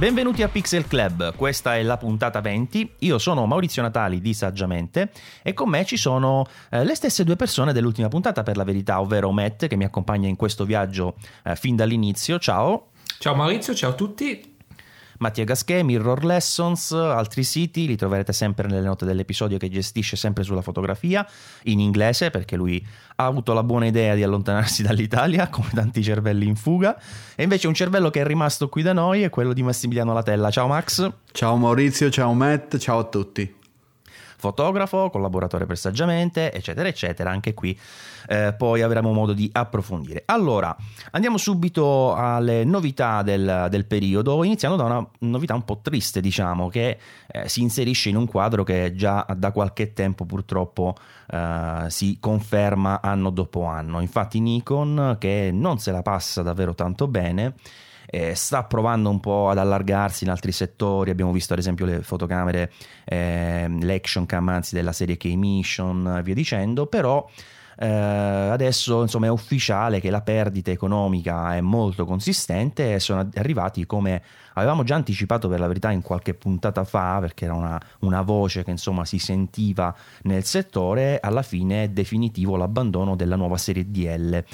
[0.00, 2.94] Benvenuti a Pixel Club, questa è la puntata 20.
[3.00, 5.10] Io sono Maurizio Natali di Saggiamente
[5.42, 8.98] e con me ci sono eh, le stesse due persone dell'ultima puntata per la verità,
[8.98, 12.38] ovvero Matt che mi accompagna in questo viaggio eh, fin dall'inizio.
[12.38, 12.92] Ciao.
[13.18, 14.56] Ciao Maurizio, ciao a tutti.
[15.20, 20.44] Mattia Gasquet, Mirror Lessons, altri siti, li troverete sempre nelle note dell'episodio che gestisce sempre
[20.44, 21.26] sulla fotografia,
[21.64, 22.82] in inglese perché lui
[23.16, 26.98] ha avuto la buona idea di allontanarsi dall'Italia, come tanti cervelli in fuga,
[27.34, 30.50] e invece un cervello che è rimasto qui da noi è quello di Massimiliano Latella.
[30.50, 31.12] Ciao Max.
[31.32, 33.58] Ciao Maurizio, ciao Matt, ciao a tutti
[34.40, 37.30] fotografo, collaboratore per Saggiamente, eccetera, eccetera.
[37.30, 37.78] Anche qui
[38.28, 40.24] eh, poi avremo modo di approfondire.
[40.26, 40.76] Allora,
[41.12, 46.68] andiamo subito alle novità del, del periodo, iniziando da una novità un po' triste, diciamo,
[46.68, 46.98] che
[47.28, 50.96] eh, si inserisce in un quadro che già da qualche tempo purtroppo
[51.30, 54.00] eh, si conferma anno dopo anno.
[54.00, 57.54] Infatti Nikon, che non se la passa davvero tanto bene,
[58.10, 62.02] eh, sta provando un po' ad allargarsi in altri settori, abbiamo visto ad esempio le
[62.02, 62.72] fotocamere,
[63.04, 67.24] eh, l'action cam anzi della serie K-Mission, via dicendo, però
[67.78, 73.86] eh, adesso insomma è ufficiale che la perdita economica è molto consistente e sono arrivati
[73.86, 74.22] come
[74.54, 78.64] avevamo già anticipato per la verità in qualche puntata fa perché era una, una voce
[78.64, 81.20] che insomma si sentiva nel settore.
[81.20, 84.44] Alla fine è definitivo l'abbandono della nuova serie DL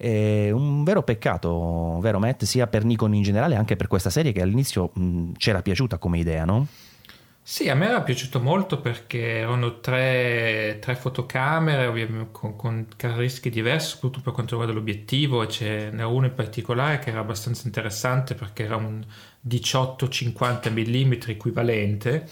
[0.00, 4.32] è un vero peccato, vero Matt, sia per Nikon in generale, anche per questa serie
[4.32, 6.66] che all'inizio mh, c'era piaciuta come idea, no?
[7.42, 13.88] Sì, a me era piaciuto molto perché erano tre, tre fotocamere con, con, caratteristiche diverse,
[13.88, 18.34] soprattutto per quanto riguarda l'obiettivo, e ce n'era uno in particolare che era abbastanza interessante
[18.34, 19.04] perché era un
[19.46, 22.26] 18-50 mm equivalente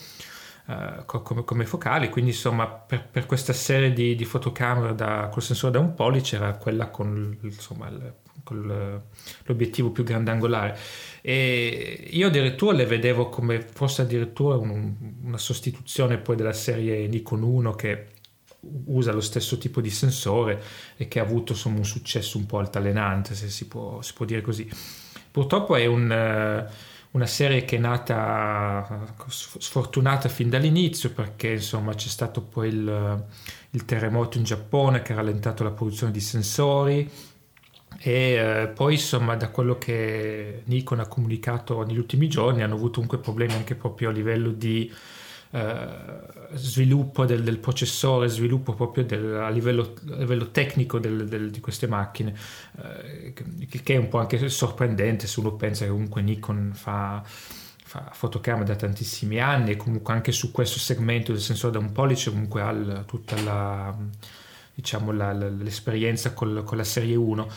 [0.69, 5.43] uh, come, come, focali, quindi insomma per, per questa serie di, di fotocamere da, col
[5.43, 9.03] sensore da un pollice era quella con, insomma, il, con
[9.45, 10.79] l'obiettivo più grandangolare.
[11.21, 17.43] E io addirittura le vedevo come fosse addirittura un, una sostituzione poi della serie Nikon
[17.43, 18.07] 1 che
[18.87, 20.63] usa lo stesso tipo di sensore
[20.97, 24.25] e che ha avuto insomma, un successo un po' altalenante se si può, si può
[24.25, 24.69] dire così.
[25.31, 26.73] Purtroppo è un uh,
[27.11, 33.25] una serie che è nata sfortunata fin dall'inizio perché insomma c'è stato poi il,
[33.71, 37.11] il terremoto in Giappone che ha rallentato la produzione di sensori
[38.01, 43.01] e eh, poi insomma da quello che Nikon ha comunicato negli ultimi giorni hanno avuto
[43.01, 44.93] comunque problemi anche proprio a livello di
[45.51, 45.89] eh,
[46.53, 51.87] sviluppo del, del, processore, sviluppo proprio del, a, livello, a, livello, tecnico del, di queste
[51.87, 52.35] macchine,
[52.83, 57.23] eh, che, che, è un po' anche sorprendente se uno pensa che comunque Nikon fa,
[57.25, 61.93] fa fotocamere da tantissimi anni e comunque anche su questo segmento del sensore da un
[61.93, 63.97] pollice comunque ha tutta la,
[64.75, 67.49] diciamo, la, l'esperienza col, con la serie 1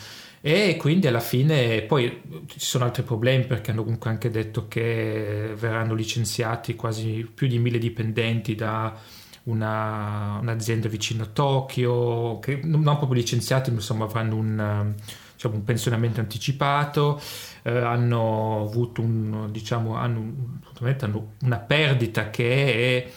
[0.44, 5.54] e quindi alla fine poi ci sono altri problemi perché hanno comunque anche detto che
[5.56, 8.98] verranno licenziati quasi più di mille dipendenti da
[9.44, 14.94] una, un'azienda vicino a Tokyo che non proprio licenziati ma insomma avranno un,
[15.34, 17.22] diciamo, un pensionamento anticipato
[17.62, 23.12] eh, hanno avuto un, diciamo, hanno, hanno una perdita che è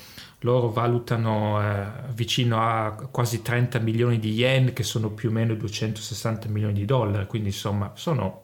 [0.45, 5.55] loro valutano eh, vicino a quasi 30 milioni di yen, che sono più o meno
[5.55, 8.43] 260 milioni di dollari, quindi insomma sono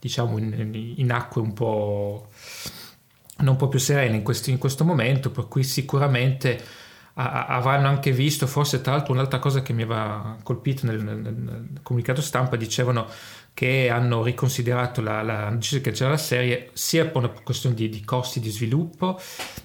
[0.00, 2.28] diciamo in, in acque un po'
[3.38, 6.62] non proprio serene in questo, in questo momento, per cui sicuramente
[7.14, 11.18] a, avranno anche visto, forse tra l'altro un'altra cosa che mi aveva colpito nel, nel,
[11.18, 13.06] nel comunicato stampa, dicevano
[13.54, 17.88] che hanno riconsiderato la, la notizia che c'era la serie sia per una questione di,
[17.88, 19.18] di costi di sviluppo,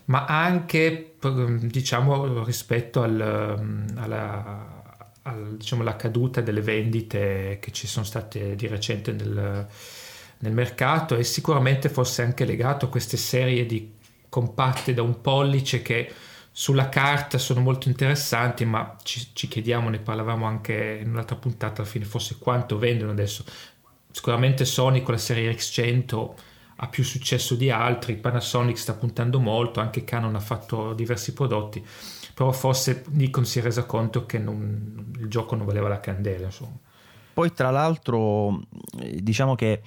[0.06, 3.20] ma anche diciamo rispetto al,
[3.96, 9.68] alla, al, diciamo, alla caduta delle vendite che ci sono state di recente nel,
[10.38, 13.98] nel mercato e sicuramente fosse anche legato a queste serie di
[14.30, 16.14] compatte da un pollice che
[16.52, 21.82] sulla carta sono molto interessanti, ma ci, ci, chiediamo, ne parlavamo anche in un'altra puntata
[21.82, 23.44] alla fine, forse quanto vendono adesso
[24.20, 26.32] sicuramente Sony con la serie X100
[26.76, 31.82] ha più successo di altri, Panasonic sta puntando molto, anche Canon ha fatto diversi prodotti,
[32.34, 36.48] però forse Nikon si è resa conto che non, il gioco non valeva la candela.
[36.48, 36.78] Insomma.
[37.34, 38.62] Poi tra l'altro
[38.92, 39.84] diciamo che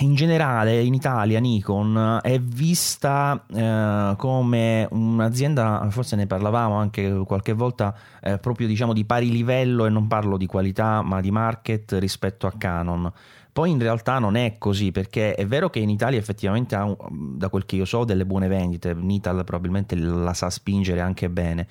[0.00, 7.52] in generale in Italia Nikon è vista eh, come un'azienda, forse ne parlavamo anche qualche
[7.52, 11.92] volta, eh, proprio diciamo di pari livello e non parlo di qualità ma di market
[11.98, 13.10] rispetto a Canon.
[13.52, 17.48] Poi in realtà non è così perché è vero che in Italia effettivamente ha, da
[17.48, 21.66] quel che io so, delle buone vendite, Nital probabilmente la sa spingere anche bene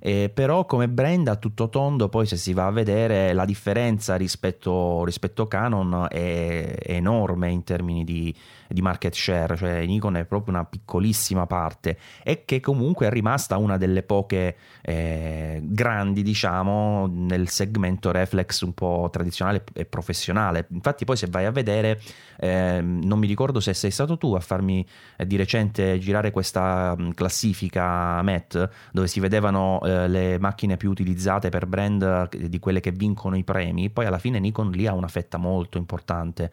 [0.00, 4.16] eh, però come brand a tutto tondo poi se si va a vedere la differenza
[4.16, 8.34] rispetto, rispetto Canon è enorme in termini di,
[8.72, 13.56] di market share, cioè Nikon è proprio una piccolissima parte e che comunque è rimasta
[13.56, 20.66] una delle poche eh, grandi, diciamo, nel segmento reflex un po' tradizionale e professionale.
[20.70, 22.00] Infatti poi se vai a vedere,
[22.38, 26.94] eh, non mi ricordo se sei stato tu a farmi eh, di recente girare questa
[26.98, 32.58] mm, classifica MET dove si vedevano eh, le macchine più utilizzate per brand eh, di
[32.58, 36.50] quelle che vincono i premi, poi alla fine Nikon lì ha una fetta molto importante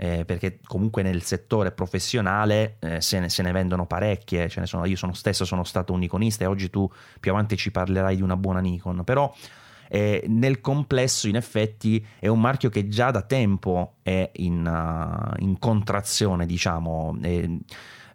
[0.00, 4.94] eh, perché comunque nel settore professionale eh, se, ne, se, ne, vendono parecchie, sono, io
[4.94, 8.36] sono stesso sono stato un Nikonista e oggi tu più avanti ci parlerai di una
[8.36, 9.34] buona Nikon, però
[9.88, 15.42] eh, nel complesso in effetti è un marchio che già da tempo è in, uh,
[15.42, 17.18] in contrazione, diciamo.
[17.20, 17.58] E,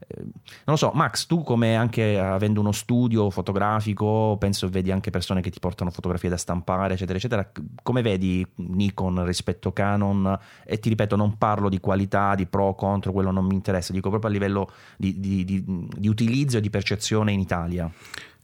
[0.07, 0.31] non
[0.65, 5.49] lo so, Max, tu come anche avendo uno studio fotografico, penso vedi anche persone che
[5.49, 7.51] ti portano fotografie da stampare, eccetera, eccetera,
[7.81, 10.39] come vedi Nikon rispetto a Canon?
[10.65, 14.09] E ti ripeto, non parlo di qualità, di pro, contro, quello non mi interessa, dico
[14.09, 17.91] proprio a livello di, di, di, di utilizzo e di percezione in Italia.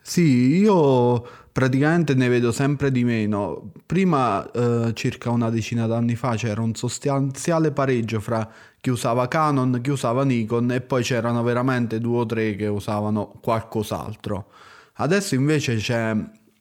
[0.01, 3.71] Sì, io praticamente ne vedo sempre di meno.
[3.85, 8.49] Prima, eh, circa una decina d'anni fa, c'era un sostanziale pareggio fra
[8.81, 13.33] chi usava Canon, chi usava Nikon e poi c'erano veramente due o tre che usavano
[13.41, 14.47] qualcos'altro.
[14.93, 16.15] Adesso invece c'è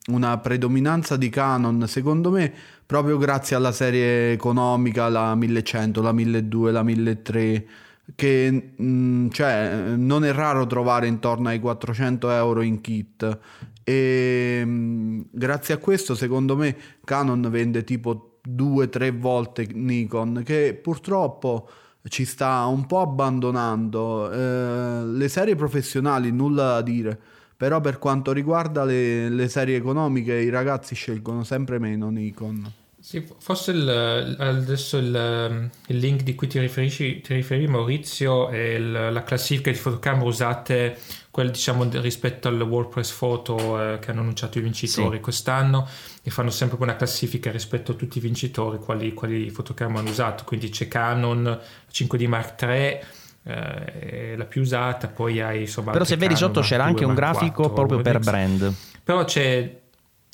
[0.08, 2.52] una predominanza di Canon, secondo me,
[2.86, 9.94] proprio grazie alla serie economica, la 1100, la 1200, la 1300 che mh, mm, cioè,
[9.96, 13.38] non è raro trovare intorno ai 400 euro in kit
[13.84, 19.66] e mh, mm, grazie a questo secondo me Canon vende tipo due o tre volte
[19.70, 21.68] Nikon che purtroppo
[22.08, 27.18] ci sta un po' abbandonando eh, le serie professionali nulla da dire.
[27.56, 32.72] Però per quanto riguarda le, le serie economiche i ragazzi scelgono sempre meno Nikon
[33.08, 38.74] sì, forse il, adesso il, il, link di cui ti riferisci, ti riferi Maurizio è
[38.74, 40.98] il, la classifica di fotocamere usate
[41.30, 45.22] quel, diciamo, rispetto al WordPress Photo eh, che hanno annunciato i vincitori sì.
[45.22, 45.88] quest'anno
[46.22, 50.44] e fanno sempre una classifica rispetto a tutti i vincitori quali, quali fotocamere hanno usato.
[50.44, 51.58] Quindi c'è Canon
[51.90, 53.00] 5D Mark III
[53.44, 57.14] eh, la più usata poi hai insomma però se vedi Canon, sotto c'era anche un
[57.14, 58.74] grafico 4, proprio per brand.
[59.02, 59.86] Però c'è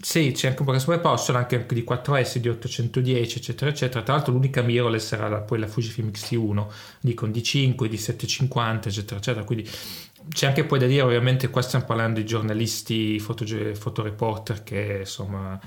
[0.05, 4.03] sì, c'è anche un po' che come possono anche di 4S, di 810, eccetera, eccetera.
[4.03, 6.67] Tra l'altro l'unica mirrorless sarà la, poi la Fujifilm X-T1,
[7.01, 9.45] Nikon D5, di 750, eccetera, eccetera.
[9.47, 9.67] Quindi
[10.29, 15.59] c'è anche poi da dire, ovviamente qua stiamo parlando di giornalisti, foto, fotoreporter che insomma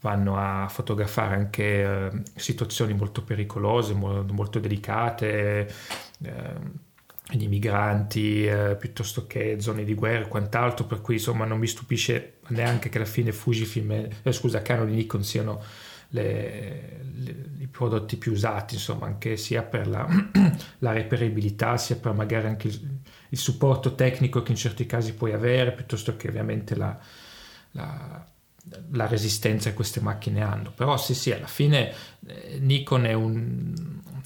[0.00, 5.74] vanno a fotografare anche eh, situazioni molto pericolose, molto, molto delicate.
[6.22, 6.90] Eh,
[7.36, 11.66] di migranti eh, piuttosto che zone di guerra e quant'altro, per cui insomma non mi
[11.66, 13.90] stupisce neanche che alla fine Fujifilm,
[14.22, 15.62] eh, scusa, Canon e Nikon siano
[16.08, 20.06] le, le, i prodotti più usati, insomma, anche sia per la,
[20.78, 22.98] la reperibilità, sia per magari anche il,
[23.30, 26.98] il, supporto tecnico che in certi casi puoi avere, piuttosto che ovviamente la,
[27.72, 28.26] la
[28.92, 30.70] la resistenza che queste macchine hanno.
[30.70, 31.92] Però sì, sì, alla fine
[32.26, 33.74] eh, Nikon è un,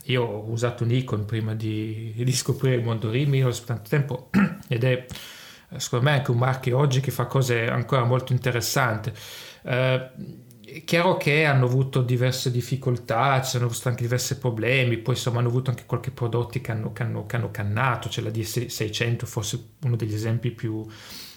[0.04, 4.30] io ho usato Nikon prima di, di scoprire il mondo Rimos per tanto tempo
[4.68, 5.06] ed è
[5.78, 9.12] secondo me anche un marchio oggi che fa cose ancora molto interessanti.
[9.62, 10.10] Eh,
[10.66, 15.38] è chiaro che hanno avuto diverse difficoltà, ci sono stati anche diversi problemi, poi insomma
[15.38, 19.24] hanno avuto anche qualche prodotto che hanno, che hanno, che hanno cannato, c'è la DS600
[19.26, 20.84] forse uno degli esempi più,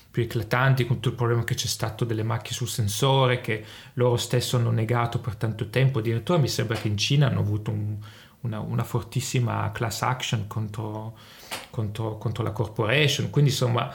[0.09, 4.17] più eclatanti con tutto il problema che c'è stato delle macchie sul sensore che loro
[4.17, 7.97] stesso hanno negato per tanto tempo, addirittura mi sembra che in Cina hanno avuto un,
[8.41, 11.17] una, una fortissima class action contro,
[11.69, 13.93] contro, contro, la corporation, quindi insomma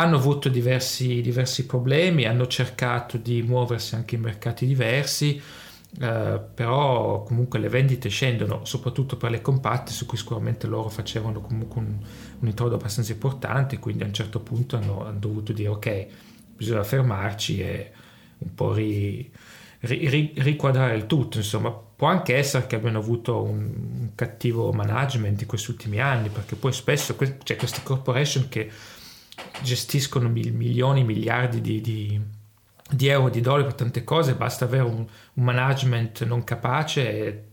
[0.00, 5.40] hanno avuto diversi, diversi, problemi, hanno cercato di muoversi anche in mercati diversi,
[6.00, 11.40] eh, però comunque le vendite scendono, soprattutto per le compatte su cui sicuramente loro facevano
[11.40, 11.98] comunque un,
[12.40, 16.06] un introito abbastanza importante, quindi a un certo punto hanno, hanno dovuto dire ok,
[16.56, 17.92] bisogna fermarci e
[18.38, 19.30] un po' ri,
[19.80, 25.42] ri, riquadrare il tutto, insomma Può anche essere che abbiano avuto un, un cattivo management
[25.42, 28.70] in questi ultimi anni, perché poi spesso c'è cioè queste corporation che
[29.62, 32.20] gestiscono mil, milioni, miliardi di, di,
[32.88, 37.44] di, euro, di dollari per tante cose, basta avere un, un management non capace e,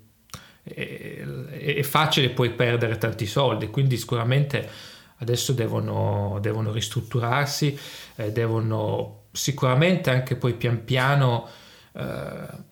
[0.63, 4.70] è facile poi perdere tanti soldi, quindi sicuramente
[5.17, 7.77] adesso devono, devono ristrutturarsi,
[8.15, 11.48] eh, devono sicuramente anche poi pian piano
[11.94, 12.65] eh,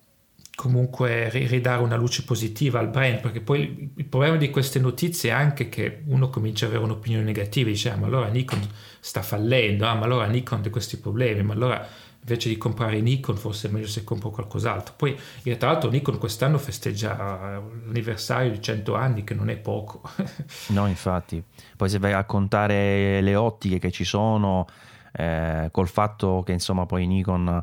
[0.56, 5.32] comunque ridare una luce positiva al brand, perché poi il problema di queste notizie è
[5.34, 8.66] anche che uno comincia ad avere un'opinione negativa, dice ah, ma allora Nikon
[8.98, 11.86] sta fallendo, ah, ma allora Nikon ha questi problemi, ma allora
[12.20, 14.94] invece di comprare Nikon forse è meglio se compro qualcos'altro.
[14.96, 15.16] Poi
[15.58, 20.00] tra l'altro Nikon quest'anno festeggia l'anniversario di 100 anni che non è poco.
[20.68, 21.40] no infatti,
[21.76, 24.66] poi se vai a contare le ottiche che ci sono
[25.12, 27.62] eh, col fatto che insomma poi Nikon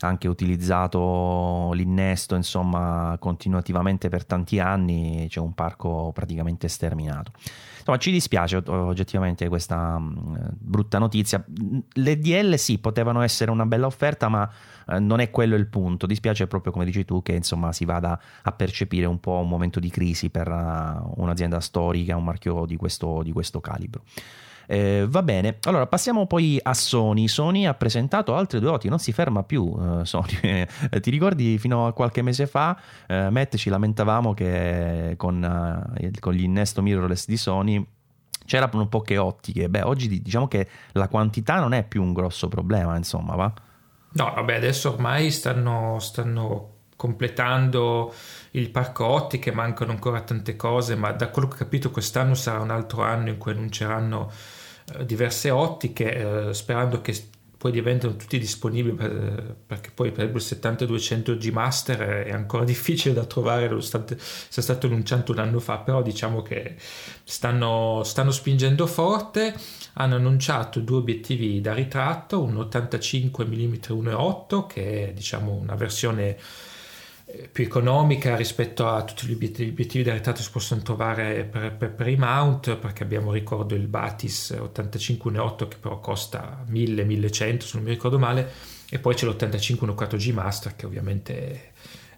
[0.00, 7.32] anche utilizzato l'innesto insomma continuativamente per tanti anni c'è un parco praticamente sterminato.
[7.78, 11.44] Insomma ci dispiace oggettivamente questa mh, brutta notizia.
[11.92, 14.48] Le DL sì potevano essere una bella offerta ma
[14.88, 16.06] eh, non è quello il punto.
[16.06, 19.80] Dispiace proprio come dici tu che insomma si vada a percepire un po' un momento
[19.80, 24.02] di crisi per uh, un'azienda storica un marchio di questo, di questo calibro
[24.72, 27.28] eh, va bene, allora passiamo poi a Sony.
[27.28, 30.64] Sony ha presentato altre due OTI, non si ferma più uh, Sony.
[30.98, 35.42] Ti ricordi fino a qualche mese fa, uh, Matt ci lamentavamo che con,
[35.94, 37.86] uh, con l'innesto mirrorless di Sony
[38.46, 39.68] c'erano poche ottiche.
[39.68, 43.52] Beh, oggi diciamo che la quantità non è più un grosso problema, insomma, va?
[44.12, 48.14] No, vabbè, adesso ormai stanno, stanno completando
[48.52, 52.60] il parco ottiche, mancano ancora tante cose, ma da quello che ho capito quest'anno sarà
[52.60, 54.60] un altro anno in cui annunceranno eh,
[55.04, 57.14] diverse ottiche, eh, sperando che
[57.62, 62.64] poi diventano tutti disponibili per, perché poi per esempio il 7200 G Master è ancora
[62.66, 66.74] difficile da trovare nonostante sia stato annunciato un anno fa però diciamo che
[67.22, 69.54] stanno, stanno spingendo forte.
[69.94, 76.36] Hanno annunciato due obiettivi da ritratto un 85 mm 1.8 che è diciamo una versione
[77.50, 82.08] più economica rispetto a tutti gli obiettivi, da ritratto si possono trovare per, per, per,
[82.08, 87.90] i mount perché abbiamo ricordo il Batis 85-1.8 che però costa 1000-1100 se non mi
[87.90, 88.50] ricordo male
[88.88, 91.72] e poi c'è l'85-1.4G Master che ovviamente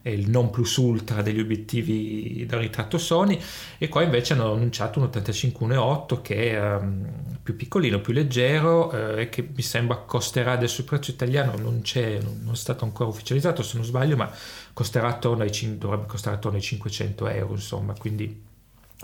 [0.05, 3.41] è il non plus ultra degli obiettivi da ritratto Sony
[3.79, 9.23] e qua invece hanno annunciato un 85-1.8 che è um, più piccolino, più leggero eh,
[9.23, 13.09] e che mi sembra costerà adesso il prezzo italiano non, c'è, non è stato ancora
[13.09, 14.31] ufficializzato se non sbaglio ma
[14.75, 18.43] costerà attorno ai, dovrebbe costare attorno ai 500 euro insomma quindi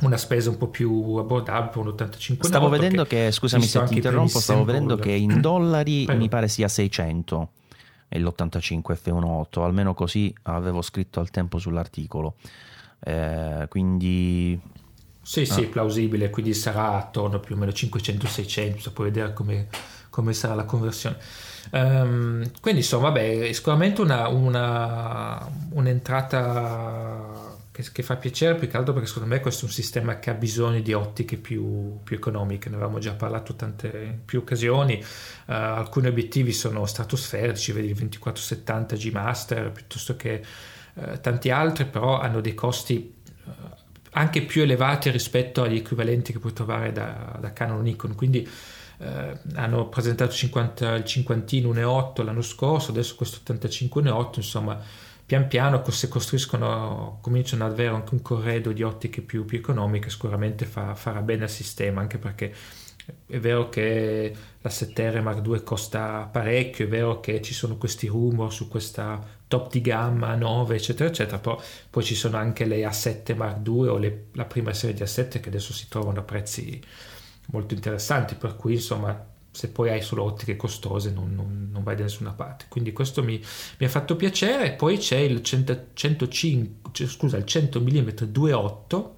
[0.02, 3.84] una spesa un po' più abbordabile per un 85 stavo vedendo che, che scusami se
[3.84, 6.20] ti interrompo stavo vedendo che in dollari Prego.
[6.20, 7.50] mi pare sia 600
[8.12, 12.34] e l'85 F18, almeno così avevo scritto al tempo sull'articolo.
[12.98, 14.60] Eh, quindi
[15.22, 15.68] sì, sì, ah.
[15.68, 19.68] plausibile, quindi sarà attorno più o meno 500-600, puoi vedere come,
[20.10, 21.18] come, sarà la conversione.
[21.70, 28.92] Um, quindi insomma, vabbè, sicuramente una, una, un'entrata che, che, fa piacere più che altro
[28.92, 32.68] perché secondo me questo è un sistema che ha bisogno di ottiche più, più economiche,
[32.68, 38.96] ne avevamo già parlato tante più occasioni, uh, alcuni obiettivi sono stratosferici, vedi il 2470
[38.96, 40.42] G Master piuttosto che
[40.94, 43.14] uh, tanti altri, però hanno dei costi
[43.44, 43.50] uh,
[44.12, 48.48] anche più elevati rispetto agli equivalenti che puoi trovare da, da Canon Nikon, quindi
[49.54, 54.80] hanno presentato 50, il 50 1.8 l'anno scorso, adesso questo 85 1.8, insomma
[55.30, 60.10] pian piano se costruiscono, cominciano ad avere anche un corredo di ottiche più, più economiche,
[60.10, 62.52] sicuramente fa, farà bene al sistema, anche perché
[63.26, 68.08] è vero che la 7R Mark II costa parecchio, è vero che ci sono questi
[68.08, 72.82] rumor su questa top di gamma 9, eccetera, eccetera, però poi ci sono anche le
[72.82, 76.22] A7 Mark II o le, la prima serie di A7 che adesso si trovano a
[76.22, 76.82] prezzi
[77.50, 81.96] molto interessanti, per cui insomma se poi hai solo ottiche costose non, non, non vai
[81.96, 82.66] da nessuna parte.
[82.68, 83.42] Quindi questo mi,
[83.78, 84.72] mi, ha fatto piacere.
[84.72, 89.08] Poi c'è il 100, 105, scusa, il 100 mm 2.8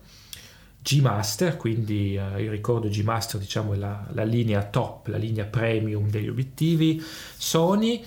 [0.82, 5.16] G Master, quindi eh, io ricordo G Master diciamo è la, la, linea top, la
[5.16, 7.00] linea premium degli obiettivi
[7.36, 8.04] Sony.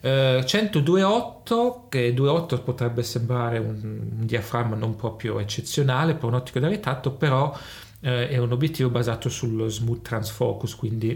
[0.00, 6.68] Eh, 102.8 che 2.8 potrebbe sembrare un, un, diaframma non proprio eccezionale per un'ottica da
[6.68, 7.56] ritratto, però
[8.00, 11.10] eh, è un obiettivo basato sullo smooth transfocus, quindi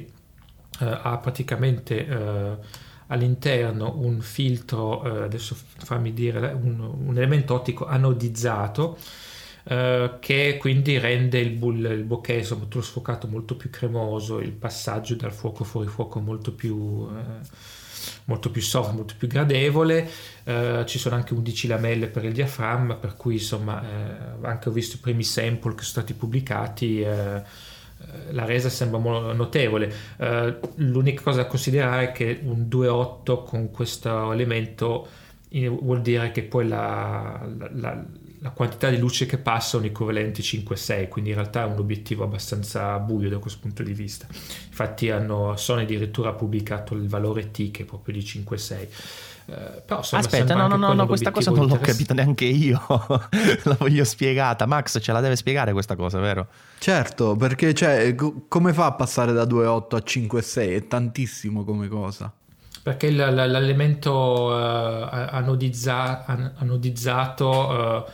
[0.80, 2.56] eh, ha praticamente eh,
[3.08, 8.98] all'interno un filtro, eh, adesso fammi dire, un, un elemento ottico anodizzato
[9.62, 15.14] che quindi rende il, bull, il bokeh, insomma, tutto sfocato molto più cremoso, il passaggio
[15.14, 17.06] dal fuoco fuori fuoco molto più
[18.24, 20.08] molto più soft, molto più gradevole.
[20.44, 24.72] Uh, ci sono anche 11 lamelle per il diaframma, per cui insomma, uh, anche ho
[24.72, 27.02] visto i primi sample che sono stati pubblicati.
[27.06, 27.42] Uh,
[28.00, 28.98] eh, la resa sembra
[29.32, 29.92] notevole.
[30.16, 35.08] Uh, l'unica cosa da considerare è che un 2.8 con questo elemento
[35.50, 38.04] vuol dire che poi la, la
[38.48, 42.24] quantità di luce che passa è un equivalente 5-6, quindi in realtà è un obiettivo
[42.24, 44.26] abbastanza buio da questo punto di vista.
[44.30, 48.88] Infatti hanno, Sony addirittura pubblicato il valore T che è proprio di 5-6.
[49.50, 52.80] Eh, però, Aspetta, no, no, no, no questa cosa non l'ho capita neanche io.
[52.88, 54.64] la voglio spiegata.
[54.64, 56.46] Max ce la deve spiegare questa cosa, vero?
[56.78, 58.14] Certo, perché cioè,
[58.48, 60.76] come fa a passare da 2,8 a 5,6?
[60.76, 62.32] È tantissimo come cosa.
[62.82, 66.24] perché l'elemento uh, anodizza,
[66.56, 68.04] anodizzato uh,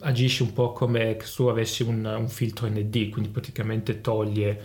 [0.00, 4.62] agisce un po' come se tu avessi un, un filtro ND, quindi praticamente toglie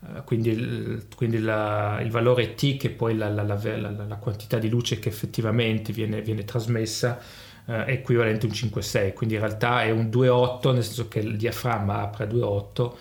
[0.00, 4.68] uh, quindi, il, quindi la, il, valore T che poi la, la, la, quantità di
[4.68, 7.20] luce che effettivamente viene, viene trasmessa
[7.64, 11.36] è equivalente a un 5,6, quindi in realtà è un 2,8 nel senso che il
[11.36, 12.92] diaframma apre a 2,8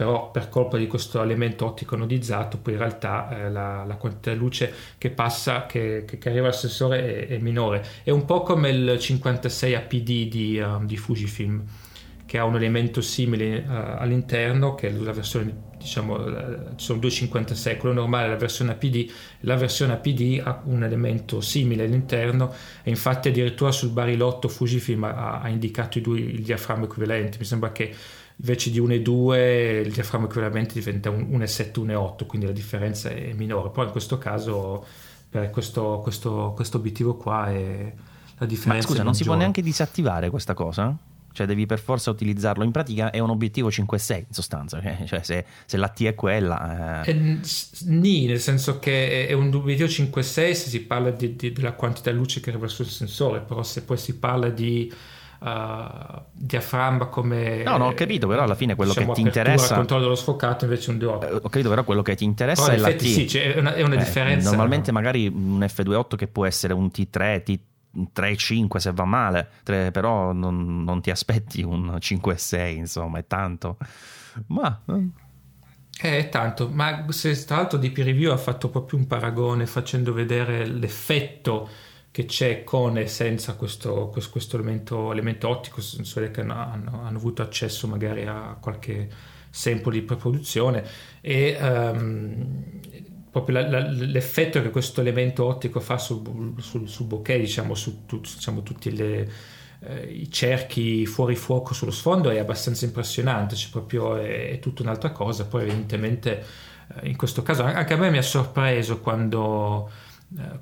[0.00, 4.32] però per colpa di questo elemento ottico nodizzato poi in realtà eh, la, la, quantità
[4.32, 7.84] di luce che passa, che, che, che arriva al sensore è, è, minore.
[8.02, 11.62] È un po' come il 56 APD di, um, di Fujifilm
[12.24, 16.98] che ha un elemento simile uh, all'interno, che è la versione, diciamo, uh, ci sono
[16.98, 21.84] due 56, quello normale è la versione APD, la versione APD ha un elemento simile
[21.84, 27.44] all'interno e infatti addirittura sul barilotto Fujifilm ha, ha indicato due il diaframma equivalente, mi
[27.44, 27.94] sembra che
[28.40, 33.68] invece di 1,2 il diaframma equivalente diventa 1,7, 1,8, quindi la differenza è minore.
[33.68, 34.84] Però in questo caso,
[35.28, 37.92] per questo, questo, questo obiettivo qua, è
[38.38, 38.88] la differenza.
[38.88, 40.96] Ma scusa, non si può neanche disattivare questa cosa?
[41.32, 42.64] Cioè devi per forza utilizzarlo.
[42.64, 47.04] In pratica è un obiettivo 5-6 in sostanza, cioè se, se la T è quella...
[47.04, 47.10] Eh...
[47.10, 47.38] Eh,
[47.84, 52.10] nì, nel senso che è un obiettivo 5-6 se si parla di, di, della quantità
[52.10, 54.90] di luce che arriva sul sensore, però se poi si parla di
[55.40, 57.62] uh, diaframma come...
[57.62, 59.72] No, no, ho capito, però alla fine quello diciamo, che ti interessa...
[59.72, 61.22] Il controllo dello sfocato invece un D8.
[61.24, 63.04] Eh, ho capito, però quello che ti interessa però è la T.
[63.04, 64.48] Sì, è una, è una eh, differenza.
[64.50, 67.58] Normalmente magari un F28 che può essere un T3, T
[67.92, 73.78] 3-5 se va male, 3, però non, non, ti aspetti un 5-6, insomma, è tanto.
[74.46, 74.80] Ma...
[76.02, 79.66] Eh, è tanto, ma se tra l'altro di peer review ha fatto proprio un paragone
[79.66, 81.68] facendo vedere l'effetto
[82.10, 85.80] che c'è con e senza questo, questo, questo elemento, elemento, ottico,
[86.14, 89.08] vede che hanno, hanno, hanno, avuto accesso magari a qualche
[89.48, 90.84] sample di preproduzione.
[91.20, 92.80] E um,
[93.30, 98.06] proprio la, la, l'effetto che questo elemento ottico fa sul, sul, sul bokeh, diciamo, su
[98.06, 99.30] tu, diciamo, tutti le,
[99.80, 104.82] eh, i cerchi fuori fuoco sullo sfondo è abbastanza impressionante, cioè proprio è, è tutta
[104.82, 106.44] un'altra cosa, poi evidentemente
[107.00, 109.88] eh, in questo caso anche a me mi ha sorpreso quando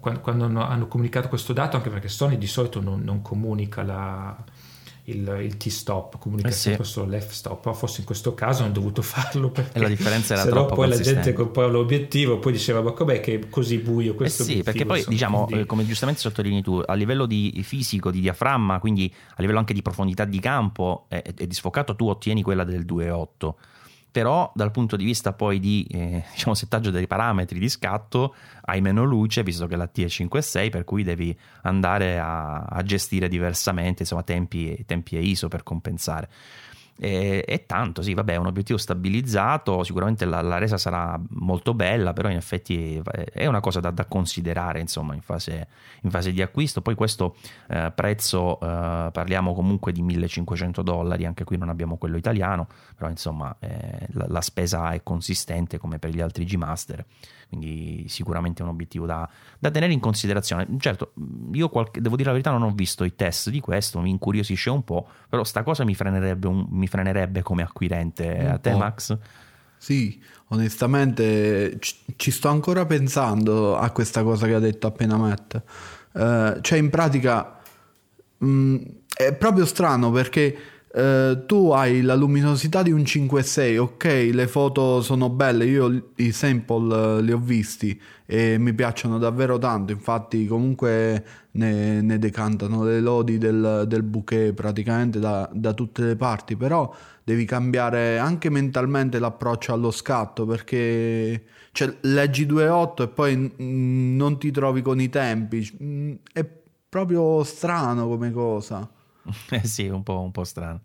[0.00, 3.82] quando, quando hanno, hanno, comunicato questo dato, anche perché Sony di solito non, non comunica
[3.82, 4.36] la,
[5.04, 6.60] il, il, T-stop, comunica eh sì.
[6.60, 10.34] sempre solo l'F-stop, però forse in questo caso hanno dovuto farlo perché e la differenza
[10.34, 14.14] era troppo poi la gente comprava l'obiettivo poi diceva ma com'è che è così buio
[14.14, 15.66] questo eh sì, perché poi diciamo, quindi...
[15.66, 19.82] come giustamente sottolinei tu, a livello di fisico, di diaframma, quindi a livello anche di
[19.82, 23.54] profondità di campo e di sfocato tu ottieni quella del 2.8
[24.18, 28.80] però dal punto di vista poi di eh, diciamo, settaggio dei parametri di scatto hai
[28.80, 33.28] meno luce visto che la T è 5.6 per cui devi andare a, a gestire
[33.28, 36.28] diversamente insomma, tempi, tempi e ISO per compensare
[37.00, 41.72] e, e, tanto, sì, vabbè, è un obiettivo stabilizzato, sicuramente la, la, resa sarà molto
[41.72, 43.00] bella, però in effetti
[43.32, 45.68] è una cosa da, da considerare, insomma, in fase,
[46.02, 46.82] in fase, di acquisto.
[46.82, 47.36] Poi questo
[47.68, 53.08] eh, prezzo, eh, parliamo comunque di 1500 dollari, anche qui non abbiamo quello italiano, però
[53.08, 57.04] insomma eh, la, la, spesa è consistente come per gli altri G-Master
[57.48, 60.66] quindi sicuramente è un obiettivo da, da tenere in considerazione.
[60.78, 61.12] Certo,
[61.52, 64.68] io qualche, devo dire la verità, non ho visto i test di questo, mi incuriosisce
[64.70, 68.74] un po', però sta cosa mi frenerebbe, un, mi frenerebbe come acquirente un a te,
[68.74, 69.18] Max.
[69.78, 71.78] Sì, onestamente
[72.16, 75.62] ci sto ancora pensando a questa cosa che ha detto appena Matt.
[76.12, 77.60] Uh, cioè, in pratica
[78.38, 78.76] mh, mm,
[79.14, 80.56] è proprio strano perché
[80.98, 86.32] Uh, tu hai la luminosità di un 5.6, ok, le foto sono belle, io i
[86.32, 92.82] sample uh, li ho visti e mi piacciono davvero tanto, infatti comunque ne, ne decantano
[92.82, 98.50] le lodi del, del bouquet praticamente da, da, tutte le parti, però devi cambiare anche
[98.50, 105.08] mentalmente l'approccio allo scatto perché cioè, leggi 2.8 e poi non ti trovi con i
[105.08, 106.44] tempi, mm, è
[106.88, 108.90] proprio strano come cosa.
[109.50, 110.82] Eh sì, un po', un po' strano.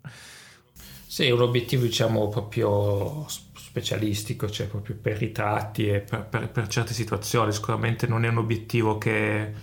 [1.05, 6.93] Sì, un obiettivo diciamo proprio specialistico, cioè proprio per ritratti e per, per, per certe
[6.93, 7.51] situazioni.
[7.51, 9.53] Sicuramente non è un obiettivo che,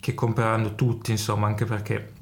[0.00, 2.12] che compreranno tutti, insomma, anche perché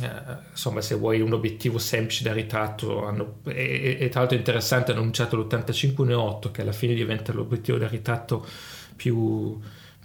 [0.00, 4.92] eh, insomma, se vuoi un obiettivo semplice da ritratto, hanno, e, e, tra l'altro interessante,
[4.92, 8.46] hanno annunciato l'85-1.8 che alla fine diventa l'obiettivo da ritratto
[8.94, 9.58] più,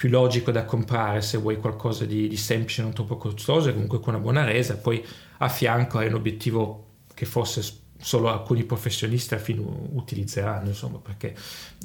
[0.04, 4.02] più logico da comprare se vuoi qualcosa di, di semplice, non troppo costoso e comunque
[4.02, 4.76] con una buona resa.
[4.76, 5.02] Poi
[5.38, 7.63] a fianco hai un obiettivo che forse
[8.02, 9.62] solo alcuni professionisti alla fine
[9.94, 11.34] utilizzeranno, insomma, perché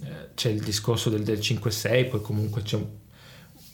[0.02, 2.86] eh, c'è il discorso del, del 5.6, poi comunque c'è un,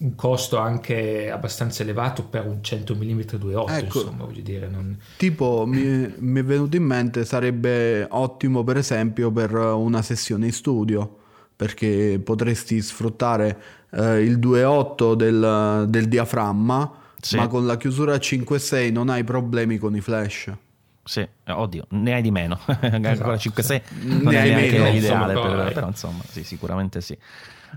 [0.01, 4.69] un, costo anche abbastanza elevato per un 100 mm 2.8, ecco, insomma, voglio dire.
[4.69, 5.01] Non...
[5.17, 10.53] Tipo, mi, mi è venuto in mente, sarebbe ottimo per esempio per una sessione in
[10.53, 11.21] studio
[11.57, 17.37] perché potresti sfruttare eh, il 2.8 del, del diaframma, Sì.
[17.37, 20.53] ma con la chiusura 5.6 non hai problemi con i flash.
[21.07, 22.59] Sì, eh, oddio, ne hai di meno.
[22.67, 23.33] Ancora Esatto.
[23.33, 27.17] 5-6 Ne non è hai neanche meno, l'ideale, insomma, per- però, insomma, sì, sicuramente sì.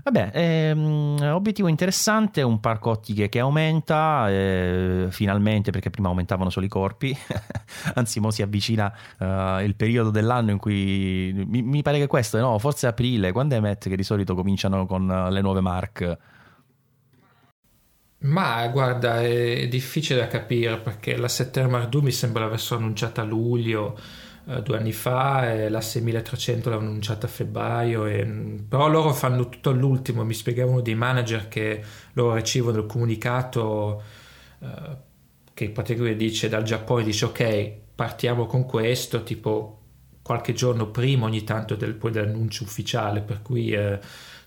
[0.02, 6.66] Vabbè, ehm, obiettivo interessante, un parco ottiche che aumenta, eh, finalmente perché prima aumentavano solo
[6.66, 7.16] i corpi,
[7.94, 12.38] anzi mo si avvicina eh, il periodo dell'anno in cui, mi, mi pare che questo,
[12.38, 12.58] no?
[12.58, 16.18] forse aprile, quando è Matt che di solito cominciano con eh, le nuove Mark?
[18.20, 23.22] Ma guarda, è difficile da capire perché la 7 Mark II mi sembra l'avessero annunciata
[23.22, 23.96] a luglio
[24.48, 28.06] eh, due anni fa e la 6300 l'hanno annunciata a febbraio.
[28.06, 30.24] E, mm, però loro fanno tutto all'ultimo.
[30.24, 31.82] Mi spiegavano dei manager che
[32.14, 34.02] loro ricevono il comunicato
[34.60, 34.96] eh,
[35.52, 39.74] che praticamente dice dal Giappone: dice ok, partiamo con questo, tipo
[40.22, 43.98] qualche giorno prima ogni tanto del, poi dell'annuncio ufficiale, per cui eh,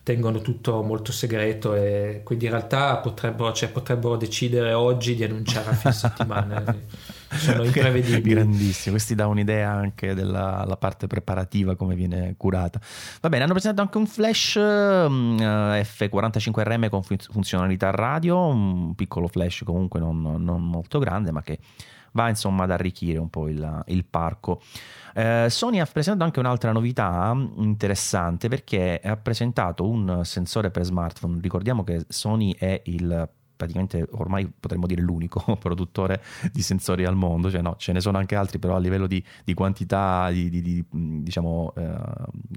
[0.04, 5.70] tengono tutto molto segreto e quindi in realtà potrebbero, cioè, potrebbero decidere oggi di annunciare
[5.70, 6.76] a fine settimana.
[7.32, 8.34] Sono imprevedibili.
[8.34, 12.80] Grandissimo, questi dà un'idea anche della la parte preparativa, come viene curata.
[13.22, 18.96] Va bene, hanno presentato anche un flash mm, eh, F45RM con fun- funzionalità radio, un
[18.96, 21.60] piccolo flash comunque non, non molto grande, ma che
[22.14, 24.62] va insomma ad arricchire un po' il, il parco.
[25.14, 31.40] Eh, Sony ha presentato anche un'altra novità interessante perché ha presentato un sensore per smartphone.
[31.42, 33.30] Ricordiamo che Sony è il
[33.62, 38.18] praticamente ormai potremmo dire l'unico produttore di sensori al mondo, cioè no, ce ne sono
[38.18, 41.94] anche altri, però a livello di, di quantità, di, di- di, diciamo, eh,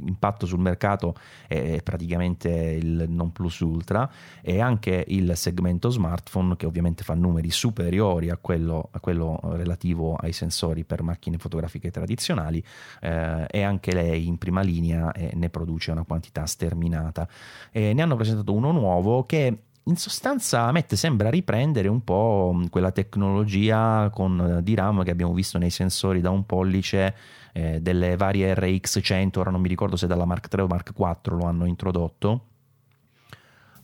[0.07, 1.15] impatto sul mercato
[1.47, 7.51] è praticamente il non plus ultra e anche il segmento smartphone che ovviamente fa numeri
[7.51, 12.65] superiori a quello, a quello relativo ai sensori per macchine fotografiche tradizionali
[13.01, 17.29] eh, e anche lei in prima linea e ne produce una quantità sterminata.
[17.71, 22.91] E ne hanno presentato uno nuovo che in sostanza Met sembra riprendere un po' quella
[22.91, 27.15] tecnologia con eh, di RAM che abbiamo visto nei sensori da un pollice
[27.53, 31.37] eh, delle varie RX100, ora non mi ricordo se dalla Mark 3 o Mark 4
[31.37, 32.47] lo hanno introdotto.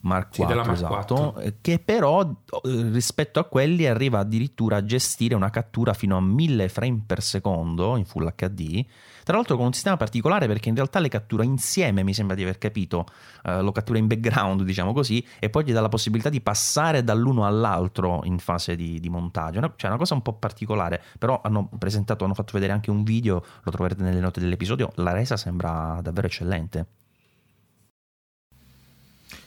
[0.01, 1.39] Mark Sì, 4, della Mark esatto, 4.
[1.41, 6.21] eh, che però eh, rispetto a quelli arriva addirittura a gestire una cattura fino a
[6.21, 8.85] 1000 frame per secondo in Full HD.
[9.23, 12.41] Tra l'altro con un sistema particolare perché in realtà le cattura insieme, mi sembra di
[12.41, 13.05] aver capito,
[13.43, 17.03] eh, lo cattura in background, diciamo così, e poi gli dà la possibilità di passare
[17.03, 19.59] dall'uno all'altro in fase di, di montaggio.
[19.59, 23.03] Una- Cioè, una cosa un po' particolare, però hanno presentato, hanno fatto vedere anche un
[23.03, 26.85] video, lo troverete nelle note dell'episodio, la resa sembra davvero eccellente.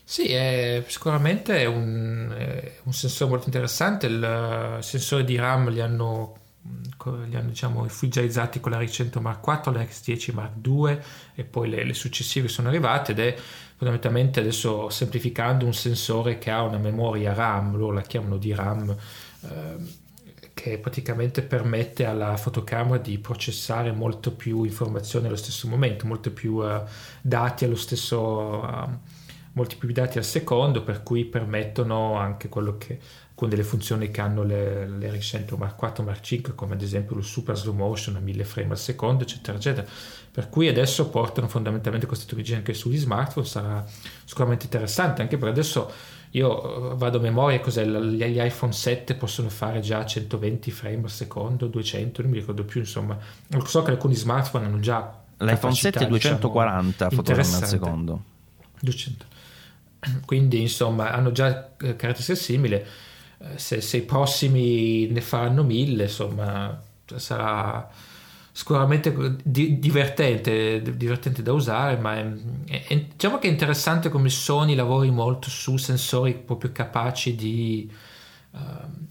[0.07, 4.07] Sì, è, sicuramente è un, è un sensore molto interessante.
[4.07, 4.23] Il
[4.79, 6.35] eh, sensore di RAM li hanno,
[6.97, 10.99] co- li hanno diciamo, ufficializzati con la R100 Mark IV, la X10 Mark II
[11.35, 13.35] e poi le, le successive sono arrivate ed è
[13.77, 18.95] fondamentalmente adesso semplificando un sensore che ha una memoria RAM, loro la chiamano di RAM.
[19.43, 19.89] ehm,
[20.55, 26.63] che praticamente permette alla fotocamera di processare molto più informazioni allo stesso momento, molto più
[26.65, 26.83] eh,
[27.21, 28.89] dati allo stesso eh,
[29.55, 32.99] molti più dati al secondo, per cui permettono anche quello che
[33.35, 37.17] con delle funzioni che hanno le, le recenti Mark 4 Mark 5, come ad esempio
[37.17, 39.87] lo super slow motion a 1000 frame al secondo, eccetera, eccetera.
[40.31, 43.85] Per cui adesso portano fondamentalmente queste tecnologie anche sugli smartphone, sarà
[44.25, 45.91] sicuramente interessante, anche perché adesso
[46.31, 51.11] io eh, vado a memoria cos'è, gli iPhone 7 possono fare già 120 frame al
[51.11, 53.19] secondo, 200, non mi ricordo più, insomma.
[53.65, 58.23] So che alcuni smartphone hanno già L'iPhone 7 è capacità, diciamo, 240 fotogrammi al secondo.
[58.81, 59.33] 200.
[60.25, 62.75] Quindi insomma hanno già eh, caratteristiche simili.
[62.75, 62.85] Eh,
[63.59, 66.81] Se, se i prossimi ne faranno mille, insomma,
[67.17, 67.89] sarà
[68.53, 74.75] sicuramente di- divertente, divertente da usare, ma è, è- diciamo che è interessante come Sony
[74.75, 77.91] lavori molto su sensori proprio capaci di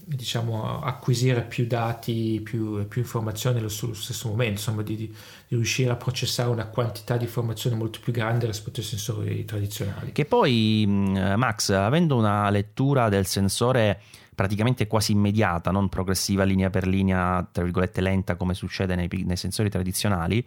[0.06, 5.14] diciamo acquisire più dati, più, più informazioni allo stesso momento, insomma di, di-
[5.48, 10.12] riuscire a processare una quantità di informazioni molto più grande rispetto ai sensori tradizionali.
[10.12, 14.00] Che poi, mh, Max, avendo una lettura del sensore
[14.34, 19.36] praticamente quasi immediata, non progressiva linea per linea, tra virgolette lenta come succede nei, nei
[19.36, 20.44] sensori tradizionali,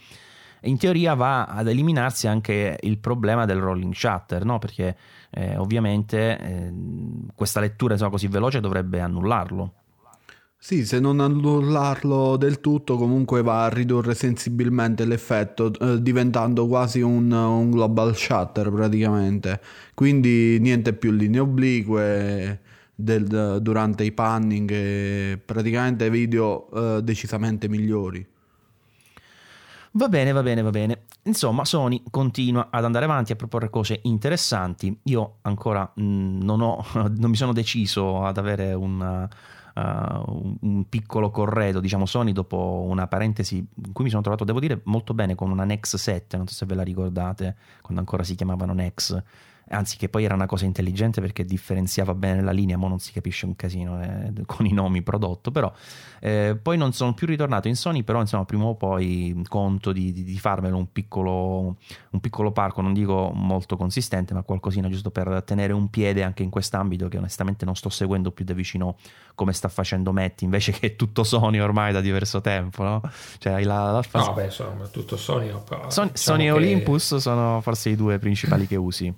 [0.61, 4.59] in teoria va ad eliminarsi anche il problema del rolling shutter, no?
[4.59, 4.95] perché
[5.29, 6.73] eh, ovviamente eh,
[7.35, 9.73] questa lettura insomma, così veloce dovrebbe annullarlo.
[10.59, 17.01] Sì, se non annullarlo del tutto, comunque va a ridurre sensibilmente l'effetto, eh, diventando quasi
[17.01, 19.61] un, un global shutter praticamente.
[19.93, 22.59] Quindi niente più linee oblique
[22.95, 28.25] del- durante i panning, e praticamente video eh, decisamente migliori.
[29.97, 31.05] Va bene, va bene, va bene.
[31.23, 34.95] Insomma, Sony continua ad andare avanti a proporre cose interessanti.
[35.05, 39.27] Io ancora mm, non, ho, non mi sono deciso ad avere un,
[39.73, 44.59] uh, un piccolo corredo, diciamo Sony, dopo una parentesi in cui mi sono trovato, devo
[44.59, 48.21] dire, molto bene con una Nex 7, non so se ve la ricordate, quando ancora
[48.21, 49.23] si chiamavano Nex
[49.69, 53.11] anzi che poi era una cosa intelligente perché differenziava bene la linea, ma non si
[53.11, 55.71] capisce un casino eh, con i nomi prodotto, però
[56.19, 60.11] eh, poi non sono più ritornato in Sony, però insomma prima o poi conto di,
[60.11, 61.77] di, di farmelo un piccolo,
[62.11, 66.43] un piccolo parco, non dico molto consistente, ma qualcosina giusto per tenere un piede anche
[66.43, 68.97] in quest'ambito che onestamente non sto seguendo più da vicino
[69.35, 73.01] come sta facendo Matt invece che tutto Sony ormai da diverso tempo, no?
[73.37, 74.27] Cioè la, la fase...
[74.27, 78.17] No, beh, insomma, tutto Sony, però, Sony, diciamo Sony e Olympus sono forse i due
[78.17, 79.13] principali che usi.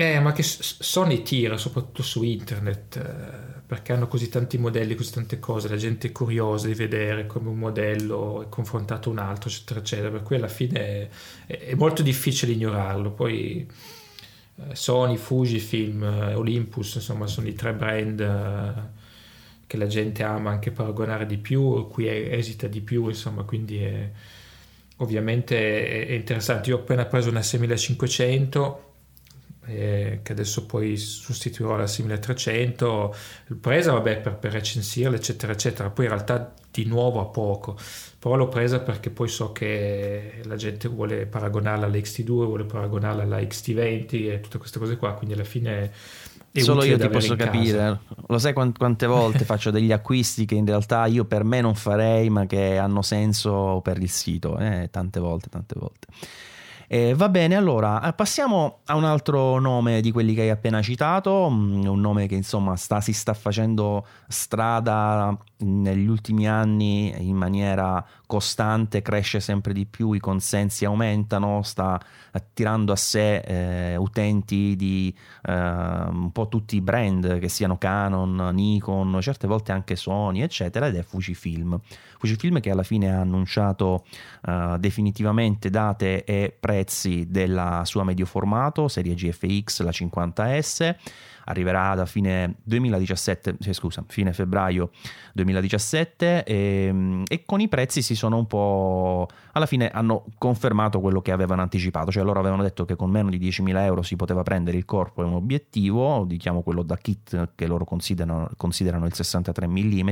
[0.00, 5.10] Eh, ma che Sony tira soprattutto su internet eh, perché hanno così tanti modelli, così
[5.10, 9.18] tante cose, la gente è curiosa di vedere come un modello è confrontato a un
[9.18, 10.10] altro, eccetera, eccetera.
[10.10, 11.08] Per cui alla fine
[11.46, 13.10] è, è molto difficile ignorarlo.
[13.10, 13.68] Poi
[14.56, 18.72] eh, Sony, Fujifilm, eh, Olympus, insomma, sono i tre brand eh,
[19.66, 24.08] che la gente ama anche paragonare di più, cui esita di più, insomma, quindi è,
[24.98, 26.70] ovviamente è, è interessante.
[26.70, 28.87] Io ho appena preso una 6500
[29.68, 33.14] eh, che adesso poi sostituirò la simile 300
[33.46, 37.76] l'ho presa vabbè per, per recensirla eccetera eccetera poi in realtà di nuovo a poco
[38.18, 43.22] però l'ho presa perché poi so che la gente vuole paragonarla alla XT2 vuole paragonarla
[43.22, 45.92] alla XT20 e tutte queste cose qua quindi alla fine
[46.50, 51.06] Solo io ti posso capire, lo sai quante volte faccio degli acquisti che in realtà
[51.06, 54.88] io per me non farei ma che hanno senso per il sito, eh?
[54.90, 56.06] tante volte, tante volte.
[56.90, 60.80] Eh, va bene, allora eh, passiamo a un altro nome di quelli che hai appena
[60.80, 67.36] citato, mm, un nome che insomma sta, si sta facendo strada negli ultimi anni in
[67.36, 74.74] maniera costante, cresce sempre di più, i consensi aumentano, sta attirando a sé eh, utenti
[74.74, 80.40] di eh, un po' tutti i brand, che siano Canon, Nikon, certe volte anche Sony,
[80.40, 81.78] eccetera, ed è Fujifilm.
[82.18, 84.04] Fujifilm che alla fine ha annunciato
[84.46, 90.96] eh, definitivamente date e prezzi della sua medio formato, serie GFX, la 50S
[91.48, 94.90] arriverà da fine 2017, scusa, fine febbraio
[95.32, 101.00] 2017 e, ehm, e, con i prezzi si sono un po' alla fine hanno confermato
[101.00, 104.16] quello che avevano anticipato, cioè loro avevano detto che con meno di 10.000 euro si
[104.16, 109.06] poteva prendere il corpo e un obiettivo, diciamo quello da kit che loro considerano, considerano
[109.06, 110.10] il 63 mm,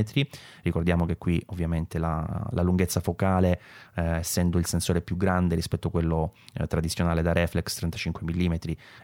[0.63, 3.61] ricordiamo che qui ovviamente la, la lunghezza focale
[3.95, 8.55] eh, essendo il sensore più grande rispetto a quello eh, tradizionale da reflex 35 mm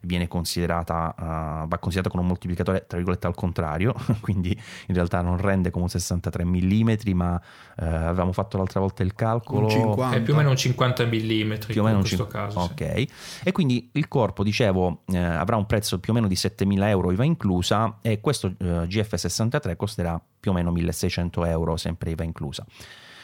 [0.02, 4.50] viene considerata, uh, va considerata con un moltiplicatore tra virgolette al contrario, quindi
[4.88, 7.42] in realtà non rende come un 63 mm, ma
[7.80, 9.68] eh, avevamo fatto l'altra volta il calcolo.
[10.12, 12.60] È più o meno un 50 mm più o meno in questo 50, caso.
[12.60, 13.42] Ok, sì.
[13.44, 17.12] e quindi il corpo, dicevo, eh, avrà un prezzo più o meno di 7.000 euro
[17.12, 22.66] IVA inclusa e questo eh, GF63 costerà più o meno 1.600 euro sempre IVA inclusa.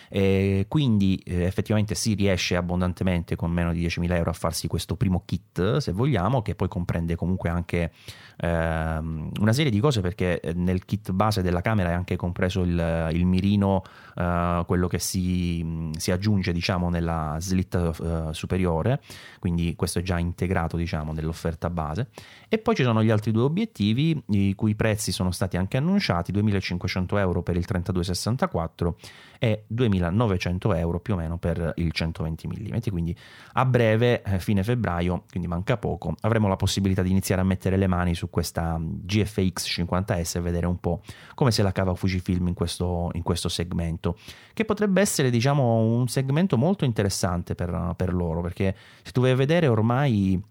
[0.10, 4.96] E quindi eh, effettivamente si riesce abbondantemente con meno di 10.000 euro a farsi questo
[4.96, 7.92] primo kit, se vogliamo, che poi comprende comunque anche
[8.38, 12.62] ehm, una serie di cose perché eh, nel kit base della camera è anche compreso
[12.62, 13.84] il, il mirino,
[14.16, 19.02] eh, quello che si, si, aggiunge diciamo nella slit eh, superiore,
[19.40, 22.10] quindi questo è già integrato diciamo nell'offerta base.
[22.48, 26.32] E poi ci sono gli altri due obiettivi, i cui prezzi sono stati anche annunciati,
[26.32, 28.98] 2.500 euro per il 3264
[29.40, 32.78] e 2.900 euro più o meno per il 120 mm.
[32.92, 33.16] Quindi
[33.54, 37.78] a breve, eh, fine febbraio, quindi manca poco, avremo la possibilità di iniziare a mettere
[37.78, 41.02] le mani su questa GFX 50S e vedere un po'
[41.34, 44.18] come se la cava Fujifilm in questo, in questo segmento,
[44.54, 49.32] che potrebbe essere diciamo un segmento molto interessante per, per loro, perché se tu vai
[49.32, 50.42] a vedere ormai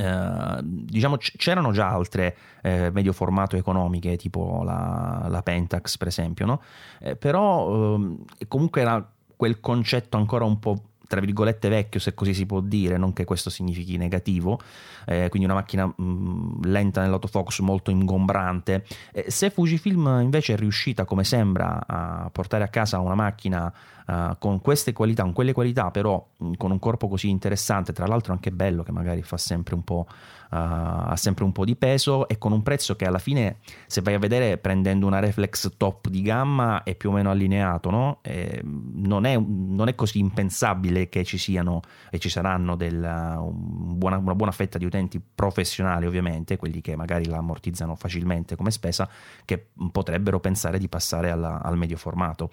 [0.00, 6.46] Uh, diciamo c'erano già altre eh, medio formato economiche tipo la, la Pentax per esempio
[6.46, 6.62] no?
[7.00, 7.98] eh, però
[8.38, 12.60] eh, comunque era quel concetto ancora un po' tra virgolette vecchio, se così si può
[12.60, 14.60] dire, non che questo significhi negativo,
[15.06, 18.84] eh, quindi una macchina mh, mm, lenta nell'autofocus, molto ingombrante.
[19.10, 23.74] Eh, se Fujifilm invece è riuscita, come sembra, a portare a casa una macchina
[24.10, 28.32] uh, con queste qualità, con quelle qualità, però con un corpo così interessante, tra l'altro
[28.32, 32.28] anche bello, che magari fa sempre un po' uh, ha sempre un po' di peso
[32.28, 36.08] e con un prezzo che alla fine, se vai a vedere prendendo una reflex top
[36.08, 38.18] di gamma, è più o meno allineato, no?
[38.22, 43.96] eh, non, è, non, è, così impensabile che ci siano e ci saranno della, un
[43.98, 48.70] buona, una buona fetta di utenti professionali, ovviamente, quelli che magari la ammortizzano facilmente come
[48.70, 49.08] spesa,
[49.44, 52.50] che potrebbero pensare di passare alla, al medio formato.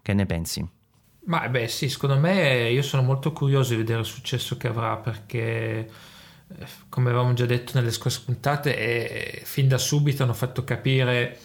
[0.00, 0.80] Che ne pensi?
[1.24, 4.96] Ma beh sì, secondo me io sono molto curioso di vedere il successo che avrà
[4.96, 10.64] perché eh, come avevamo già detto nelle scorse puntate eh, fin da subito hanno fatto
[10.64, 11.38] capire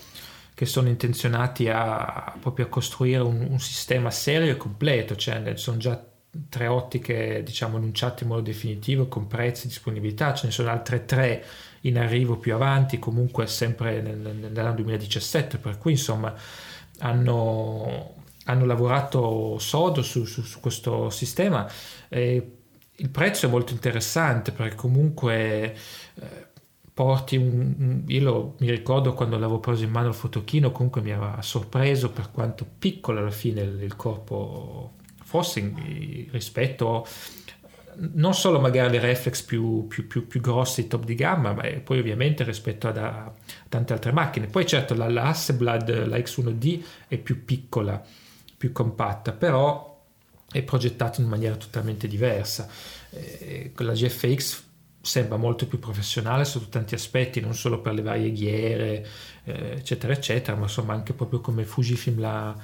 [0.55, 5.77] che sono intenzionati a, proprio a costruire un, un sistema serio e completo, cioè sono
[5.77, 6.03] già
[6.49, 11.05] tre ottiche diciamo annunciate in modo definitivo con prezzi e disponibilità, ce ne sono altre
[11.05, 11.45] tre
[11.81, 16.33] in arrivo più avanti, comunque sempre nel, nell'anno 2017, per cui insomma
[16.99, 18.15] hanno,
[18.47, 21.69] hanno lavorato sodo su, su, su questo sistema.
[22.09, 22.51] E
[22.99, 25.75] il prezzo è molto interessante perché comunque
[26.15, 26.45] eh,
[26.93, 31.11] porti un, io lo, mi ricordo quando l'avevo preso in mano il fotochino comunque mi
[31.11, 37.05] aveva sorpreso per quanto piccolo alla fine il, il corpo fosse in, rispetto
[37.99, 41.99] non solo magari le reflex più, più, più, più grossi top di gamma ma poi
[41.99, 43.31] ovviamente rispetto a, a
[43.69, 48.03] tante altre macchine poi certo la, la Hasselblad la X1D è più piccola
[48.57, 49.95] più compatta però
[50.49, 52.67] è progettata in maniera totalmente diversa
[53.11, 54.65] eh, la GFX
[55.07, 59.07] sembra molto più professionale sotto tanti aspetti, non solo per le varie ghiere,
[59.45, 62.55] eh, eccetera, eccetera, ma insomma anche proprio come Fujifilm l'ha,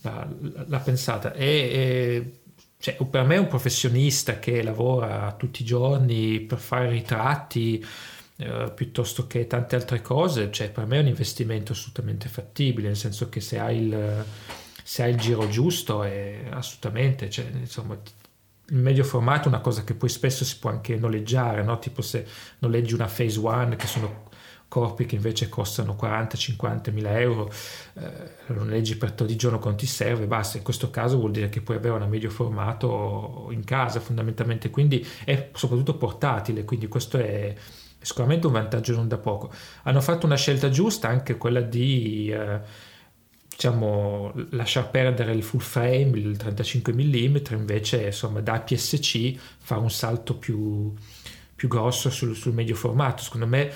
[0.00, 0.28] l'ha,
[0.66, 1.34] l'ha pensata.
[1.34, 2.40] E, e
[2.78, 7.84] cioè, per me è un professionista che lavora tutti i giorni per fare ritratti
[8.36, 12.96] eh, piuttosto che tante altre cose, cioè, per me è un investimento assolutamente fattibile, nel
[12.96, 14.24] senso che se hai il,
[14.92, 17.96] se hai il giro giusto, è assolutamente, cioè, insomma,
[18.66, 21.78] il medio formato è una cosa che poi spesso si può anche noleggiare, no?
[21.78, 22.26] tipo se
[22.58, 24.28] noleggi una Phase One che sono
[24.68, 27.50] corpi che invece costano 40-50 mila euro,
[27.94, 28.10] eh,
[28.48, 30.58] lo noleggi per tot di giorno quando ti serve, basta.
[30.58, 35.06] In questo caso vuol dire che puoi avere una medio formato in casa fondamentalmente, quindi
[35.24, 37.54] è soprattutto portatile, quindi questo è
[37.98, 39.50] sicuramente un vantaggio non da poco.
[39.84, 42.30] Hanno fatto una scelta giusta, anche quella di...
[42.30, 42.90] Eh,
[43.62, 49.90] diciamo, lasciar perdere il full frame, il 35 mm, invece insomma, da PSC fa un
[49.90, 50.92] salto più,
[51.54, 53.22] più grosso sul, sul, medio formato.
[53.22, 53.72] Secondo me,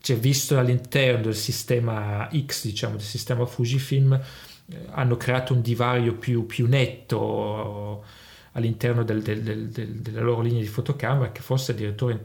[0.00, 6.14] c'è visto all'interno del sistema X, diciamo, del sistema Fujifilm, eh, hanno creato un divario
[6.14, 8.04] più, più netto
[8.52, 9.68] all'interno del, del, del,
[10.00, 12.18] della loro linea di fotocamera che forse addirittura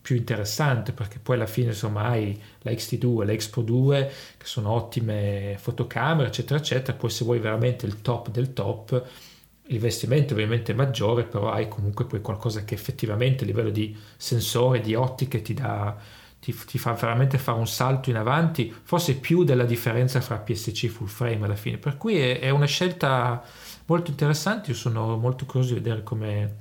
[0.00, 4.12] più interessante perché poi alla fine insomma hai la XT2 e la X Pro 2
[4.36, 6.96] che sono ottime fotocamere eccetera eccetera.
[6.96, 9.06] Poi se vuoi veramente il top del top
[9.64, 14.80] l'investimento ovviamente è maggiore però hai comunque poi qualcosa che effettivamente a livello di sensore
[14.80, 15.96] di ottiche ti dà
[16.40, 20.86] ti, ti, fa veramente fare un salto in avanti forse più della differenza fra PSC
[20.86, 21.76] full frame alla fine.
[21.76, 23.44] Per cui è, è una scelta
[23.86, 24.70] molto interessante.
[24.70, 26.56] Io sono molto curioso di vedere come,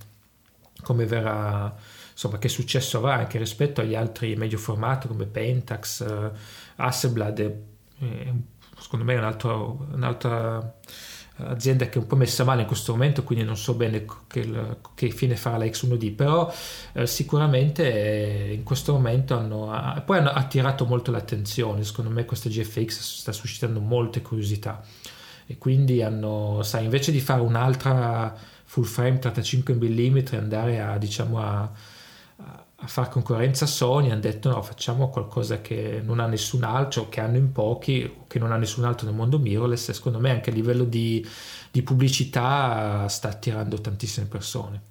[0.81, 1.73] come verrà
[2.19, 6.29] insomma, che successo avrà anche rispetto agli altri medio formato come Pentax, uh,
[6.75, 7.55] Hasselblad, è,
[8.03, 8.33] è,
[8.77, 10.75] secondo me è un altro, un'altra
[11.37, 14.51] azienda che è un po' messa male in questo momento, quindi non so bene che,
[14.95, 16.53] che fine farà la X1D, però
[16.91, 22.49] eh, sicuramente eh, in questo momento hanno, poi hanno attirato molto l'attenzione, secondo me questa
[22.49, 24.83] GFX sta suscitando molte curiosità.
[25.45, 31.39] E quindi hanno, sai, invece di fare un'altra full frame 35 mm andare a, diciamo,
[31.39, 31.71] a
[32.81, 37.09] a fare concorrenza a Sony hanno detto no facciamo qualcosa che non ha nessun altro
[37.09, 39.89] che hanno in pochi che non ha nessun altro nel mondo mirrorless.
[39.89, 41.25] E secondo me anche a livello di,
[41.71, 44.87] di pubblicità sta attirando tantissime persone.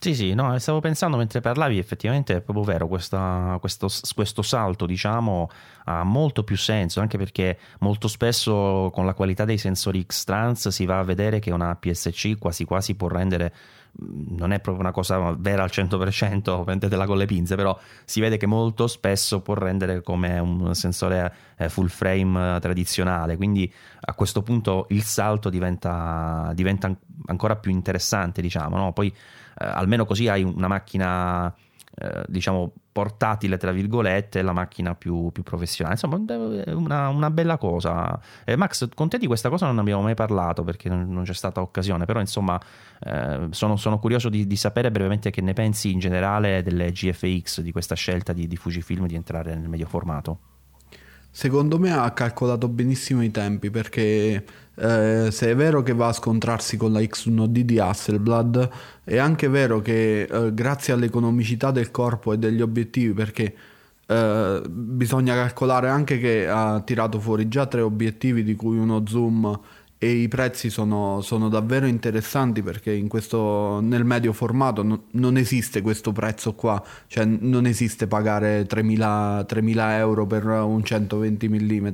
[0.00, 4.86] Sì, sì, no, stavo pensando mentre parlavi, effettivamente è proprio vero, questa, questo, questo, salto
[4.86, 5.50] diciamo
[5.86, 10.84] ha molto più senso, anche perché molto spesso con la qualità dei sensori X-Trans si
[10.84, 13.52] va a vedere che una PSC quasi quasi può rendere
[14.00, 18.36] non è proprio una cosa vera al 100%, prendetela con le pinze, però si vede
[18.36, 24.14] che molto spesso può rendere come un sensore eh, full frame eh, tradizionale, quindi a
[24.14, 26.94] questo punto il salto diventa, diventa
[27.26, 28.92] ancora più interessante, diciamo, no?
[28.92, 31.52] poi eh, almeno così hai una macchina
[32.00, 35.98] eh, diciamo portatile tra virgolette la macchina più, più professionale.
[36.00, 38.18] Insomma è una, una bella cosa.
[38.44, 41.60] Eh, Max con te di questa cosa non abbiamo mai parlato perché non, c'è stata
[41.60, 42.60] occasione però insomma
[43.00, 47.60] eh, sono, sono, curioso di, di, sapere brevemente che ne pensi in generale delle GFX
[47.60, 50.38] di questa scelta di, di Fujifilm di entrare nel medio formato.
[51.30, 54.44] Secondo me ha calcolato benissimo i tempi perché
[54.78, 58.68] eh, se è vero che va a scontrarsi con la X1D di Hasselblad,
[59.04, 63.54] è anche vero che eh, grazie all'economicità del corpo e degli obiettivi, perché
[64.06, 69.60] eh, bisogna calcolare anche che ha tirato fuori già tre obiettivi di cui uno zoom
[69.98, 75.82] e i prezzi sono, sono davvero interessanti perché questo, nel medio formato no, non esiste
[75.82, 81.88] questo prezzo qua, cioè non esiste pagare 3.000, 3.000 euro per un 120 mm,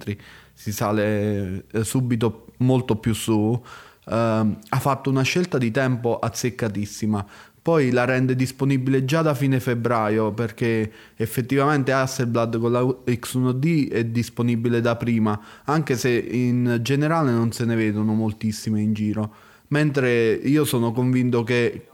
[0.52, 3.60] si sale eh, subito molto più su.
[4.06, 7.26] ha fatto una scelta di tempo azzeccatissima
[7.64, 14.04] poi la rende disponibile già da fine febbraio perché effettivamente Hasselblad con la X1D è
[14.04, 19.34] disponibile da prima, anche se in generale non se ne vedono moltissime in giro,
[19.68, 21.88] mentre io sono convinto che...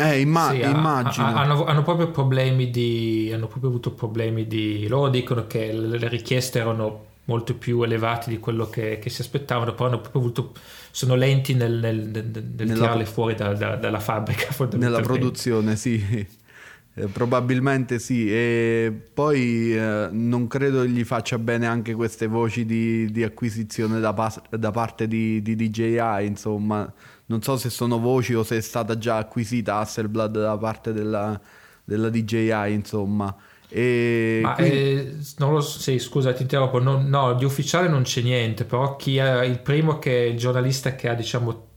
[0.00, 1.26] Eh, imma- sì, immagino.
[1.26, 3.30] hanno, hanno, proprio problemi di...
[3.32, 4.86] hanno proprio avuto problemi di...
[4.88, 9.72] loro dicono che le richieste erano molto più elevati di quello che, che si aspettavano,
[9.72, 10.52] però hanno proprio avuto
[10.90, 14.48] sono lenti nel, nel, nel, nel tirarle fuori da, da, dalla fabbrica.
[14.76, 16.38] Nella produzione, sì.
[16.94, 23.08] Eh, probabilmente sì, e poi eh, non credo gli faccia bene anche queste voci di,
[23.12, 26.92] di acquisizione da, pas- da parte di, di, DJI, insomma,
[27.30, 31.40] non so se sono voci o se è stata già acquisita Hasselblad da parte della,
[31.84, 33.34] della DJI, insomma.
[33.68, 34.76] E Ma quindi...
[34.76, 36.80] eh, non lo so, sì, scusa, ti interrompo.
[36.80, 40.96] Non, no, di ufficiale non c'è niente, però chi è il primo che il giornalista
[40.96, 41.68] che ha, diciamo,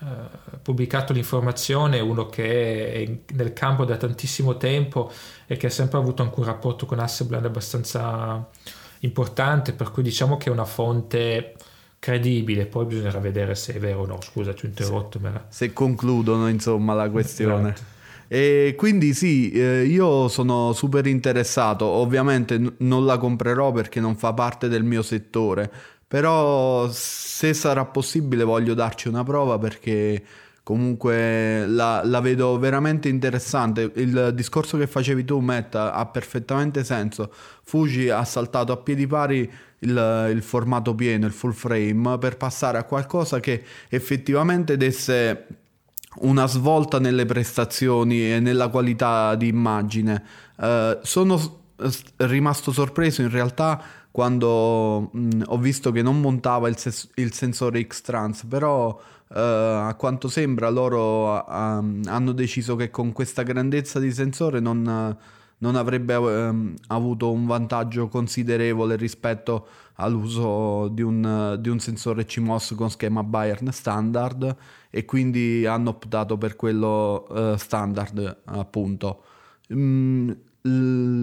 [0.00, 5.12] eh, pubblicato l'informazione è uno che è nel campo da tantissimo tempo
[5.46, 8.48] e che ha sempre avuto anche un rapporto con Hasselblad abbastanza
[9.00, 11.54] importante, per cui diciamo che è una fonte
[12.06, 14.20] credibile, poi bisognerà vedere se è vero o no.
[14.22, 15.18] Scusa, ti ho interrotto.
[15.20, 17.70] Se, se concludono, insomma, la questione.
[17.70, 17.94] Esatto.
[18.28, 24.32] E quindi sì, eh, io sono super interessato, ovviamente non la comprerò perché non fa
[24.32, 25.68] parte del mio settore,
[26.06, 30.22] però se sarà possibile voglio darci una prova perché
[30.62, 33.90] comunque la, la, vedo veramente interessante.
[33.96, 37.32] Il discorso che facevi tu, Matt, ha perfettamente senso.
[37.64, 39.50] Fuji ha saltato a piedi pari
[39.80, 45.46] il, il, formato pieno, il full frame, per passare a qualcosa che effettivamente desse
[46.20, 50.22] una svolta nelle prestazioni e nella qualità di immagine.
[50.56, 51.64] Uh, sono
[52.16, 57.86] rimasto sorpreso in realtà quando mh, ho visto che non montava il, ses- il sensore
[57.86, 64.10] X-Trans, però uh, a quanto sembra loro uh, hanno deciso che con questa grandezza di
[64.10, 65.14] sensore non,
[65.58, 72.74] non avrebbe um, avuto un vantaggio considerevole rispetto all'uso di un, di un sensore CMOS
[72.76, 74.54] con schema Bayern standard
[74.90, 79.22] e quindi hanno optato per quello uh, standard appunto.
[79.72, 80.30] Mm,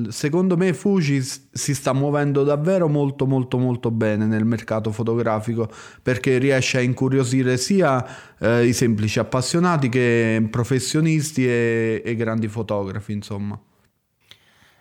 [0.10, 5.70] secondo me Fuji si sta muovendo davvero molto molto molto bene nel mercato fotografico
[6.02, 8.06] perché riesce a incuriosire sia
[8.38, 13.60] eh, i semplici appassionati che professionisti e, e grandi fotografi insomma.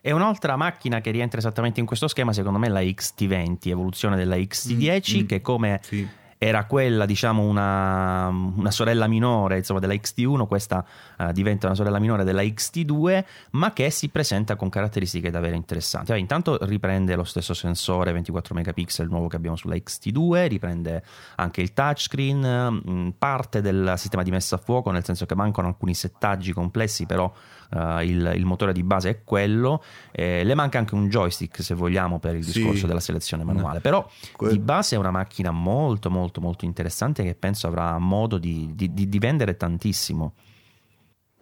[0.04, 4.16] E un'altra macchina che rientra esattamente in questo schema, secondo me, è la XT20, evoluzione
[4.16, 9.78] della XT10, mm, mm, che come sì era quella, diciamo, una, una, sorella minore insomma,
[9.78, 10.84] della XT1, questa
[11.18, 16.10] uh, diventa una sorella minore della XT2, ma che si presenta con caratteristiche davvero interessanti.
[16.10, 21.04] Allora, intanto riprende lo stesso sensore 24 megapixel nuovo che abbiamo sulla XT2, riprende
[21.36, 25.68] anche il touchscreen, mm, parte del sistema di messa a fuoco, nel senso che mancano
[25.68, 27.32] alcuni settaggi complessi, però
[27.72, 31.74] uh, il, il, motore di base è quello, eh, le manca anche un joystick se
[31.74, 32.86] vogliamo per il discorso sì.
[32.86, 37.34] della selezione manuale, però que- di base è una macchina molto molto molto interessante che
[37.34, 40.34] penso avrà modo di, di, di, di vendere tantissimo.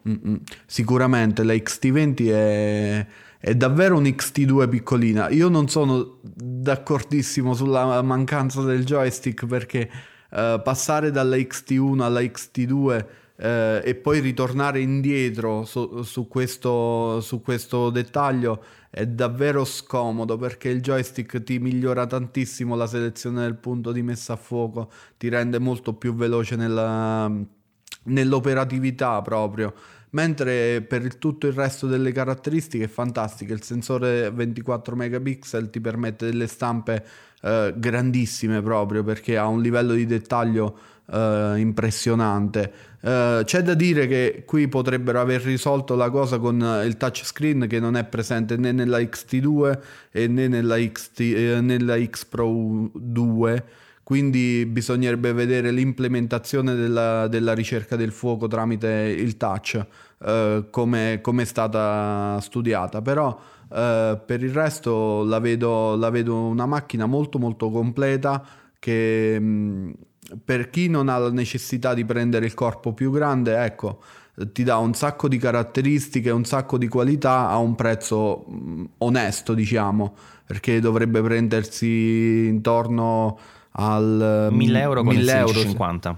[0.07, 0.41] Mm-mm.
[0.65, 3.07] Sicuramente la XT20 è,
[3.37, 5.29] è, davvero un XT2 piccolina.
[5.29, 9.89] Io non sono d'accordissimo sulla mancanza del joystick perché
[10.31, 13.05] uh, passare dalla XT1 alla XT2
[13.41, 20.69] eh, e poi ritornare indietro su, su, questo, su questo dettaglio è davvero scomodo perché
[20.69, 25.57] il joystick ti migliora tantissimo la selezione del punto di messa a fuoco, ti rende
[25.57, 27.31] molto più veloce nella,
[28.03, 29.73] nell'operatività proprio.
[30.13, 36.25] Mentre per tutto il resto delle caratteristiche è fantastico, il sensore 24 megapixel ti permette
[36.25, 37.05] delle stampe
[37.41, 40.77] eh, grandissime proprio perché ha un livello di dettaglio
[41.11, 42.71] uh, impressionante.
[43.01, 47.79] Uh, c'è da dire che qui potrebbero aver risolto la cosa con il touchscreen che
[47.79, 49.79] non è presente né nella XT2
[50.27, 53.63] né nella, XT, eh, nella X Pro 2
[54.03, 59.85] quindi bisognerebbe vedere l'implementazione della, della, ricerca del fuoco tramite il touch
[60.23, 63.01] eh, come è stata studiata.
[63.01, 63.39] Però
[63.73, 68.43] eh, per il resto la vedo, la vedo, una macchina molto molto completa
[68.79, 69.91] che mh, mm,
[70.43, 73.99] per chi non ha la necessità di prendere il corpo più grande, ecco,
[74.53, 79.53] ti dà un sacco di caratteristiche, un sacco di qualità a un prezzo mm, onesto,
[79.53, 80.15] diciamo,
[80.45, 83.37] perché dovrebbe prendersi intorno
[83.71, 86.17] al 1000 euro con 1000 euro, 50.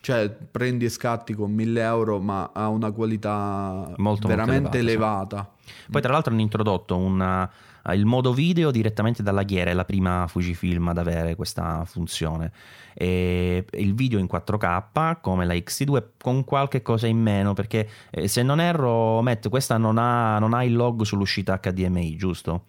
[0.00, 5.36] cioè prendi e scatti con 1000 euro ma ha una qualità Molto, veramente molto elevata,
[5.36, 5.50] elevata.
[5.90, 7.50] Poi tra l'altro hanno introdotto una-
[7.92, 12.52] il modo video direttamente dalla ghiera, è la prima Fujifilm ad avere questa funzione.
[12.94, 18.26] E il video in 4K come la X2 con qualche cosa in meno perché eh,
[18.26, 22.64] se non erro Matt questa non ha, non ha il log sull'uscita HDMI giusto?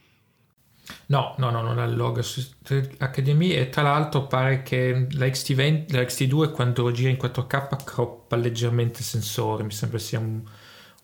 [1.07, 5.25] No, no, no, non ha il logo su HDMI e tra l'altro pare che la,
[5.25, 10.41] XT20, la XT2 quando gira in 4K croppa leggermente il sensore, mi sembra sia un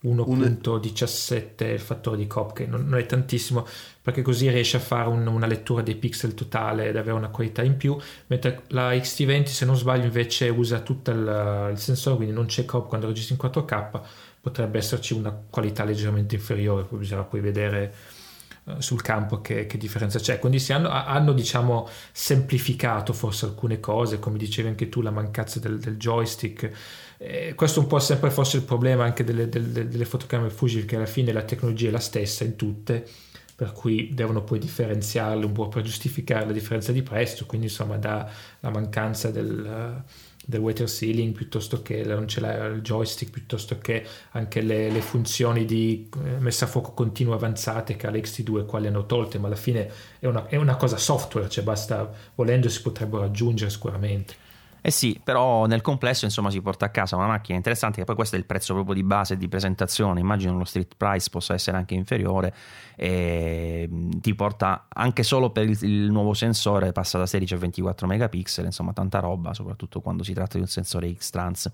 [0.05, 3.65] 1.17 il fattore di crop che non, non, è tantissimo
[4.01, 7.63] perché così riesce a fare un, una lettura dei pixel totale ed avere una qualità
[7.63, 7.97] in più
[8.27, 12.65] mentre la XT20 se non sbaglio invece usa tutto il, il sensore quindi non c'è
[12.65, 14.01] crop quando registri in 4K
[14.39, 17.93] potrebbe esserci una qualità leggermente inferiore poi bisogna poi vedere
[18.67, 20.39] eh, sul campo che, che, differenza c'è.
[20.39, 25.59] Quindi si hanno, hanno, diciamo, semplificato forse alcune cose, come dicevi anche tu, la mancanza
[25.59, 26.71] del, del joystick.
[27.17, 30.95] Eh, questo un po' sempre forse il problema anche delle, delle, delle fotocamere Fuji, che
[30.95, 33.07] alla fine la tecnologia è la stessa in tutte,
[33.55, 37.97] per cui devono poi differenziarle un po' per giustificare la differenza di prezzo, quindi insomma
[37.97, 40.01] da la mancanza del...
[40.03, 45.01] Uh, del water ceiling piuttosto che non c'è il joystick piuttosto che anche le, le
[45.01, 49.55] funzioni di eh, messa a fuoco continua avanzate che all'XT2 quali hanno tolte ma alla
[49.55, 54.35] fine è una, è una cosa software cioè basta volendo si potrebbero aggiungere sicuramente
[54.85, 58.13] eh sì, però nel complesso insomma si porta a casa una macchina interessante che poi
[58.13, 61.75] questo è il prezzo proprio di base di presentazione, immagino lo street price possa essere
[61.75, 62.53] anche inferiore
[62.95, 63.89] e
[64.21, 68.65] ti porta anche solo per il, il nuovo sensore passa da 16 a 24 megapixel,
[68.65, 71.71] insomma tanta roba, soprattutto quando si tratta di un sensore X-Trans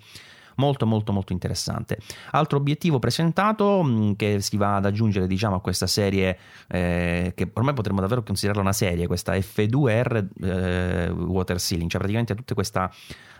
[0.61, 1.97] molto molto molto interessante.
[2.31, 6.37] Altro obiettivo presentato mm, che si va ad aggiungere diciamo a questa serie
[6.67, 12.35] eh, che ormai potremmo davvero considerarla una serie, questa F2R eh, Water Ceiling, cioè praticamente
[12.35, 12.91] tutta questa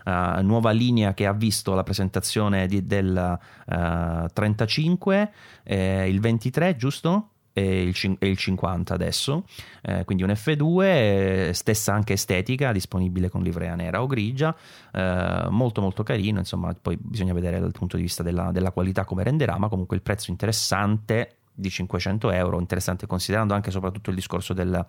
[0.04, 6.76] uh, nuova linea che ha visto la presentazione di, del uh, 35, eh, il 23
[6.76, 7.31] giusto?
[7.52, 9.44] E il, e il 50 adesso,
[9.82, 14.54] eh, quindi un F2, eh, stessa anche estetica, disponibile con livrea nera o grigia,
[14.92, 19.04] eh, molto molto carino, insomma poi bisogna vedere dal punto di vista della, della qualità
[19.04, 24.16] come renderà, ma comunque il prezzo interessante di 500 euro, interessante considerando anche soprattutto il
[24.16, 24.84] discorso del,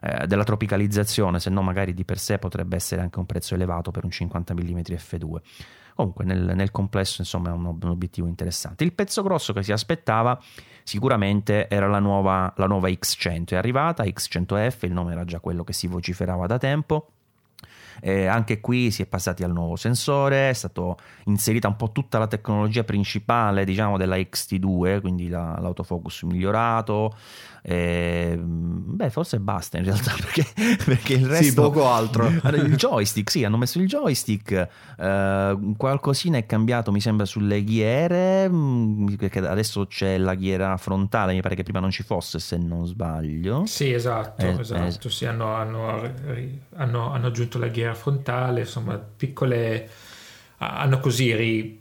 [0.00, 3.90] eh, della tropicalizzazione, se no magari di per sé potrebbe essere anche un prezzo elevato
[3.90, 5.36] per un 50 mm F2.
[5.94, 8.84] Comunque nel, nel complesso insomma è un, un, obiettivo interessante.
[8.84, 10.40] Il pezzo grosso che si aspettava
[10.88, 15.62] sicuramente era la nuova, la nuova X100, è arrivata X100F, il nome era già quello
[15.62, 17.10] che si vociferava da tempo
[18.00, 20.94] eh, anche qui si è passati al nuovo sensore, è stata
[21.24, 27.14] inserita un po' tutta la tecnologia principale diciamo, della XT2, quindi la, l'autofocus migliorato.
[27.62, 30.46] Eh, beh, forse basta in realtà perché,
[30.84, 31.44] perché il resto.
[31.44, 32.26] Sì, poco altro.
[32.54, 34.68] il joystick, sì, hanno messo il joystick.
[34.96, 38.48] Eh, qualcosina è cambiato, mi sembra, sulle ghiere.
[38.48, 42.56] Mm, perché adesso c'è la ghiera frontale, mi pare che prima non ci fosse, se
[42.56, 43.66] non sbaglio.
[43.66, 45.08] Sì, esatto, eh, esatto.
[45.08, 46.00] Sì, hanno, hanno,
[46.76, 49.90] hanno, hanno aggiunto la ghiera barriera frontale, insomma, piccole
[50.58, 51.80] hanno così ri,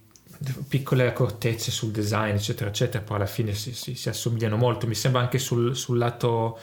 [0.67, 4.87] piccole accortezze sul design, eccetera, eccetera, poi alla fine si, si, si assomigliano molto.
[4.87, 6.59] Mi sembra anche sul, sul lato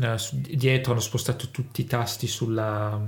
[0.00, 3.00] eh, dietro hanno spostato tutti i tasti sulla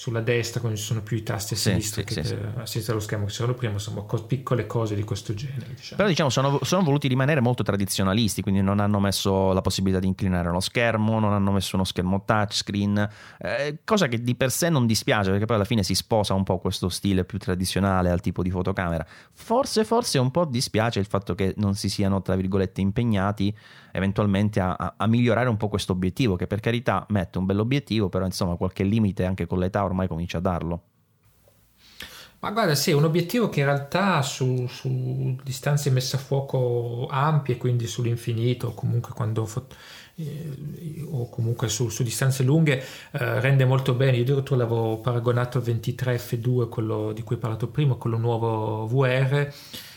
[0.00, 2.94] sulla destra quando ci sono più i tasti a sinistra sì, che sì, a sinistra
[2.94, 5.74] dello schermo che c'erano prima, insomma co- piccole cose di questo genere.
[5.74, 5.96] Diciamo.
[5.96, 10.06] Però diciamo sono, sono, voluti rimanere molto tradizionalisti, quindi non hanno messo la possibilità di
[10.06, 14.70] inclinare lo schermo, non hanno messo uno schermo touchscreen, eh, cosa che di per sé
[14.70, 18.22] non dispiace perché poi alla fine si sposa un po' questo stile più tradizionale al
[18.22, 19.06] tipo di fotocamera.
[19.34, 23.54] Forse, forse un po' dispiace il fatto che non si siano, tra virgolette, impegnati
[23.92, 28.08] eventualmente a, a, a migliorare un po' questo obiettivo, che per carità mette un bell'obiettivo,
[28.08, 30.82] però insomma qualche limite anche con l'età ormai comincia a darlo.
[32.40, 37.06] Ma guarda, sì, è un obiettivo che in realtà su, su distanze messe a fuoco
[37.10, 39.46] ampie, quindi sull'infinito, o comunque quando
[40.14, 42.78] eh, o comunque su, su distanze lunghe,
[43.10, 44.16] eh, rende molto bene.
[44.16, 49.52] Io addirittura l'avevo paragonato al 23F2, quello di cui ho parlato prima, quello nuovo VR,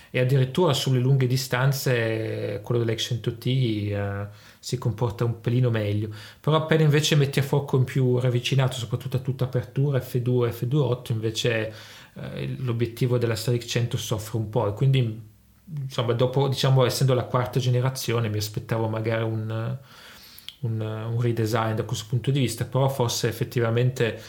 [0.09, 4.27] e addirittura sulle lunghe distanze quello dell'Action 100T eh,
[4.63, 6.07] si comporta un pelino meglio.
[6.39, 11.11] Però appena invece metti a fuoco in più ravvicinato soprattutto a tutta apertura F2 F2.8
[11.11, 11.73] invece
[12.13, 15.31] eh, l'obiettivo della Static 100 soffre un po' e quindi
[15.81, 19.77] insomma dopo diciamo essendo la quarta generazione mi aspettavo magari un,
[20.61, 22.63] un, un redesign da questo punto di vista.
[22.63, 24.21] Però forse effettivamente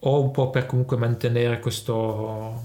[0.00, 2.62] o un po' per comunque mantenere questo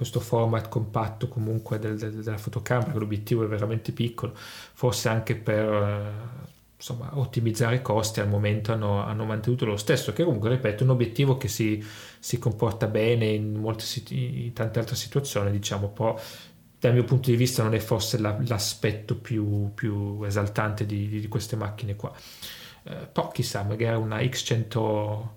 [0.00, 6.12] questo format compatto comunque del, del, della fotocamera, l'obiettivo è veramente piccolo, forse anche per,
[6.74, 10.92] insomma, ottimizzare costi al momento hanno, hanno, mantenuto lo stesso, che comunque, ripeto, è un
[10.92, 11.84] obiettivo che si,
[12.18, 13.84] si comporta bene in, molte,
[14.14, 16.18] in tante altre situazioni, diciamo, però
[16.78, 21.28] dal mio punto di vista non è forse la, l'aspetto più, più esaltante di, di,
[21.28, 22.10] queste macchine qua.
[22.84, 25.28] Eh, poi chissà, magari una X100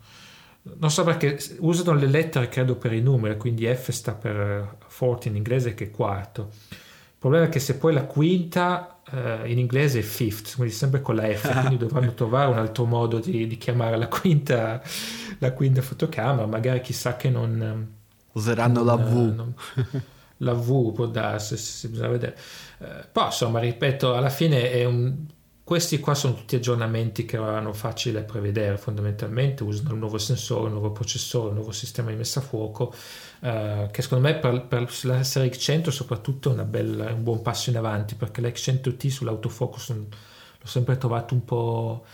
[0.77, 5.27] non so perché usano le lettere credo per i numeri quindi F sta per 40
[5.27, 9.59] in inglese che è quarto il problema è che se poi la quinta uh, in
[9.59, 13.47] inglese è fifth, quindi sempre con la F, quindi dovranno trovare un altro modo di,
[13.47, 14.81] di chiamare la quinta,
[15.39, 17.91] la quinta fotocamera, magari chissà che non...
[18.33, 19.13] Useranno non, la V.
[19.35, 19.53] Non,
[20.37, 22.37] la V può darsi, si bisogna vedere.
[22.79, 25.15] Uh, poi insomma, ripeto, alla fine è un...
[25.65, 28.77] Questi qua sono tutti aggiornamenti che erano facili da prevedere.
[28.77, 32.93] Fondamentalmente, usano un nuovo sensore, un nuovo processore, un nuovo sistema di messa a fuoco,
[33.43, 37.71] Uh, che secondo me per, per la serie X100 soprattutto è bella, un buon passo
[37.71, 40.07] in avanti perché l'X100T sull'autofocus l'ho
[40.65, 42.05] sempre trovato un po'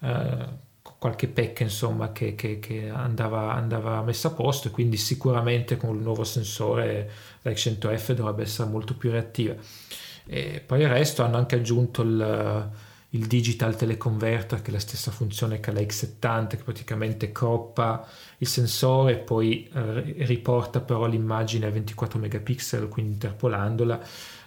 [0.00, 5.96] uh, qualche pecca insomma che, che, che andava, andava, messa a posto quindi sicuramente con
[5.96, 9.54] il nuovo sensore la X100F dovrebbe essere molto più reattiva.
[10.26, 12.70] E poi il resto hanno anche aggiunto il
[13.14, 18.06] il digital teleconverter che è la stessa funzione che la X70 che praticamente croppa
[18.38, 24.00] il sensore e poi eh, riporta però l'immagine a 24 megapixel quindi interpolandola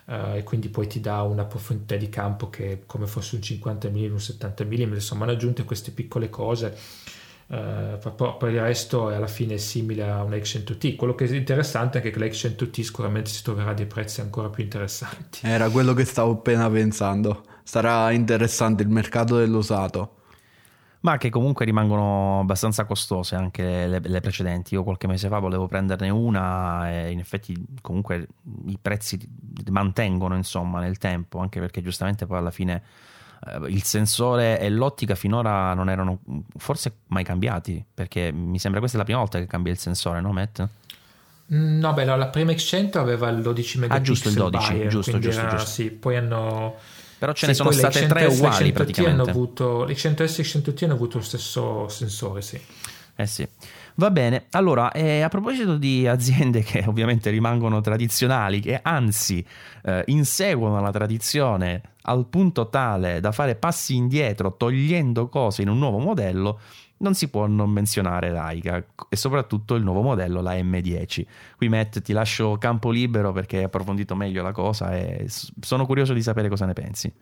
[0.05, 3.41] eh, e quindi poi ti dà una profondità di campo che è come fosse un
[3.41, 6.77] 50 mm un 70 mm insomma hanno aggiunto queste piccole cose
[7.49, 10.97] Uh, poi il resto è alla fine simile a una X100T.
[10.97, 14.63] Quello che è interessante è che la X100T sicuramente si troverà dei prezzi ancora più
[14.63, 15.39] interessanti.
[15.43, 17.45] Era quello che stavo appena pensando.
[17.67, 20.13] Sarà interessante il mercato dell'usato.
[21.01, 24.73] Ma che comunque rimangono abbastanza costose anche le, le precedenti.
[24.73, 28.25] Io qualche mese fa volevo prenderne una e in effetti comunque
[28.67, 29.19] i prezzi
[29.69, 32.81] mantengono insomma nel tempo, anche perché giustamente poi alla fine
[33.45, 36.21] eh, il sensore e l'ottica finora non erano
[36.55, 40.21] forse mai cambiati, perché mi sembra questa è la prima volta che cambia il sensore,
[40.21, 40.65] no Matt?
[41.47, 43.91] No, beh, la prima X100 aveva il 12 megapixel.
[43.91, 45.67] Ah, giusto, il 12, Bayer, giusto, giusto, era, giusto.
[45.67, 46.75] Sì, poi hanno...
[47.17, 49.21] Però ce ne sono state tre uguali praticamente.
[49.21, 52.59] Hanno avuto, le 100S e 100T hanno avuto lo stesso sensore, sì.
[53.15, 53.47] Eh sì.
[53.95, 59.43] Va bene, allora eh, a proposito di aziende che ovviamente rimangono tradizionali, che anzi
[59.83, 65.79] eh, inseguono la tradizione al punto tale da fare passi indietro togliendo cose in un
[65.79, 66.59] nuovo modello,
[66.97, 71.25] non si può non menzionare Laika e soprattutto il nuovo modello, la M10.
[71.55, 75.27] Qui Matt ti lascio campo libero perché hai approfondito meglio la cosa e
[75.59, 77.13] sono curioso di sapere cosa ne pensi.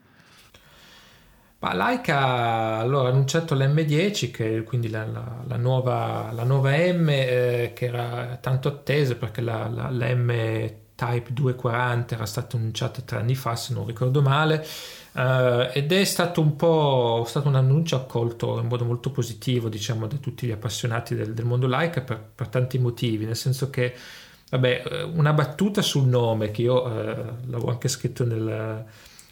[1.58, 7.08] Ma Leica allora, ha annunciato l'M10, che quindi la, la, la, nuova, la nuova, M
[7.08, 10.30] eh, che era tanto attesa perché la, M
[10.94, 14.64] Type 240 era stata annunciata tre anni fa, se non ricordo male,
[15.16, 20.06] eh, ed è stato un po' stato un annuncio accolto in modo molto positivo, diciamo,
[20.06, 23.94] da tutti gli appassionati del, del mondo Leica per, per tanti motivi, nel senso che
[24.48, 27.14] Vabbè, eh, una battuta sul nome che io eh,
[27.46, 28.84] l'avevo anche scritto nel,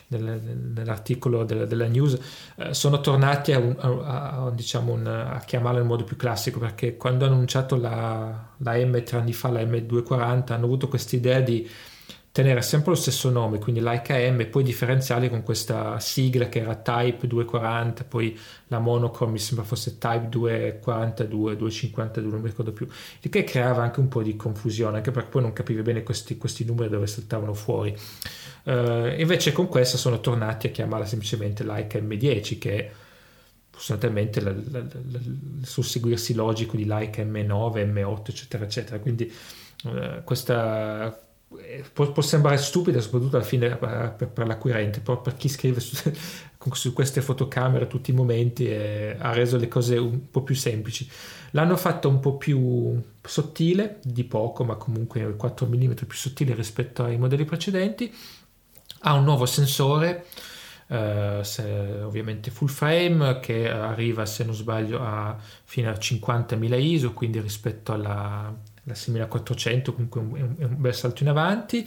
[0.09, 2.19] nell'articolo della, della news,
[2.57, 6.59] eh, sono tornati a, un, a, a, diciamo un, a, chiamarla in modo più classico
[6.59, 11.15] perché quando hanno annunciato la, la M tre anni fa, la M240, hanno avuto questa
[11.17, 11.69] idea di
[12.35, 16.75] tenere sempre lo stesso nome, quindi l'HM, e poi differenziarli con questa sigla che era
[16.75, 22.89] Type 240, poi la Monochrome mi sembra fosse Type 242, 252, non mi ricordo più,
[23.21, 26.37] il che creava anche un po' di confusione, anche perché poi non capivi bene questi,
[26.37, 27.97] questi numeri dove saltavano fuori.
[28.65, 32.91] Uh, invece con questa sono tornati a chiamarla semplicemente Leica M10, che è
[33.77, 38.99] sostanzialmente il susseguirsi logico di Leica M9, M8, eccetera, eccetera.
[38.99, 39.33] Quindi
[39.85, 41.17] uh, questa
[41.93, 45.97] può, può, sembrare stupida soprattutto alla fine per, per l'acquirente però per chi scrive su,
[46.73, 51.09] su, queste fotocamere tutti i momenti eh, ha reso le cose un po' più semplici.
[51.51, 57.05] L'hanno fatta un po' più sottile di poco ma comunque 4 mm più sottile rispetto
[57.05, 58.13] ai modelli precedenti.
[59.01, 60.27] Ha un nuovo sensore
[60.87, 61.63] Uh, se,
[62.03, 65.35] ovviamente full frame che arriva se non sbaglio a,
[65.65, 70.95] fino a 50.000 ISO quindi rispetto alla, la 6400 comunque è un, è un bel
[70.95, 71.87] salto in avanti.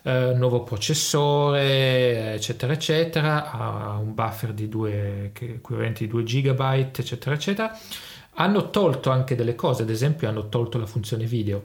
[0.00, 3.50] Uh, nuovo processore eccetera eccetera.
[3.50, 6.60] Ha un buffer di 2 equivalente di 2 GB
[6.96, 7.78] eccetera eccetera.
[8.34, 11.64] Hanno tolto anche delle cose ad esempio hanno tolto la funzione video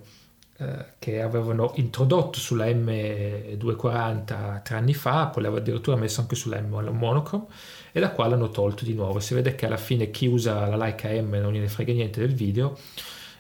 [0.56, 6.62] eh, che avevano introdotto sulla M240 tre anni fa, poi l'avevano addirittura messo anche sulla
[6.62, 7.46] M monochrome
[7.92, 9.20] e la quale hanno tolto di nuovo.
[9.20, 12.36] Si vede che alla fine chi usa la Leica M non gliene frega niente del
[12.36, 12.78] video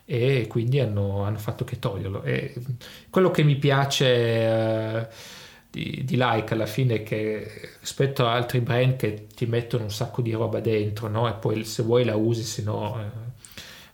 [0.06, 2.24] e quindi hanno, hanno fatto che toglierlo.
[2.24, 2.54] E
[3.10, 4.06] quello che mi piace...
[4.06, 5.08] Eh,
[5.74, 10.22] di, di, like alla fine che rispetto a altri brand che ti mettono un sacco
[10.22, 11.28] di roba dentro no?
[11.28, 13.02] e poi se vuoi la usi se no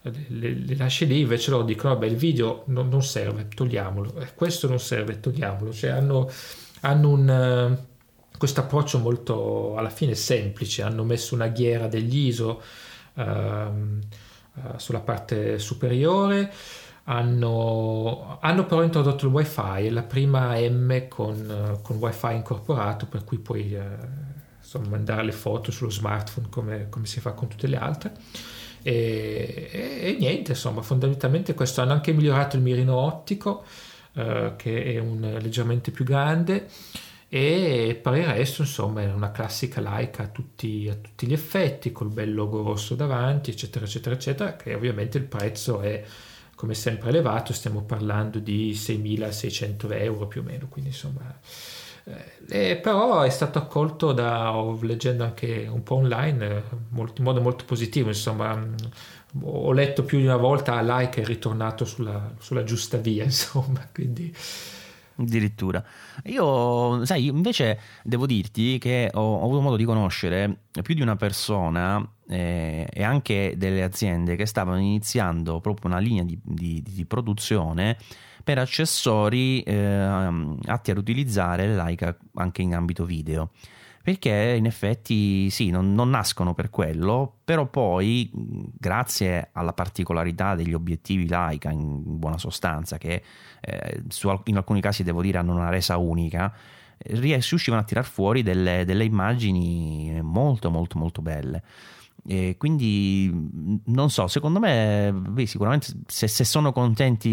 [0.01, 4.13] eh, le, le, lasci lì invece loro dicono vabbè il video non, non serve togliamolo
[4.35, 6.29] questo non serve togliamolo cioè hanno,
[6.81, 12.61] hanno un uh, questo approccio molto alla fine semplice hanno messo una ghiera degli ISO
[13.13, 13.21] uh,
[14.77, 16.51] sulla parte superiore
[17.05, 23.39] hanno, hanno, però introdotto il wifi, la prima M con, con wifi incorporato, per cui
[23.39, 23.81] puoi eh,
[24.59, 28.13] insomma, mandare le foto sullo smartphone come, come, si fa con tutte le altre.
[28.83, 33.63] E, e, e, niente, insomma, fondamentalmente questo hanno anche migliorato il mirino ottico,
[34.13, 36.67] eh, che è un, leggermente più grande.
[37.31, 41.91] E per il resto, insomma, è una classica Leica a tutti, a tutti gli effetti,
[41.91, 46.03] col bel logo rosso davanti, eccetera, eccetera, eccetera, che ovviamente il prezzo è
[46.55, 51.39] come sempre elevato, stiamo parlando di 6.600 euro più o meno, quindi insomma...
[52.49, 54.51] Eh, però è stato accolto da,
[54.81, 58.73] leggendo anche un po' online, molto, in modo molto positivo, insomma, mm,
[59.43, 64.33] ho letto più di una volta Like è ritornato sulla, sulla giusta via, insomma, quindi...
[65.19, 65.83] Addirittura.
[66.25, 71.17] Io, sai, invece devo dirti che ho, ho avuto modo di conoscere più di una
[71.17, 77.05] persona eh, e anche delle aziende che stavano iniziando proprio una linea di, di, di
[77.05, 77.97] produzione
[78.43, 83.51] per accessori eh, atti ad utilizzare Leica anche in ambito video
[84.01, 90.73] perché in effetti sì, non, non, nascono per quello, però poi grazie alla particolarità degli
[90.73, 93.21] obiettivi Leica in buona sostanza, che
[93.61, 96.53] eh, su, in alcuni casi devo dire hanno una resa unica,
[96.97, 101.63] riuscivano a tirar fuori delle, delle immagini molto molto molto belle.
[102.31, 103.33] E quindi
[103.85, 107.27] non so, secondo me beh, sicuramente se, se, sono contenti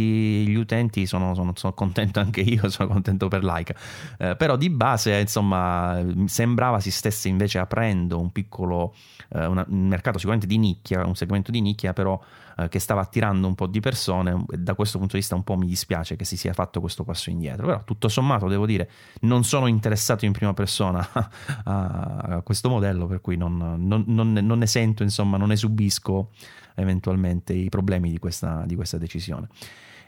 [0.49, 3.75] gli utenti sono, sono, sono, contento anche io, sono contento per Laika.
[4.17, 8.95] Eh, però di base insomma sembrava si stesse invece aprendo un piccolo
[9.35, 12.19] eh, una, un mercato sicuramente di nicchia, un segmento di nicchia però
[12.59, 15.57] eh, che stava attirando un po' di persone da questo punto di vista un po'
[15.57, 18.91] mi dispiace che si sia fatto questo passo indietro, però tutto sommato devo dire
[19.21, 21.07] non sono interessato in prima persona
[21.65, 25.57] a, a questo modello per cui non, non, non, non, ne sento, insomma non ne
[25.57, 26.31] subisco
[26.77, 29.49] eventualmente i problemi di questa, di questa decisione.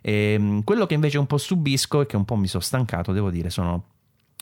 [0.00, 3.12] E, ehm, quello che invece un po' subisco e che un po' mi sono stancato,
[3.12, 3.84] devo dire, sono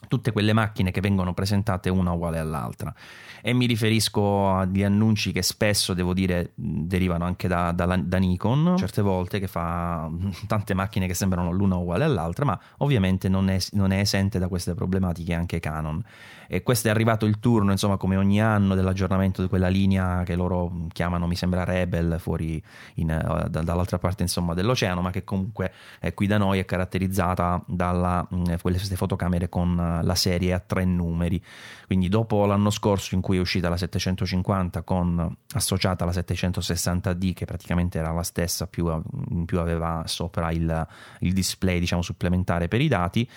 [0.08, 2.94] tutte quelle macchine che vengono presentate una uguale all'altra.
[3.42, 8.74] E mi riferisco agli annunci che spesso devo dire derivano anche da, da, da, Nikon
[8.76, 10.10] certe volte che fa
[10.48, 14.48] tante macchine che sembrano l'una uguale all'altra ma ovviamente non è, non è esente da
[14.48, 16.02] queste problematiche anche Canon
[16.48, 20.34] e questo è arrivato il turno insomma come ogni anno dell'aggiornamento di quella linea che
[20.34, 22.62] loro chiamano mi sembra Rebel fuori
[22.94, 27.62] in, da, dall'altra parte insomma dell'oceano ma che comunque eh, qui da noi è caratterizzata
[27.66, 31.42] da mm, queste fotocamere con uh, la serie a tre numeri.
[31.86, 37.44] Quindi dopo l'anno scorso in cui è uscita la 750 con associata la 760D che
[37.44, 38.90] praticamente era la stessa più,
[39.30, 40.86] in più aveva sopra il,
[41.20, 43.28] il display diciamo supplementare per i dati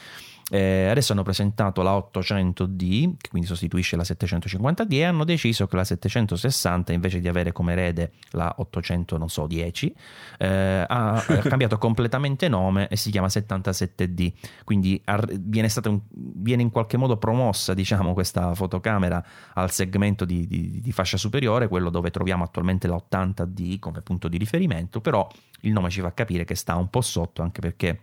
[0.50, 5.76] eh, adesso hanno presentato la 800D, che quindi sostituisce la 750D, e hanno deciso che
[5.76, 9.96] la 760, invece di avere come erede la 810,
[10.40, 14.34] eh, ha, cambiato completamente nome e si chiama 77D.
[14.64, 15.02] Quindi
[15.40, 19.24] viene, un, viene in qualche modo promossa diciamo, questa fotocamera
[19.54, 24.28] al segmento di, di, di fascia superiore, quello dove troviamo attualmente la 80D come punto
[24.28, 25.28] di riferimento, però
[25.62, 28.00] il nome ci fa capire che sta un po' sotto, anche perché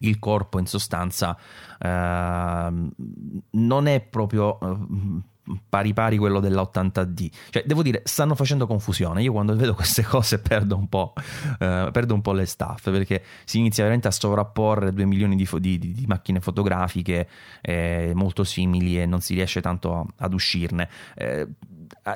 [0.00, 1.36] il corpo in sostanza
[1.78, 2.90] eh,
[3.50, 5.22] non è proprio eh,
[5.68, 7.30] pari pari quello della80D.
[7.50, 9.22] Cioè, devo dire, stanno facendo confusione.
[9.22, 11.12] Io quando vedo queste cose perdo un po',
[11.58, 15.48] eh, perdo un po le staff perché si inizia veramente a sovrapporre due milioni di,
[15.60, 17.28] di, di macchine fotografiche
[17.60, 20.88] eh, molto simili e non si riesce tanto ad uscirne.
[21.14, 21.46] Eh,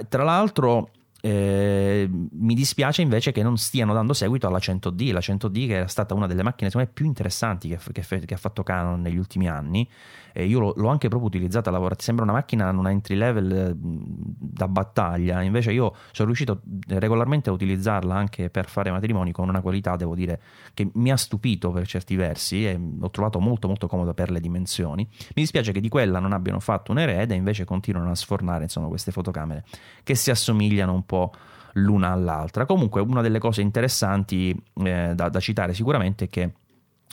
[0.09, 0.91] tra l'altro
[1.21, 5.87] eh, mi dispiace invece che non stiano dando seguito alla 100D, la 100D che era
[5.87, 9.49] stata una delle macchine me, più interessanti che, che, che, ha fatto Canon negli ultimi
[9.49, 9.89] anni
[10.33, 14.69] e io l'ho, anche proprio utilizzata, lavorata, sembra una macchina, una entry level eh, da
[14.69, 19.97] battaglia, invece io sono riuscito regolarmente a utilizzarla anche per fare matrimoni con una qualità,
[19.97, 20.41] devo dire,
[20.75, 24.41] che mi ha stupito per certi versi e l'ho trovato molto molto comodo per le
[24.41, 25.07] dimensioni.
[25.11, 28.89] Mi dispiace che di quella non abbiano fatto un erede, invece continuano a sfornare insomma,
[28.89, 29.65] queste fotocamere
[30.03, 31.33] che si assomigliano un po'
[31.75, 32.67] l'una all'altra.
[32.67, 34.51] Comunque una delle cose interessanti
[34.83, 36.53] eh, da, da citare sicuramente è che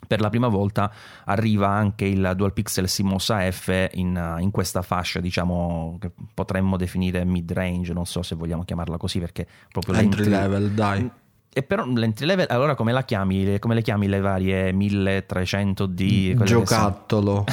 [0.05, 0.91] per la prima volta
[1.25, 7.25] arriva anche il Dual Pixel CMOS AF in, in, questa fascia, diciamo che potremmo definire
[7.25, 11.09] mid range, non so se vogliamo chiamarla così perché proprio entry level, dai.
[11.57, 13.57] E però l'entry level, allora come la chiami?
[13.57, 16.35] Come le chiami le varie 1300D?
[16.35, 17.43] quelle che Giocattolo.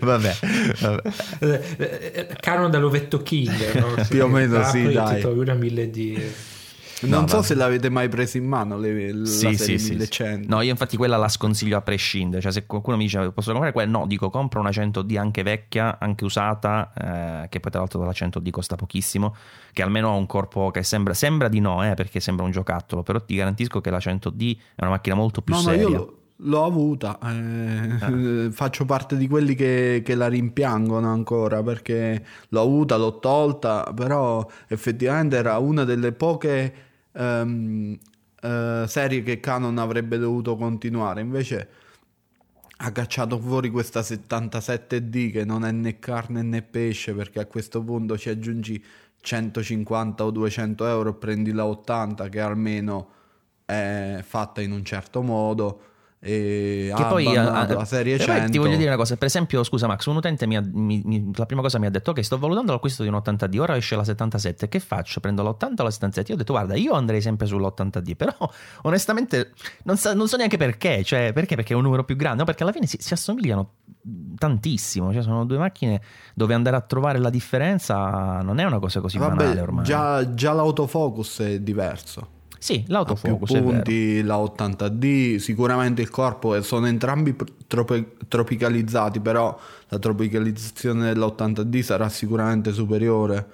[0.00, 0.36] vabbè,
[0.80, 1.02] vabbè.
[1.38, 3.94] Eh, eh, Canon dall'ovetto King, no?
[4.10, 5.22] Più o meno apri sì, dai.
[5.22, 6.54] Una 1000D.
[7.02, 7.42] Non No, so vabbè.
[7.42, 10.48] se l'avete mai preso in mano le, la Sì, serie sì, sì, 1100.
[10.48, 10.48] sì.
[10.48, 12.40] No, io infatti quella la sconsiglio a prescindere.
[12.40, 15.98] Cioè, se qualcuno mi dice posso comprare quella, no, dico compra una 100D anche vecchia,
[15.98, 16.92] anche usata,
[17.44, 19.34] eh, che poi tra l'altro dalla 100D costa pochissimo,
[19.72, 23.02] che almeno ha un corpo che sembra, sembra di no, eh, perché sembra un giocattolo,
[23.02, 25.86] però ti garantisco che la 100D è una macchina molto più No, no, seria.
[25.88, 27.18] io l'ho, avuta.
[27.22, 33.92] eh, Faccio parte di quelli che, che la rimpiangono ancora perché l'ho avuta, l'ho tolta,
[33.94, 36.74] però effettivamente era una delle poche
[37.16, 37.98] ehm,
[38.42, 41.20] eh, serie che Canon avrebbe dovuto continuare.
[41.20, 41.68] Invece
[42.78, 47.82] ha cacciato fuori questa 77D che non è né carne né pesce perché a questo
[47.82, 48.84] punto ci aggiungi
[49.20, 53.10] 150 o 200 euro e prendi la 80 che almeno
[53.64, 55.80] è fatta in un certo modo
[56.18, 59.16] e Che ha poi, eh, la serie e poi 100 ti voglio dire una cosa,
[59.16, 61.90] per esempio, scusa Max, un utente mi ha- mi- mi- la prima cosa mi ha
[61.90, 65.20] detto ok, sto valutando l'acquisto di un 80D, ora esce la 77, che faccio?
[65.20, 66.30] Prendo l'80 o la 77?
[66.30, 68.34] Io ho detto guarda, io andrei sempre sull'80D, però
[68.82, 69.52] onestamente
[69.84, 71.54] non, sa- non so neanche perché, cioè perché?
[71.54, 72.44] Perché è un numero più grande, no?
[72.44, 73.72] Perché alla fine si, si assomigliano
[74.38, 76.00] tantissimo, cioè sono due macchine
[76.34, 79.84] dove andare a trovare la differenza non è una cosa così banale Vabbè, ormai.
[79.84, 82.28] già, già l'autofocus è diverso
[82.66, 83.64] Sì, ha più l'autofocus è vero.
[83.70, 87.36] punti, la 80D, sicuramente il corpo sono entrambi
[87.68, 89.56] trope- tropicalizzati, però
[89.86, 93.48] la tropicalizzazione della80D sarà sicuramente superiore.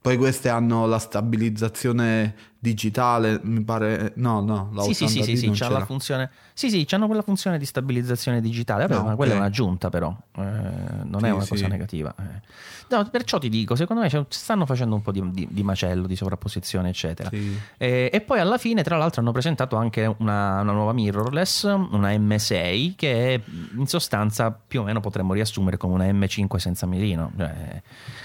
[0.00, 4.12] Poi queste hanno la stabilizzazione digitale, mi pare...
[4.16, 6.30] No, no, la 80D Sì, sì, sì, sì, sì, c'ha la funzione.
[6.54, 8.86] Sì, sì, c'hanno quella funzione di stabilizzazione digitale.
[8.86, 10.16] Vabbè, No, ma quella è un'aggiunta, però.
[10.36, 11.48] eh, non Sì, è una sì.
[11.50, 12.14] cosa negativa.
[12.18, 12.72] eh.
[12.88, 16.16] No, perciò ti dico, secondo me stanno facendo un po' di, di- di macello, di
[16.16, 17.28] sovrapposizione, eccetera.
[17.28, 17.58] Sì.
[17.76, 22.10] E, e poi alla fine, tra l'altro, hanno presentato anche una, una nuova mirrorless, una
[22.12, 23.42] M6, che
[23.76, 27.30] in sostanza più o meno potremmo riassumere come una M5 senza mirino.
[27.36, 27.82] Cioè,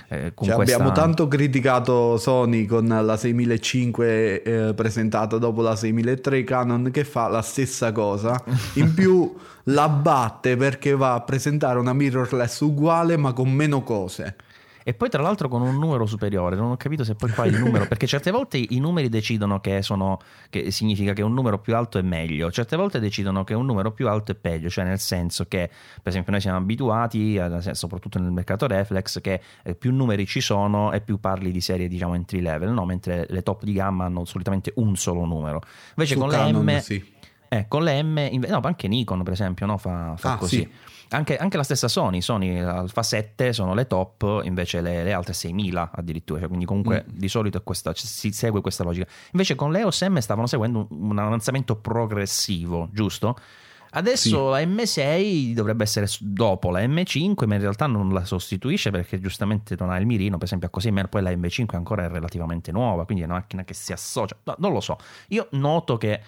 [0.10, 6.44] eh, Cioè, questa- Abbiamo tanto criticato Sony con la 6005 eh, presentata dopo la 6003
[6.44, 8.42] Canon che fa la stessa cosa.
[8.76, 14.36] In più la batte perché va a presentare una mirrorless uguale ma con meno cose.
[14.90, 17.60] E poi tra l'altro con un numero superiore, non ho capito se poi qua il
[17.60, 20.18] numero, perché certe volte i numeri decidono che sono,
[20.50, 23.92] che significa che un numero più alto è meglio, certe volte decidono che un numero
[23.92, 28.18] più alto è peggio, cioè nel senso che per esempio noi siamo abituati, a- soprattutto
[28.18, 32.16] nel mercato reflex, che eh, più numeri ci sono e più parli di serie diciamo
[32.16, 32.84] entry level, no?
[32.86, 35.62] mentre le top di gamma hanno solitamente un solo numero.
[35.90, 36.80] Invece Su con Canon, le M...
[36.80, 37.14] sì.
[37.48, 39.78] Eh, con le M, no, anche Nikon per esempio no?
[39.78, 40.58] fa, fa Ah, così.
[40.58, 40.70] sì.
[41.12, 45.34] Anche, anche la stessa Sony, Sony Alpha 7 sono le top, invece le, le altre
[45.34, 47.18] 6000 addirittura, cioè, quindi comunque Mm.
[47.18, 49.08] di solito è questa, si segue questa logica.
[49.32, 53.36] Invece con le EOS M stavano seguendo un, un avanzamento progressivo, giusto?
[53.92, 59.20] Adesso la M6 dovrebbe essere dopo la M5, ma in realtà non la sostituisce perché
[59.20, 62.08] giustamente non ha il mirino, per esempio a così, ma poi la M5 ancora è
[62.08, 64.38] relativamente nuova, quindi è una macchina che si associa.
[64.44, 64.98] No, non lo so,
[65.30, 66.22] io noto che eh,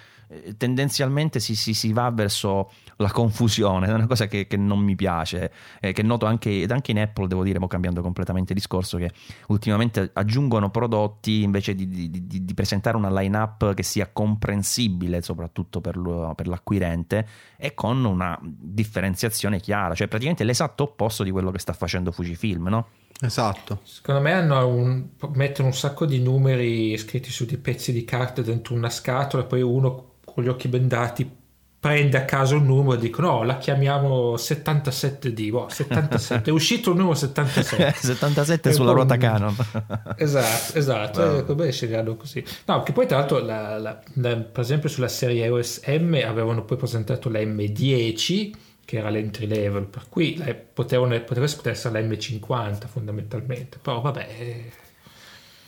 [0.57, 4.95] tendenzialmente si, si- si va verso la confusione, è una cosa che, che non mi
[4.95, 8.97] piace, eh, che noto anche, ed anche in Apple, devo dire, mo cambiando completamente discorso,
[8.97, 9.11] che
[9.47, 15.81] ultimamente aggiungono prodotti invece di, di- di- di presentare una line-up che sia comprensibile, soprattutto
[15.81, 17.27] per, lo- per l'acquirente,
[17.57, 22.67] e con una differenziazione chiara, cioè praticamente l'esatto opposto di quello che sta facendo Fujifilm,
[22.67, 22.87] no?
[23.23, 23.81] Esatto.
[23.83, 28.41] Secondo me hanno un, mettono un sacco di numeri scritti su dei pezzi di carta
[28.41, 31.39] dentro una scatola, poi uno con gli occhi bendati
[31.81, 36.91] prende a caso un numero e dicono no, la chiamiamo 77D, boh, 77, è uscito
[36.91, 37.93] il numero 77.
[37.97, 39.55] 77 È sulla ruota Canon.
[40.15, 42.43] Esatto, esatto, eh, come sceglierlo così.
[42.65, 46.63] No, che poi tra l'altro, la- la- la- per esempio sulla serie EOS M avevano
[46.65, 48.51] poi presentato la M10,
[48.85, 50.39] che era l'entry level, per cui
[50.73, 54.27] potevano, poteva essere la M50 fondamentalmente, però vabbè...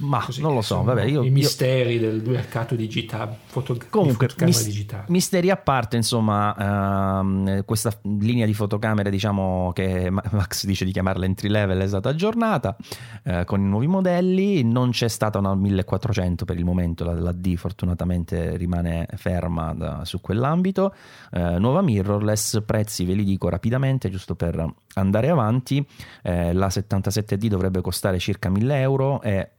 [0.03, 4.27] Ma così, non lo so, vabbè, io, I io- misteri del mercato digitale, foto, Comunque,
[4.27, 5.05] di fotocamera mis- digitale.
[5.07, 10.91] misteri a parte, insomma, ehm, questa linea di fotocamere, diciamo che Ma- Max dice di
[10.91, 12.75] chiamarla entry level, è stata aggiornata
[13.23, 14.63] eh, con i nuovi modelli.
[14.63, 20.05] Non c'è stata una 1400 per il momento, la, la D fortunatamente rimane ferma da-
[20.05, 20.93] su quell'ambito.
[21.31, 25.85] Eh, nuova mirrorless, prezzi ve li dico rapidamente, giusto per andare avanti.
[26.21, 29.49] Eh, la 77D dovrebbe costare circa 1000 euro e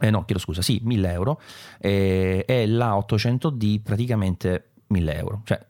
[0.00, 1.40] eh no, chiedo scusa, sì, 1000 euro
[1.78, 5.40] e, e la 800D praticamente 1000 euro.
[5.44, 5.64] Cioè,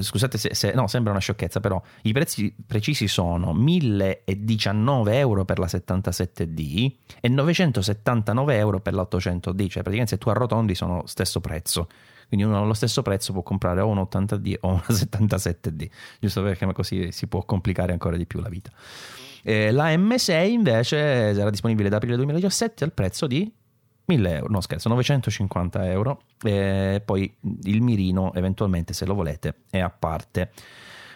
[0.00, 5.58] scusate se, se, no, sembra una sciocchezza, però i prezzi precisi sono 1019 euro per
[5.58, 11.40] la 77D e 979 euro per la 800D, cioè praticamente se tu arrotondi sono stesso
[11.40, 11.88] prezzo.
[12.28, 16.70] Quindi uno allo stesso prezzo può comprare o un 80D o una 77D, giusto perché
[16.72, 18.70] così si può complicare ancora di più la vita.
[19.42, 23.52] Eh, la M6 invece sarà disponibile da aprile 2017 al prezzo di
[24.04, 26.22] 1000 euro, no scherzo, 950 euro.
[26.42, 27.32] E poi
[27.64, 30.50] il mirino, eventualmente, se lo volete, è a parte.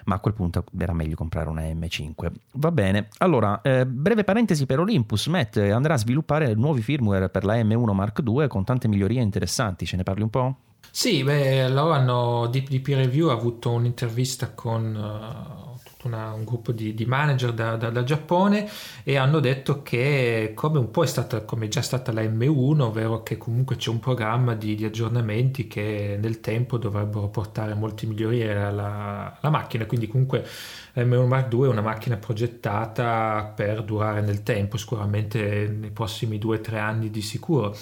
[0.05, 2.31] Ma a quel punto era meglio comprare una M5.
[2.53, 3.09] Va bene.
[3.19, 5.27] Allora, eh, breve parentesi per Olympus.
[5.27, 9.85] Matt andrà a sviluppare nuovi firmware per la M1 Mark II con tante migliorie interessanti.
[9.85, 10.57] Ce ne parli un po'?
[10.99, 16.95] Sì, beh, loro hanno, DP Review ha avuto un'intervista con uh, una, un gruppo di,
[16.95, 18.67] di manager da, da, da, Giappone
[19.05, 22.81] e hanno detto che come un po' è stata, come è già stata la M1,
[22.81, 28.07] ovvero che comunque c'è un programma di, di aggiornamenti che nel tempo dovrebbero portare molti
[28.07, 30.47] migliorie alla, alla macchina, quindi comunque
[30.95, 36.39] la M1 Mark II è una macchina progettata per durare nel tempo, sicuramente nei prossimi
[36.39, 37.77] 2-3 anni di sicuro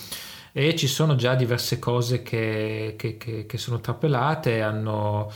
[0.57, 5.29] e ci sono già diverse cose che, che, che, che sono trapelate, hanno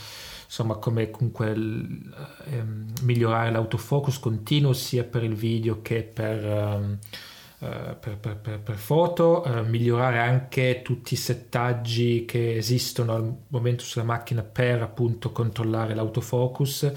[0.45, 6.97] insomma come comunque ehm, migliorare l'autofocus continuo sia per il video che per, ehm,
[7.59, 13.35] eh, per, per, per, per, foto, eh, migliorare anche tutti i settaggi che esistono al
[13.49, 16.93] momento sulla macchina per appunto controllare l'autofocus.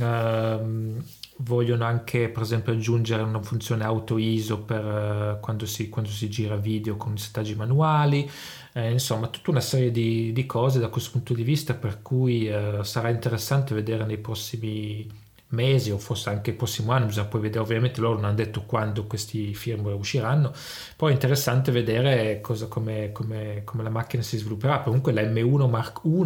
[0.00, 1.04] Um,
[1.42, 6.28] vogliono anche per esempio aggiungere una funzione auto ISO per uh, quando, si, quando, si,
[6.28, 8.28] gira video con settaggi manuali.
[8.72, 12.48] Eh, insomma tutta una serie di, di, cose da questo punto di vista per cui
[12.48, 15.06] uh, sarà interessante vedere nei prossimi
[15.48, 17.06] mesi o forse anche il prossimo anno.
[17.06, 20.52] Bisogna poi vedere ovviamente loro non hanno detto quando questi firmware usciranno.
[20.96, 24.80] Poi è interessante vedere cosa, come, come, come la macchina si svilupperà.
[24.80, 26.24] Comunque la M1 Mark I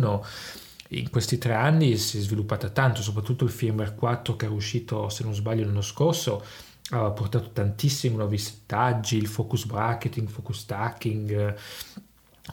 [0.90, 5.08] in questi tre anni si è sviluppata tanto, soprattutto il firmware 4 che è uscito,
[5.08, 6.44] se non sbaglio, l'anno scorso,
[6.90, 11.56] ha portato tantissimi nuovi settaggi, il focus bracketing, focus stacking,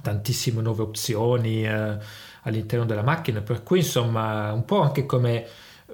[0.02, 1.98] tantissime nuove opzioni eh,
[2.42, 5.46] all'interno della macchina, per cui insomma un po' anche come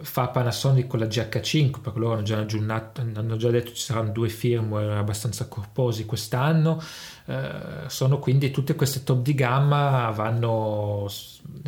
[0.02, 4.12] fa Panasonic con la GH5 perché loro hanno già, aggiornato, hanno già detto ci saranno
[4.12, 6.82] due firmware abbastanza corposi quest'anno.
[7.26, 11.10] Eh, sono quindi tutte queste top di gamma vanno,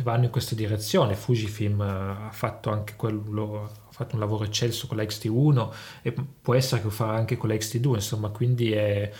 [0.02, 1.14] vanno in questa direzione.
[1.14, 5.68] Fujifilm ha fatto anche quello ha fatto un lavoro eccelso con la XT1
[6.00, 9.12] e può essere che lo farà anche con la XT2 insomma quindi è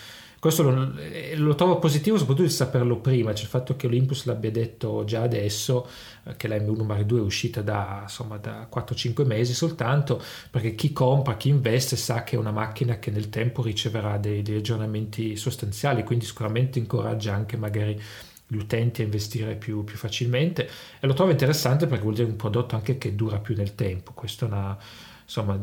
[0.43, 4.24] questo lo, eh, lo, trovo positivo soprattutto di saperlo prima, cioè il fatto che Olympus
[4.24, 5.86] l'abbia detto già adesso
[6.24, 10.20] eh, che la M1 Mark II è uscita da, insomma, da 4-5 mesi soltanto,
[10.51, 14.43] perché chi compra, chi investe sa che è una macchina che nel tempo riceverà dei,
[14.43, 18.03] dei aggiornamenti sostanziali, quindi sicuramente incoraggia anche magari
[18.45, 20.68] gli utenti a investire più, più, facilmente
[20.99, 24.11] e lo trovo interessante perché vuol dire un prodotto anche che dura più nel tempo.
[24.12, 24.76] Questo è una,
[25.22, 25.57] insomma,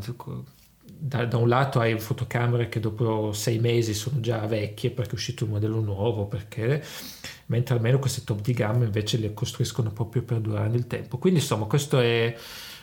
[1.00, 5.14] da, da, un lato hai fotocamere che dopo sei mesi sono già vecchie perché è
[5.14, 6.84] uscito un modello nuovo, perché,
[7.46, 11.18] mentre almeno queste top di gamma invece le costruiscono proprio per durare nel tempo.
[11.18, 12.36] Quindi insomma questo è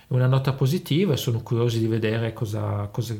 [0.08, 3.16] una nota positiva e sono curiosi di vedere cosa, cosa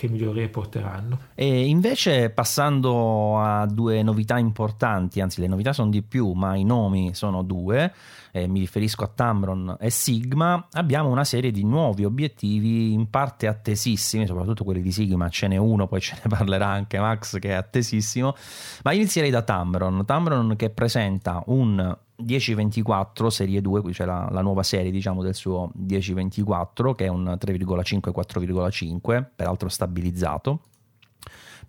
[0.00, 1.18] che migliorie porteranno.
[1.34, 6.64] E invece passando a due novità importanti, anzi le novità sono di più, ma i
[6.64, 7.92] nomi sono due,
[8.32, 13.46] eh, mi riferisco a Tamron e Sigma, abbiamo una serie di nuovi obiettivi in parte
[13.46, 17.50] attesissimi, soprattutto quelli di Sigma, ce n'è uno, poi ce ne parlerà anche Max che
[17.50, 18.34] è attesissimo,
[18.82, 21.94] ma inizierei da Tamron, Tamron che presenta un
[22.24, 27.36] 1024 serie 2, cioè la, la, nuova serie diciamo del suo 1024 che è un
[27.40, 30.60] 3,5-4,5 peraltro stabilizzato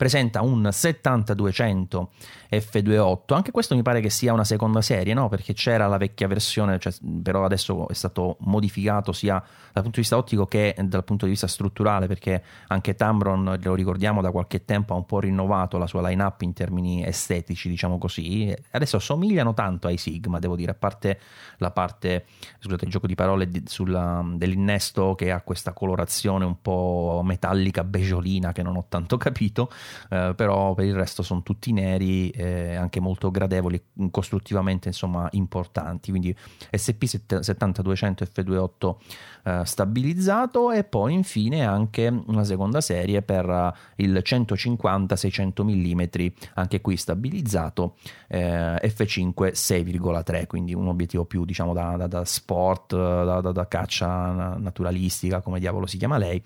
[0.02, 2.10] presenta un 7200
[2.49, 5.30] F28 anche questo mi pare che sia una seconda serie no?
[5.30, 6.91] perché c'era la vecchia versione cioè,
[7.22, 11.32] però adesso è stato modificato sia dal punto di vista ottico che dal punto di
[11.32, 15.88] vista strutturale perché anche Tamron lo ricordiamo da qualche tempo ha un po' rinnovato la
[15.88, 18.54] sua line up in termini estetici diciamo così.
[18.72, 21.20] Adesso somigliano tanto ai Sigma devo dire a parte
[21.58, 22.26] la parte
[22.60, 27.84] scusate il gioco di parole di, sulla, dell'innesto che ha questa colorazione un po' metallica
[27.84, 29.72] beggiolina che non ho tanto capito
[30.10, 36.10] eh, però per il resto sono tutti neri, eh, anche molto gradevoli, costruttivamente insomma importanti,
[36.10, 36.36] quindi
[36.72, 38.96] SP7200 F28
[39.44, 46.82] eh, stabilizzato e poi infine anche una seconda serie per uh, il 150-600 mm, anche
[46.82, 47.96] qui stabilizzato,
[48.28, 54.58] eh, F5 6,3, quindi un obiettivo più diciamo da, da, da sport, da, da, caccia
[54.58, 56.42] naturalistica, come diavolo si chiama lei,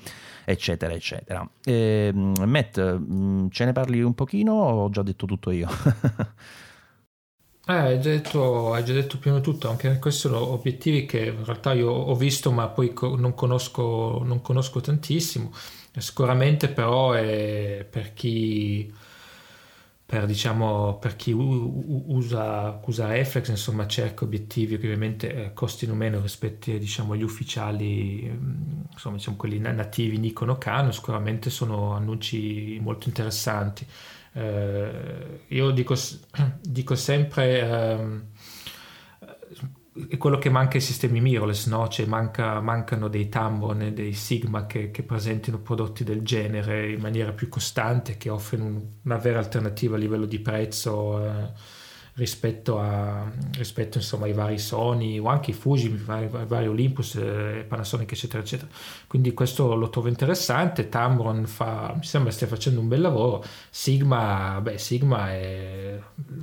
[0.45, 1.47] eccetera, eccetera.
[1.63, 5.67] E, ehm, Matt, mm, ce ne parli un pochino o ho già detto tutto io?
[7.67, 11.25] Eh, hai, già detto, hai già detto prima di tutto, anche questi sono obiettivi che
[11.27, 15.51] in realtà io ho visto ma poi non conosco, non conosco tantissimo.
[15.97, 18.93] Sicuramente però è per chi
[20.15, 26.21] per, diciamo, per chi usa, usa Reflex, insomma, cerca obiettivi che ovviamente eh, costino meno
[26.21, 32.79] rispetto diciamo, agli ufficiali, mm, insomma, diciamo, quelli nativi Nikon o Canon, sicuramente sono annunci
[32.81, 33.85] molto interessanti.
[34.31, 35.95] Eh, io dico,
[36.61, 37.59] dico sempre...
[37.59, 38.23] Eh,
[40.09, 41.87] è quello che manca ai sistemi mirrorless, no?
[41.87, 46.99] cioè manca, mancano dei Tamron e dei Sigma che, che, presentino prodotti del genere in
[46.99, 51.25] maniera più costante, che offrono una vera alternativa a livello di prezzo.
[51.25, 51.83] Eh,
[52.15, 56.67] rispetto, a, rispetto insomma, ai vari Sony o anche i Fuji, i vari, i vari
[56.67, 58.69] Olympus, eh, Panasonic eccetera eccetera.
[59.07, 64.59] Quindi questo lo trovo interessante, Tamron fa, mi sembra stia facendo un bel lavoro, Sigma,
[64.61, 65.99] beh Sigma è,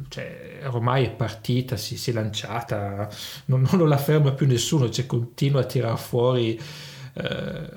[0.09, 3.09] cioè, ormai è partita, si, si è lanciata,
[3.47, 6.61] non, non la ferma più nessuno, cioè continua a tirare fuori
[7.15, 7.71] eh,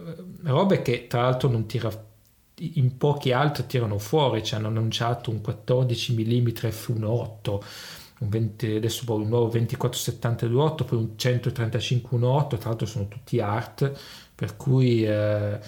[0.44, 2.14] robe che tra l'altro non tira fuori
[2.58, 7.60] in pochi altri tirano fuori, ci hanno annunciato un 14 mm f1.8,
[8.20, 13.92] un 20, adesso poi un nuovo 24-70-2.8, poi un 135-1.8, tra l'altro sono tutti art,
[14.34, 15.60] per cui eh,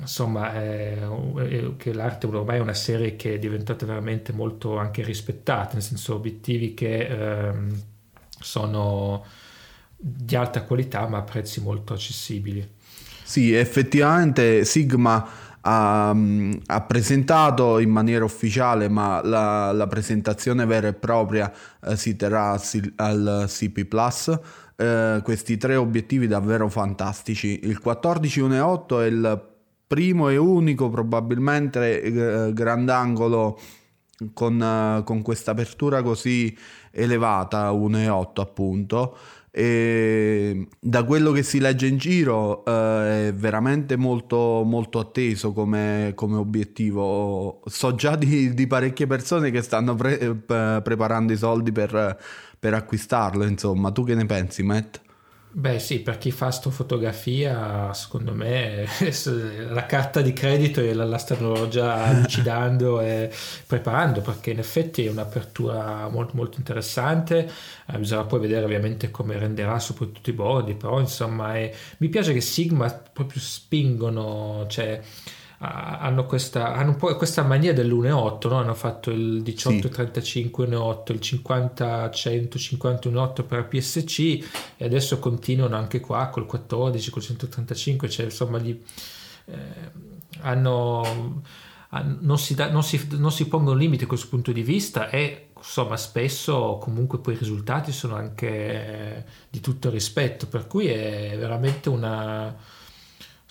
[0.00, 5.74] insomma eh, che l'arte ormai è una serie che è diventata veramente molto anche rispettata,
[5.74, 7.52] nel senso obiettivi che eh,
[8.40, 9.24] sono
[9.96, 12.80] di alta qualità ma a prezzi molto accessibili.
[13.22, 15.26] Sì, effettivamente Sigma
[15.62, 21.52] ha, ha, presentato in maniera ufficiale, ma la, la presentazione vera e propria
[21.84, 22.58] eh, si terrà
[22.96, 24.38] al CP Plus.
[24.76, 27.60] Eh, questi tre obiettivi davvero fantastici.
[27.64, 29.50] Il 14-1.8 è il
[29.86, 33.58] primo e unico probabilmente eh, grandangolo
[34.32, 36.56] con, eh, con questa apertura così
[36.90, 39.16] elevata 1.8 appunto
[39.54, 46.12] e da quello che si legge in giro eh, è veramente molto, molto atteso come,
[46.14, 47.60] come, obiettivo.
[47.66, 50.34] So già di, di, parecchie persone che stanno pre- eh,
[50.82, 52.18] preparando i soldi per,
[52.58, 53.44] per acquistarlo.
[53.44, 55.00] Insomma, tu che ne pensi, Matt?
[55.54, 58.86] Beh sì, per chi fa astrofotografia secondo me
[59.68, 63.30] la carta di credito la, la stanno già lucidando e
[63.66, 67.50] preparando perché in effetti è un'apertura molto, molto interessante,
[67.86, 72.32] eh, bisogna poi vedere ovviamente come renderà soprattutto i bordi, però insomma è, mi piace
[72.32, 75.02] che Sigma proprio spingono, cioè
[75.64, 78.56] hanno questa, hanno un po' questa mania dell'1.8, no?
[78.56, 80.72] hanno fatto il 1835 sì.
[80.72, 84.18] 1.8, il 50 150 1.8 per PSC
[84.76, 88.76] e adesso continuano anche qua col 14, col 135, cioè insomma gli,
[89.44, 89.54] eh,
[90.40, 91.42] hanno,
[91.90, 95.10] hanno, non, si da, non, si, non si pongono limiti da questo punto di vista
[95.10, 100.88] e insomma spesso comunque poi i risultati sono anche eh, di tutto rispetto, per cui
[100.88, 102.80] è veramente una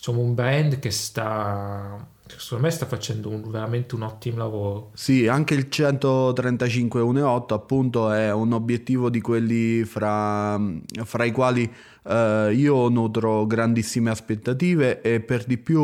[0.02, 4.92] insomma un brand che sta secondo me sta facendo un, veramente un ottimo lavoro.
[4.94, 10.60] Sì, anche il 135.1.8 appunto è un obiettivo di quelli fra,
[11.04, 11.72] fra i quali
[12.04, 15.82] eh, io nutro grandissime aspettative e per di più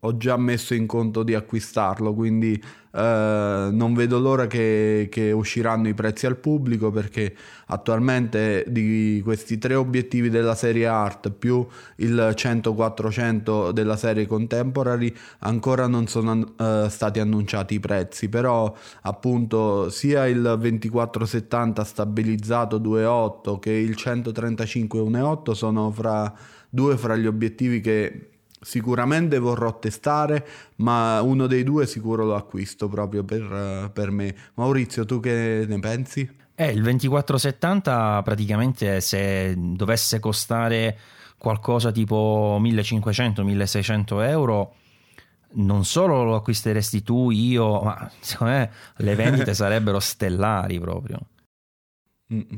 [0.00, 2.62] ho già messo in conto di acquistarlo, quindi
[2.98, 7.32] eh, non vedo l'ora che, che, usciranno i prezzi al pubblico perché
[7.66, 11.64] attualmente di questi tre obiettivi della serie Art più
[11.96, 19.90] il 100-400 della serie Contemporary ancora non sono eh, stati annunciati i prezzi, però appunto
[19.90, 26.34] sia il 2470 stabilizzato 2.8 che il 135 1.8 sono fra
[26.68, 28.30] due fra gli obiettivi che
[28.60, 30.46] Sicuramente vorrò testare,
[30.76, 34.34] ma uno dei due sicuro lo acquisto proprio per, per me.
[34.54, 36.36] Maurizio, tu che ne pensi?
[36.54, 40.98] Eh, il 2470 praticamente se dovesse costare
[41.38, 44.74] qualcosa tipo 1500-1600 euro,
[45.50, 51.20] non solo lo acquisteresti tu, io, ma secondo me le vendite sarebbero stellari proprio.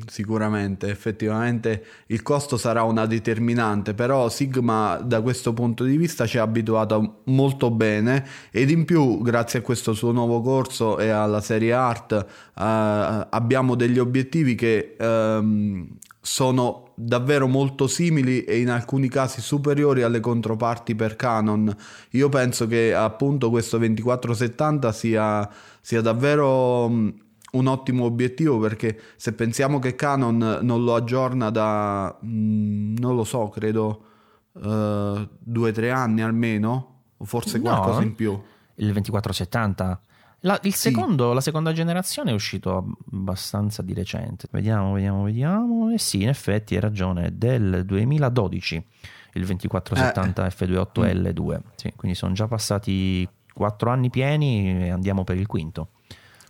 [0.09, 6.39] Sicuramente, effettivamente il costo sarà una determinante, però Sigma da questo punto di vista ci
[6.39, 11.41] ha abituato molto bene ed in più grazie a questo suo nuovo corso e alla
[11.41, 19.09] serie art eh, abbiamo degli obiettivi che ehm, sono davvero molto simili e in alcuni
[19.09, 21.73] casi superiori alle controparti per Canon.
[22.11, 25.49] Io penso che appunto questo 2470 sia,
[25.81, 27.09] sia davvero mm,
[27.53, 33.25] un ottimo obiettivo perché se pensiamo che Canon non lo aggiorna da, mm, non lo
[33.25, 34.05] so, credo
[34.53, 38.31] uh, due o tre anni almeno, o forse qualcosa no, in più.
[38.77, 40.03] Il 2470
[40.43, 40.89] La, il Sì.
[40.89, 44.47] secondo, la seconda generazione è uscito abbastanza di recente.
[44.51, 45.93] Vediamo, vediamo, vediamo.
[45.93, 48.87] E sì, in effetti hai ragione, del 2012
[49.35, 51.61] il 2470 F28L2.
[51.75, 55.91] Sì, quindi sono già passati 4 anni pieni e andiamo per il quinto.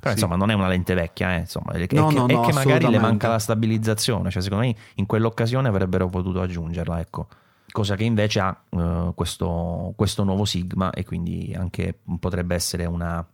[0.00, 0.20] Però Sì.
[0.20, 2.40] insomma non è una lente vecchia, eh, insomma, è che, No, che- no, è no,
[2.40, 7.28] che magari le manca la stabilizzazione, cioè secondo me in quell'occasione avrebbero potuto aggiungerla, ecco.
[7.70, 13.24] Cosa che invece ha eh, questo, questo nuovo Sigma e quindi anche potrebbe essere una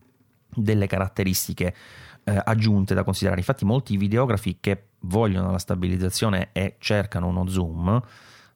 [0.48, 1.74] delle caratteristiche
[2.24, 3.40] eh, aggiunte da considerare.
[3.40, 8.02] Infatti molti videografi che vogliono la stabilizzazione e cercano uno zoom,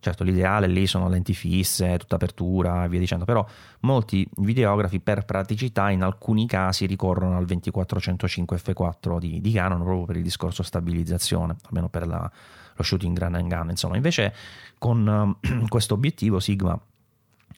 [0.01, 3.47] certo l'ideale lì sono lenti fisse, tutta apertura e via dicendo, però
[3.81, 10.07] molti videografi per praticità in alcuni casi ricorrono al 2405 F4 di, di Canon proprio
[10.07, 12.31] per il discorso stabilizzazione, almeno per la-
[12.75, 13.97] lo shooting run and gun, insomma.
[13.97, 14.35] Invece
[14.79, 16.79] con eh, questo obiettivo Sigma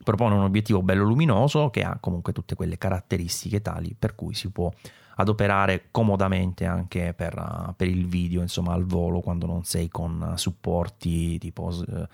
[0.03, 4.51] propone un obiettivo bello luminoso che ha comunque tutte quelle caratteristiche tali per cui si
[4.51, 4.71] può
[5.17, 10.33] adoperare comodamente anche per, uh, per il video, insomma, al volo quando non sei con
[10.33, 12.09] uh, supporti tipo eh,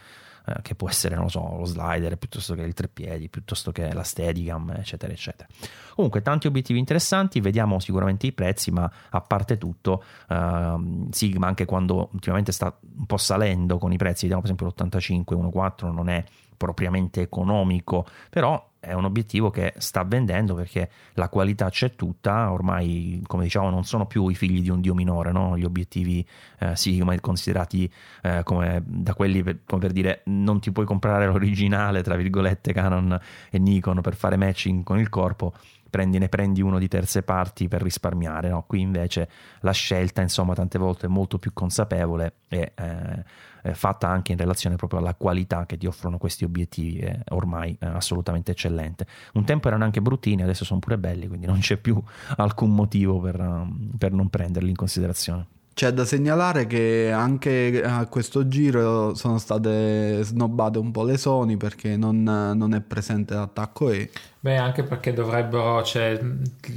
[0.48, 4.02] eh, che può essere, non so, lo slider piuttosto che il treppiedi, piuttosto che la
[4.02, 5.46] Steadicam, eccetera, eccetera.
[5.94, 11.66] Comunque, tanti obiettivi interessanti, vediamo sicuramente i prezzi, ma a parte tutto, ehm, Sigma, anche
[11.66, 16.08] quando ultimamente sta un po' salendo con i prezzi, vediamo per esempio l'85 1.4 non
[16.08, 16.24] è
[16.56, 23.22] propriamente economico, però è un obiettivo che sta vendendo perché la qualità c'è tutta, ormai
[23.26, 25.56] come diciamo non sono più i figli di un dio minore, no?
[25.56, 26.26] gli obiettivi
[26.60, 27.90] eh, Sigma considerati
[28.22, 32.72] eh, come da quelli per, come per dire non ti puoi comprare l'originale tra virgolette
[32.72, 33.18] Canon
[33.50, 35.54] e Nikon per fare matching con il corpo
[35.88, 38.48] prendi, ne prendi uno di terze parti per risparmiare.
[38.48, 38.64] No?
[38.66, 39.28] Qui invece
[39.60, 44.76] la scelta, insomma, tante volte è molto più consapevole e eh, fatta anche in relazione
[44.76, 49.06] proprio alla qualità che ti offrono questi obiettivi, è ormai eh, assolutamente eccellente.
[49.34, 52.00] Un tempo erano anche bruttini, adesso sono pure belli, quindi non c'è più
[52.36, 55.46] alcun motivo per, um, per non prenderli in considerazione.
[55.78, 61.56] C'è da segnalare che anche a questo giro sono state snobbate un po' le Sony
[61.56, 64.10] perché non, non è presente l'attacco E.
[64.40, 66.20] Beh, anche perché dovrebbero, cioè,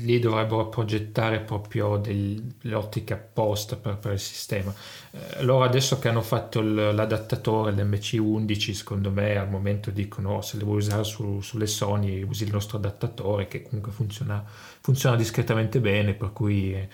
[0.03, 4.71] lì dovrebbero progettare proprio del- le ottiche apposta per, per il sistema.
[5.11, 10.57] Eh, loro adesso che hanno fatto l'adattatore, l'MC11, secondo me al momento dicono "Oh, se
[10.57, 14.43] le vuoi usare su- sulle Sony usi il nostro adattatore che comunque funziona,
[14.79, 16.87] funziona discretamente bene, per cui eh,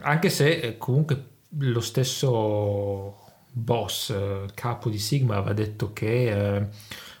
[0.00, 3.18] anche se eh, comunque lo stesso
[3.50, 6.68] boss, eh, capo di Sigma, aveva detto che eh,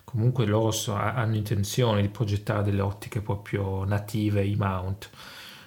[0.04, 5.10] comunque loro so- hanno intenzione di progettare delle ottiche proprio native i-mount.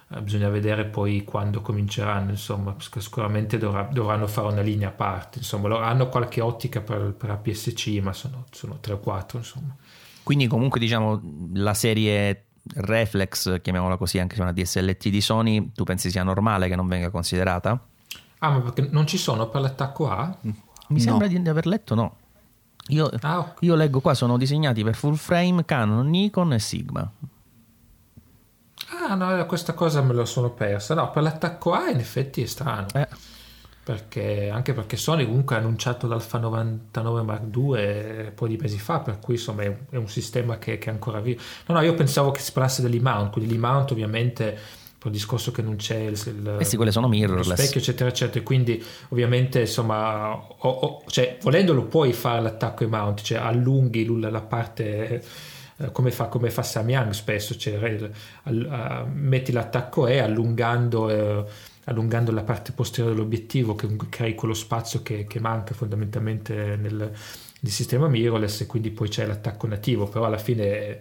[0.10, 5.40] Eh, bisogna vedere poi quando cominceranno, insomma, sicuramente dovrà- dovranno fare una linea a parte.
[5.40, 9.76] Insomma, loro hanno qualche ottica per, per APS-C, ma sono, sono 3 o 4, insomma.
[10.24, 11.22] Quindi comunque diciamo
[11.54, 16.24] la serie reflex, chiamiamola così, anche se è una DSLT di Sony, tu pensi sia
[16.24, 17.80] normale che non venga considerata?
[18.40, 20.36] Ah, ma perché non ci sono per l'attacco A?
[20.42, 20.54] Mi
[20.88, 21.00] No.
[21.00, 22.16] sembra di aver letto no.
[22.90, 23.58] Io, Ah, ok.
[23.62, 27.12] io leggo qua, sono disegnati per full frame, Canon, Nikon e Sigma.
[29.10, 30.94] Ah, no, questa cosa me la sono persa.
[30.94, 32.88] No, per l'attacco A in effetti è strano.
[32.94, 33.08] Eh,
[33.88, 38.78] Perché, anche perché Sony comunque ha annunciato l'Alpha 99 Mark II un po' di mesi
[38.78, 41.40] fa, per cui insomma è un, è un sistema che, che è ancora vivo.
[41.68, 44.58] No, no, io pensavo che si parlasse dell'e-mount, quindi l'e-mount ovviamente
[44.98, 47.54] per il discorso che non c'è il, il- eh sì, quelle sono lo mirrorless.
[47.62, 53.22] specchio eccetera eccetera quindi ovviamente insomma o- o- cioè, volendolo puoi fare l'attacco e mount
[53.22, 55.24] cioè allunghi la parte
[55.78, 58.10] eh, come fa, come fa Samyang spesso cioè,
[59.14, 61.46] metti l'attacco e allungando eh,
[61.88, 67.72] allungando la parte posteriore dell'obiettivo che crei quello spazio che, che manca fondamentalmente nel, nel
[67.72, 71.00] sistema mirrorless e quindi poi c'è l'attacco nativo però alla fine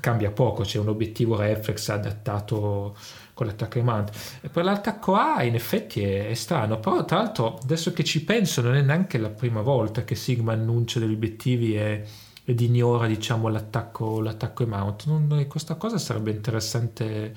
[0.00, 2.96] cambia poco c'è un obiettivo reflex adattato
[3.34, 7.58] con l'attacco mount e per l'attacco A in effetti è, è strano però tra l'altro
[7.62, 11.76] adesso che ci penso non è neanche la prima volta che Sigma annuncia degli obiettivi
[11.76, 12.04] e,
[12.44, 15.06] ed ignora diciamo l'attacco, l'attacco in mount.
[15.06, 17.32] Non- questa cosa sarebbe interessante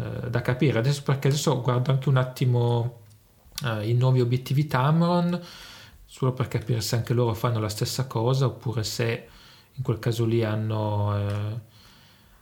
[0.00, 0.78] eh, da capire.
[0.78, 3.00] Adesso perché adesso guardo anche un attimo
[3.64, 5.40] eh, i nuovi obiettivi Tamron
[6.06, 9.28] solo per capire se anche loro fanno la stessa cosa oppure se
[9.72, 11.60] in quel caso lì hanno, eh,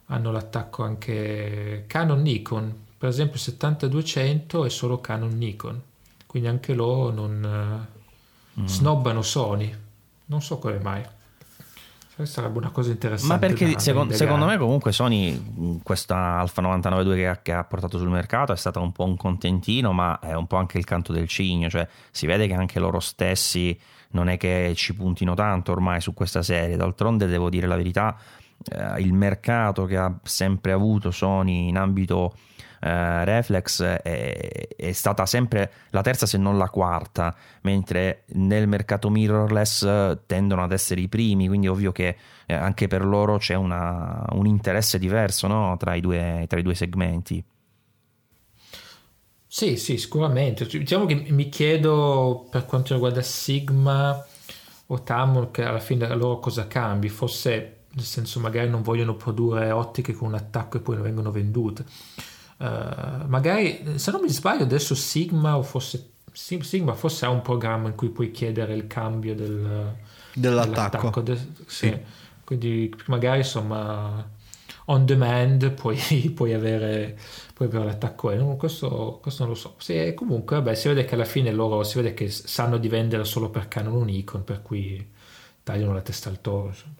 [0.07, 2.87] hanno l'attacco anche Canon Nikon.
[2.97, 5.81] Per esempio 70-200 è solo Canon Nikon.
[6.27, 7.89] Quindi anche loro non
[8.57, 9.75] eh, snobbano Sony.
[10.27, 11.05] Non so come mai
[12.27, 14.25] sarebbe una cosa interessante Ma perché da- da secon- indagare.
[14.25, 18.57] secondo me comunque Sony mh, questa Alfa 99 che che ha portato sul mercato è
[18.57, 21.87] stata un po' un contentino ma è un po' anche il canto del cigno cioè
[22.11, 23.79] si vede che anche loro stessi
[24.11, 28.17] non è che ci puntino tanto ormai su questa serie d'altronde devo dire la verità
[28.71, 32.35] eh, il mercato che ha sempre avuto Sony in ambito
[32.81, 39.11] eh, reflex è, è, stata sempre la terza se non la quarta, mentre nel mercato
[39.11, 44.25] mirrorless tendono ad essere i primi, quindi ovvio che eh, anche per loro c'è una,
[44.31, 45.77] un interesse diverso no?
[45.77, 47.45] tra, i due, tra i due segmenti.
[49.51, 50.67] Sì, sì, sicuramente.
[50.67, 54.25] Diciamo che mi chiedo per quanto riguarda Sigma
[54.91, 59.71] o Tamur che alla fine loro cosa cambi, forse nel senso magari non vogliono produrre
[59.71, 61.85] ottiche con un attacco e poi non vengono vendute.
[62.59, 67.89] Uh, magari, se non mi sbaglio, adesso Sigma o forse Sigma forse ha un programma
[67.89, 69.95] in cui puoi chiedere il cambio del,
[70.35, 71.21] dell'attacco.
[71.21, 71.65] dell'attacco.
[71.67, 71.87] sì.
[71.89, 71.99] sì.
[72.45, 74.27] Quindi magari insomma
[74.87, 75.99] on demand puoi,
[76.35, 77.19] puoi, avere,
[77.53, 81.15] puoi avere l'attacco e questo, questo, non lo so sì, comunque vabbè, si vede che
[81.15, 84.63] alla fine loro si vede che sanno di vendere solo per Canon un Nikon per
[84.63, 85.07] cui
[85.63, 86.95] tagliano la testa al toro insomma.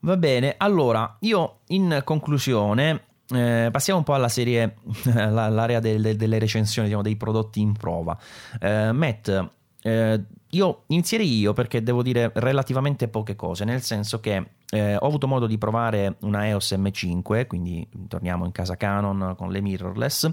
[0.00, 4.76] va bene allora io in conclusione eh, passiamo un po' alla serie,
[5.14, 8.18] l'area del, delle recensioni, diciamo, dei prodotti in prova.
[8.60, 9.50] Eh, Matt,
[9.82, 15.06] eh, io inizierei io perché devo dire relativamente poche cose, nel senso che eh, ho
[15.06, 20.30] avuto modo di provare una EOS M5, quindi torniamo in casa Canon con le mirrorless.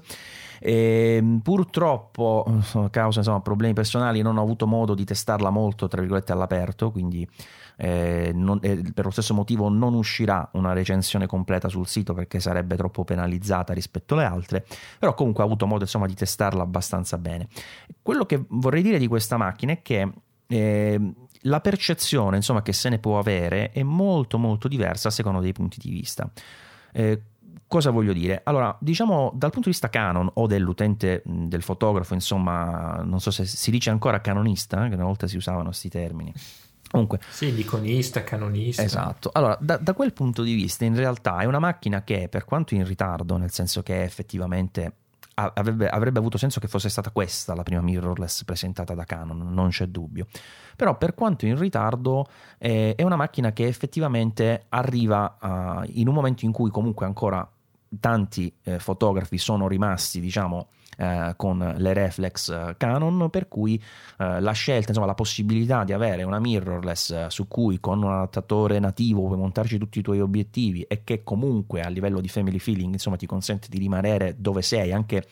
[0.60, 6.02] E purtroppo, a causa insomma, problemi personali, non ho avuto modo di testarla molto, tra
[6.02, 7.28] virgolette, all'aperto, quindi
[7.82, 12.42] eh, non, eh, per lo stesso motivo non uscirà una recensione completa sul sito perché
[12.42, 14.66] sarebbe troppo penalizzata rispetto alle altre,
[15.00, 17.48] però comunque ho avuto modo insomma, di testarla abbastanza bene.
[18.02, 20.12] Quello che vorrei dire di questa macchina è che
[20.48, 25.40] eh, la percezione insomma, che se ne può avere è molto molto diversa a seconda
[25.40, 26.30] dei punti di vista.
[26.92, 27.22] Eh,
[27.66, 28.42] cosa voglio dire?
[28.44, 33.46] Allora, diciamo dal punto di vista canon o dell'utente, del fotografo, insomma, non so se
[33.46, 36.34] si dice ancora canonista, eh, che una volta si usavano questi termini.
[36.91, 38.82] Comunque, sì, l'iconista, canonista.
[38.82, 39.30] Esatto.
[39.34, 42.74] Allora, da, da, quel punto di vista, in realtà è una macchina che, per quanto
[42.74, 44.94] in ritardo, nel senso che effettivamente
[45.36, 49.70] avrebbe, avrebbe, avuto senso che fosse stata questa la prima mirrorless presentata da Canon, non
[49.70, 50.28] c'è dubbio.
[50.76, 52.26] Però, per quanto in ritardo,
[52.57, 57.48] eh, è una macchina che effettivamente arriva uh, in un momento in cui comunque ancora
[57.99, 60.70] tanti eh, fotografi sono rimasti, diciamo,
[61.02, 63.82] eh, con le reflex eh, Canon, per cui
[64.18, 68.12] eh, la scelta, insomma, la possibilità di avere una mirrorless eh, su cui con un
[68.12, 72.60] adattatore nativo puoi montarci tutti i tuoi obiettivi e che comunque a livello di family
[72.60, 75.26] feeling, insomma, ti consente di rimanere dove sei anche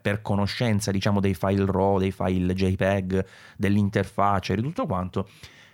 [0.00, 3.24] per conoscenza, diciamo, dei file RAW, dei file JPEG,
[3.56, 5.28] dell'interfaccia e di tutto quanto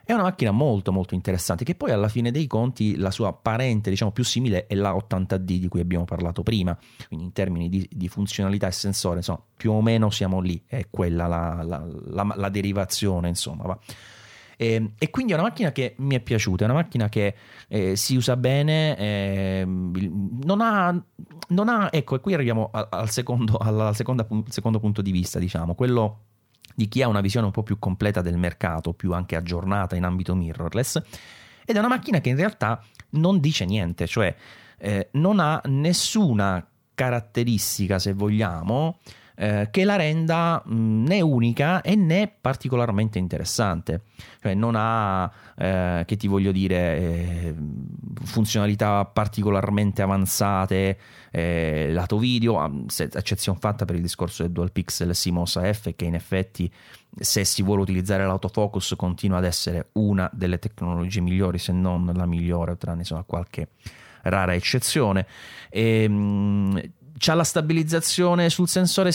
[0.05, 3.91] è una macchina molto molto interessante che poi alla fine dei conti la sua parente
[3.91, 7.89] diciamo più simile è la 80D di cui abbiamo parlato prima, quindi in termini di,
[7.91, 12.35] di funzionalità e sensore insomma più o meno siamo lì, è quella la, la, la,
[12.37, 13.79] la derivazione insomma va.
[14.61, 17.35] E, ehm, e, quindi è una macchina che mi è piaciuta, è una macchina che
[17.69, 21.03] eh, si usa bene, eh, non, ha,
[21.49, 25.39] non ha, ecco, e qui arriviamo al, al, secondo, al secondo, secondo punto di vista,
[25.39, 26.25] diciamo, quello
[26.75, 30.05] di chi ha una visione un po' più completa del mercato, più anche aggiornata in
[30.05, 31.03] ambito mirrorless,
[31.65, 34.35] ed è una macchina che in realtà non dice niente, cioè
[34.79, 38.99] eh, non ha nessuna caratteristica, se vogliamo,
[39.41, 44.03] eh, che la renda mh, né unica e né particolarmente interessante.
[44.43, 47.55] Cioè non ha, eh, che ti voglio dire, eh,
[48.23, 50.99] funzionalità particolarmente avanzate,
[51.31, 56.17] eh, lato video, eccezione fatta per il discorso del dual pixel CMOS AF che in
[56.17, 56.71] effetti
[57.19, 62.27] se si vuole utilizzare l'autofocus continua ad essere una delle tecnologie migliori se non la
[62.27, 63.69] migliore tranne insomma, qualche
[64.23, 65.27] rara eccezione
[65.71, 66.93] e, mh,
[67.23, 69.11] C'ha la stabilizzazione sul sensore?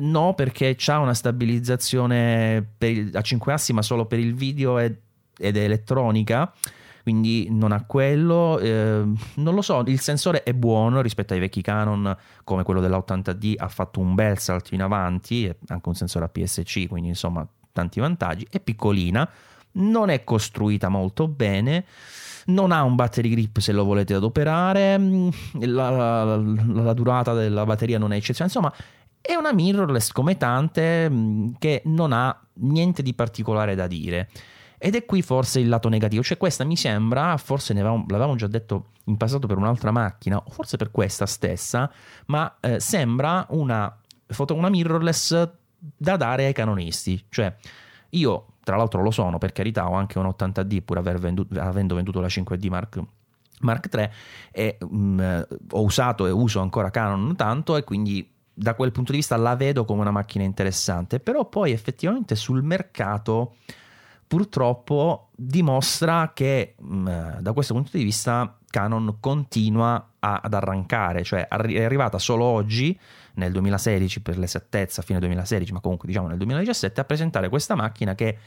[0.00, 4.96] No, perché c'ha una stabilizzazione per, a 5 assi, ma solo per il video ed,
[5.36, 6.50] ed è elettronica.
[7.02, 8.58] Quindi non ha quello.
[8.58, 9.02] Eh,
[9.34, 13.52] non lo so, il sensore è buono rispetto ai vecchi Canon, come quello della 80D,
[13.58, 18.46] ha fatto un bel salto in avanti, anche un sensore APS-C, quindi insomma tanti vantaggi.
[18.48, 19.28] È piccolina,
[19.72, 21.84] non è costruita molto bene
[22.46, 25.28] non ha un battery grip se lo volete adoperare, mm,
[25.60, 28.74] la, la, la durata della batteria non è eccezionale, insomma
[29.20, 34.28] è una mirrorless come tante mm, che non ha niente di particolare da dire.
[34.78, 38.34] Ed è qui forse il lato negativo, cioè questa mi sembra, forse ne avevamo, l'avevamo
[38.34, 41.88] già detto in passato per un'altra macchina, o forse per questa stessa,
[42.26, 43.96] ma eh, sembra una,
[44.48, 47.24] una mirrorless da dare ai canonisti.
[47.28, 47.54] Cioè,
[48.10, 52.20] io tra l'altro lo sono per carità, ho anche un 80D pur venduto, avendo venduto
[52.20, 53.00] la 5D Mark,
[53.60, 54.10] Mark III
[54.50, 55.40] e mh, mm,
[55.70, 59.56] ho usato e uso ancora Canon tanto e quindi da quel punto di vista la
[59.56, 63.54] vedo come una macchina interessante, però poi effettivamente sul mercato
[64.26, 71.22] purtroppo dimostra che mh, mm, da questo punto di vista Canon continua a, ad arrancare,
[71.22, 72.98] cioè è arrivata solo oggi,
[73.34, 78.14] nel 2016 per l'esattezza, fine 2016, ma comunque diciamo nel 2017, a presentare questa macchina
[78.14, 78.38] che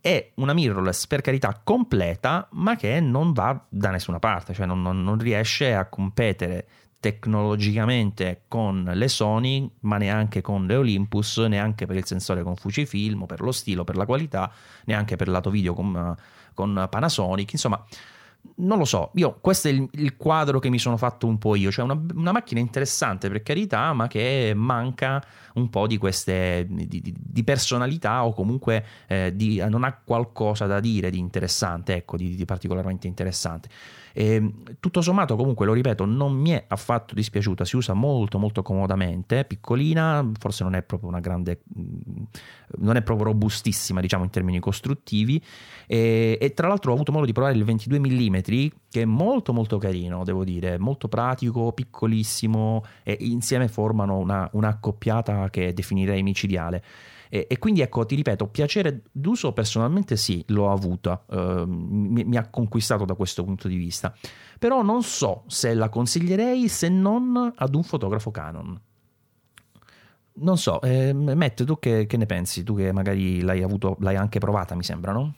[0.00, 4.82] è una mirrorless per carità completa, ma che non va da nessuna parte, cioè non,
[4.82, 6.66] non, non riesce a competere
[6.98, 13.26] tecnologicamente con le Sony, ma neanche con le Olympus, neanche per il sensore con Fujifilm,
[13.26, 14.52] per lo stilo, per la qualità,
[14.84, 16.16] neanche per lato video con,
[16.54, 17.84] con Panasonic, insomma
[18.56, 21.54] non lo so, io questo è il, il, quadro che mi sono fatto un po'
[21.54, 25.22] io, cioè una, una, macchina interessante per carità, ma che manca
[25.54, 30.66] un po' di queste di, di, di personalità o comunque eh, di, non ha qualcosa
[30.66, 33.68] da dire di interessante, ecco, di, di particolarmente interessante.
[34.12, 37.64] E, ehm, tutto sommato, comunque, lo ripeto, non mi è affatto dispiaciuta.
[37.64, 39.44] Si usa molto, molto comodamente.
[39.44, 42.22] Piccolina, forse non è proprio una grande, mm,
[42.78, 45.42] non è proprio robustissima, diciamo, in termini costruttivi.
[45.86, 48.36] E, e tra l'altro ho avuto modo di provare il 22 mm,
[48.90, 54.68] che è molto, molto carino, devo dire, molto pratico, piccolissimo e insieme formano una, una
[54.68, 56.82] accoppiata che definirei micidiale.
[57.34, 62.36] E, e, quindi ecco, ti ripeto, piacere d'uso personalmente sì, l'ho avuta, eh, mi, mi,
[62.36, 64.14] ha conquistato da questo punto di vista,
[64.58, 68.78] però non so se la consiglierei se non ad un fotografo Canon.
[70.34, 72.64] Non so, eh, Matt, tu che, che, ne pensi?
[72.64, 75.34] Tu che magari l'hai, avuto, l'hai anche provata, mi sembra, no?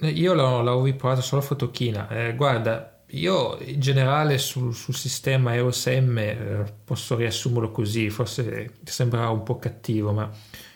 [0.00, 2.08] Io l'avevo provata solo a fotochina.
[2.08, 8.78] Eh, guarda, io in generale sul, sul sistema EOS M eh, posso riassumerlo così, forse
[8.82, 10.28] sembra un po' cattivo, ma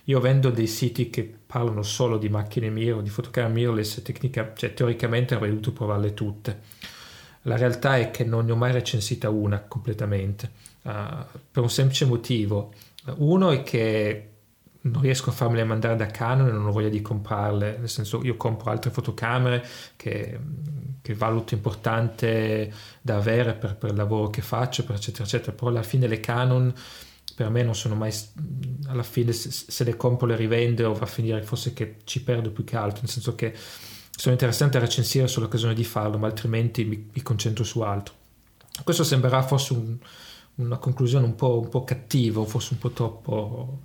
[0.05, 4.75] io vendo dei siti che parlano solo di macchine mirror, di fotocamere mirrorless, tecnica, cioè
[4.75, 6.61] teoricamente avrei dovuto provarle tutte.
[7.43, 10.51] La realtà è che non ne ho mai recensita una completamente,
[10.83, 10.91] uh,
[11.51, 12.73] per un semplice motivo.
[13.17, 14.29] Uno è che
[14.83, 18.23] non riesco a farmele mandare da Canon e non ho voglia di comprarle, nel senso
[18.23, 19.65] io compro altre fotocamere
[19.97, 20.39] che,
[21.01, 25.83] che valuto importante da avere per, per, il lavoro che faccio, eccetera, eccetera, però alla
[25.83, 26.75] fine le Canon
[27.35, 28.13] per me non sono mai
[28.87, 32.65] alla fine se, le compro le rivendo va a finire forse che ci perdo più
[32.65, 33.55] che altro nel senso che
[34.17, 38.15] sono interessante a recensire sull'occasione di farlo ma altrimenti mi, mi concentro su altro.
[38.85, 39.97] Questo sembrerà forse un,
[40.57, 43.81] una conclusione un po', un po' cattiva forse un po' troppo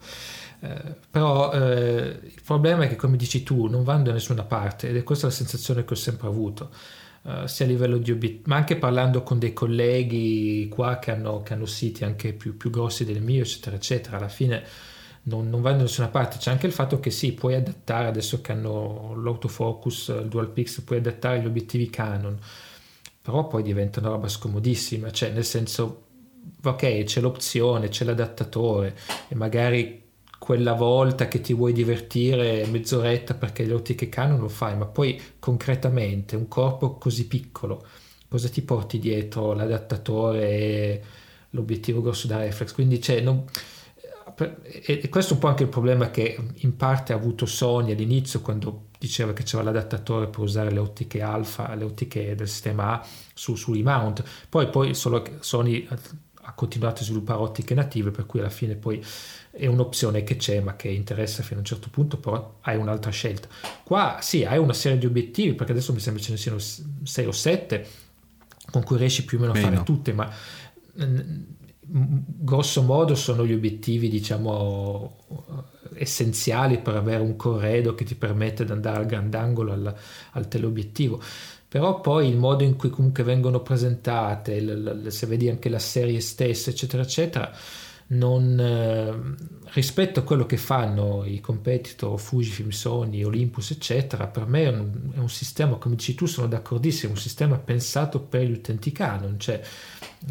[0.61, 4.89] eh, però eh, il problema è che come dici tu non vanno da nessuna parte
[4.89, 6.69] ed è questa la sensazione che ho sempre avuto
[7.23, 11.41] uh, sia a livello di obiettivi, ma anche parlando con dei colleghi qua che hanno,
[11.41, 14.17] che hanno siti anche più, più, grossi del mio, eccetera, eccetera.
[14.17, 14.63] Alla fine
[15.23, 16.37] non, non vanno da nessuna parte.
[16.37, 20.83] C'è anche il fatto che sì, puoi adattare adesso che hanno l'autofocus, il dual pixel,
[20.83, 22.37] puoi adattare gli obiettivi Canon,
[23.21, 26.05] però poi diventa una roba scomodissima, cioè nel senso,
[26.63, 28.95] ok, c'è l'opzione, c'è l'adattatore
[29.27, 30.07] e magari
[30.39, 35.21] quella volta che ti vuoi divertire mezz'oretta perché le ottiche Canon lo fai, ma poi
[35.37, 37.85] concretamente un corpo così piccolo,
[38.27, 41.01] cosa ti porti dietro l'adattatore e
[41.51, 42.73] l'obiettivo grosso da reflex?
[42.73, 43.19] Quindi c'è...
[43.19, 43.43] Non,
[44.71, 48.39] e questo è un po' anche il problema che in parte ha avuto Sony all'inizio
[48.39, 53.07] quando diceva che c'era l'adattatore per usare le ottiche alfa, le ottiche del sistema A
[53.33, 54.23] su, sui mount.
[54.47, 55.85] Poi, poi solo Sony
[56.59, 59.01] continuato a sviluppare ottiche native, per cui alla fine poi
[59.49, 63.11] è un'opzione che c'è ma che interessa fino a un certo punto, però hai un'altra
[63.11, 63.47] scelta.
[63.81, 67.25] Qua sì, hai una serie di obiettivi, perché adesso mi sembra ce ne siano 6
[67.25, 67.87] o 7
[68.71, 70.29] con cui riesci più o meno a fare tutte, ma
[71.81, 75.15] grosso modo sono gli obiettivi diciamo
[75.93, 79.95] essenziali per avere un corredo che ti permette di andare al grandangolo al,
[80.31, 81.19] al teleobiettivo
[81.69, 86.71] però poi il modo in cui comunque vengono presentate, se vedi anche la serie stessa,
[86.71, 87.53] eccetera, eccetera,
[88.11, 94.63] non, eh, rispetto a quello che fanno i competitor Fujifilm, Sony, Olympus, eccetera, per me
[94.63, 98.51] è un, è un sistema, come dici tu, sono d'accordissimo, un sistema pensato per gli
[98.51, 99.61] utenti Canon, cioè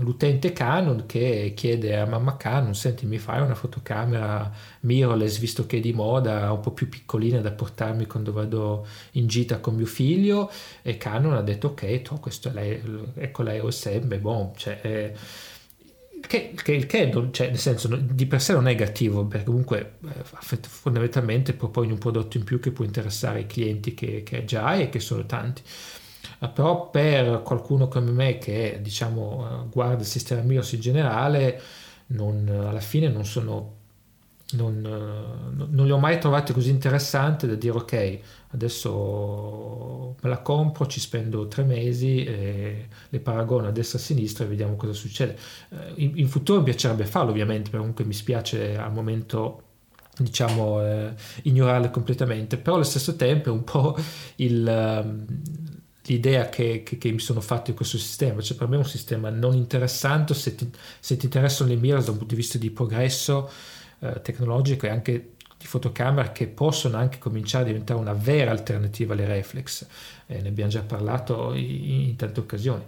[0.01, 4.51] l'utente Canon che chiede a mamma Canon, senti mi fai una fotocamera
[4.81, 9.29] mirrorless visto che è di moda, un po' più piccolina da portarmi quando vado in
[9.29, 10.51] gita con mio figlio?
[10.83, 14.81] E Canon ha detto ok, to, questo è la, ecco la EOS M, bon, cioè...
[14.83, 15.15] Eh,
[16.29, 19.95] che, che, che non, cioè, nel senso di per sé non è negativo perché comunque
[20.05, 24.67] eh, fondamentalmente proponi un prodotto in più che può interessare i clienti che, che già
[24.67, 25.63] hai e che sono tanti.
[26.41, 31.61] Uh, però per qualcuno come me che diciamo uh, guarda il sistema MIOS in generale
[32.09, 33.78] non, alla fine non sono
[34.51, 34.81] non,
[35.71, 38.19] non, li ho mai trovati così interessanti da dire ok
[38.53, 44.05] adesso me la compro ci spendo tre mesi e le paragono a destra e a
[44.05, 45.37] sinistra e vediamo cosa succede
[45.71, 49.65] eh, in, in, futuro mi piacerebbe farlo ovviamente perché comunque mi spiace al momento
[50.17, 51.13] diciamo eh,
[51.43, 53.95] ignorarle completamente però allo stesso tempo è un po'
[54.37, 55.27] il,
[56.07, 58.41] l'idea che, che, che, mi sono fatto di questo sistema.
[58.41, 62.07] Cioè, per me è un sistema non interessante se ti, se ti interessano le mirrorless
[62.07, 63.51] da un punto di vista di progresso
[64.01, 69.15] eh, tecnologico e anche di fotocamera che possono anche cominciare a diventare una vera alternativa
[69.15, 69.87] alle reflex.
[70.27, 72.85] Eh, ne abbiamo già parlato in, in tante occasioni.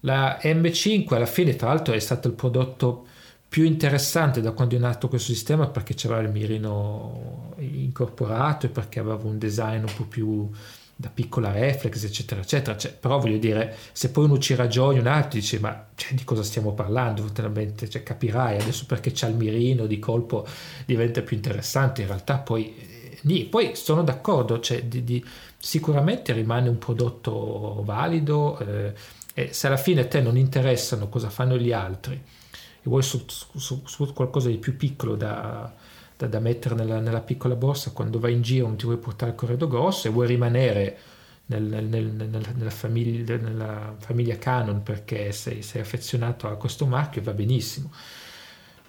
[0.00, 3.06] La M5 alla fine, tra l'altro, è stato il prodotto
[3.48, 8.98] più interessante da quando è nato questo sistema perché c'era il mirino incorporato e perché
[8.98, 10.50] aveva un design un po' più
[10.98, 12.76] da piccola reflex, eccetera, eccetera.
[12.76, 16.24] Cioè, però voglio dire, se poi uno ci ragioni, un altro dice, ma cioè, di
[16.24, 17.28] cosa stiamo parlando?
[17.32, 20.46] Veramente, cioè, capirai adesso perché c'è il mirino di colpo
[20.86, 22.00] diventa più interessante.
[22.00, 22.74] In realtà, poi,
[23.22, 25.22] eh, poi sono d'accordo, cioè, di, di,
[25.58, 28.58] sicuramente rimane un prodotto valido.
[28.58, 28.94] Eh,
[29.38, 33.22] e se alla fine a te non interessano cosa fanno gli altri e vuoi su,
[33.26, 35.70] su, su qualcosa di più piccolo da
[36.16, 39.32] da, da mettere nella, nella, piccola borsa quando vai in giro non ti vuoi portare
[39.32, 40.98] il corredo grosso e vuoi rimanere
[41.46, 47.22] nel, nel, nel, nella, famiglia, nella, famiglia, Canon perché sei, sei, affezionato a questo marchio
[47.22, 47.90] va benissimo.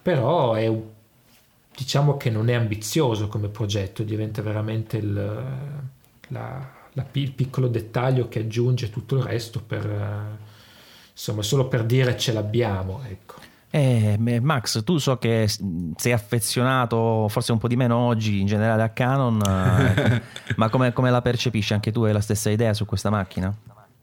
[0.01, 0.71] Però è,
[1.75, 5.13] diciamo che non è ambizioso come progetto diventa veramente il,
[6.29, 10.37] la, la, il piccolo dettaglio che aggiunge tutto il resto per
[11.11, 13.35] insomma solo per dire ce l'abbiamo ecco
[13.69, 18.81] eh, Max, tu so che sei affezionato, forse un po' di meno oggi in generale
[18.81, 20.22] a Canon, eh,
[20.56, 21.73] ma come, come, la percepisci?
[21.73, 23.56] Anche tu hai la stessa idea su questa macchina?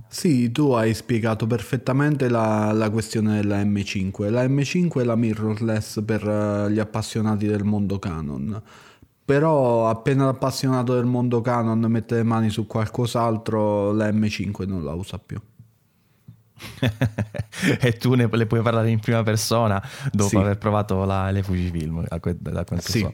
[0.06, 4.30] Sì, tu hai spiegato perfettamente la, la questione della M5.
[4.30, 8.62] La M5 è la mirrorless per eh, gli appassionati del mondo Canon.
[9.24, 14.92] Però appena l'appassionato del mondo Canon mette le mani su qualcos'altro, la M5 non la
[14.92, 15.40] usa più.
[17.80, 19.82] e tu ne, le puoi parlare in prima persona
[20.12, 20.36] dopo sì.
[20.36, 23.00] aver provato la, le Fujifilm da, da quanto sì.
[23.00, 23.12] so.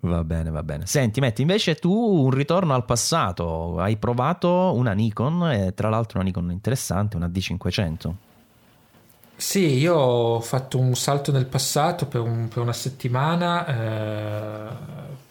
[0.00, 0.86] Va bene, va bene.
[0.86, 3.78] Senti, metti invece tu un ritorno al passato.
[3.78, 8.12] Hai provato una Nikon, e tra l'altro una Nikon interessante, una D500.
[9.36, 14.68] Sì, io ho fatto un salto nel passato per, un, per una settimana eh,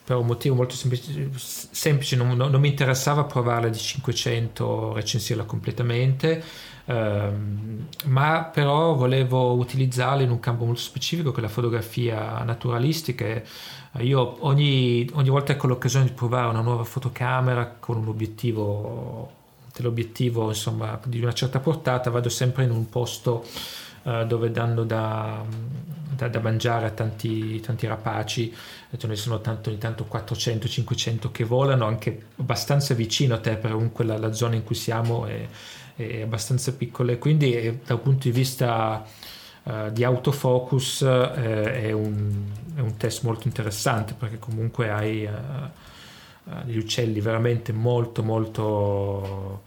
[0.08, 5.44] per un motivo molto semplice, semplice non, non, non, mi interessava provare la D500, recensirla
[5.44, 6.42] completamente
[6.90, 13.42] Ehm, ma però volevo utilizzarle in un campo molto specifico che è la fotografia naturalistica.
[14.00, 19.32] Io ogni, ogni volta che ho l'occasione di provare una nuova fotocamera con un obiettivo,
[19.76, 23.46] dell'obiettivo insomma, di una certa portata, vado sempre in un posto
[24.04, 25.44] uh, dove danno da,
[26.16, 28.56] da, da, mangiare a tanti, tanti rapaci,
[28.96, 33.72] ce ne sono tanto, ogni tanto 400-500 che volano anche abbastanza vicino a te, per
[33.72, 35.48] comunque la, la zona in cui siamo è,
[35.98, 39.04] è abbastanza piccole, quindi è, dal punto di vista
[39.64, 42.46] uh, di autofocus uh, è, un,
[42.76, 49.64] è, un, test molto interessante perché comunque hai uh, gli uccelli veramente molto molto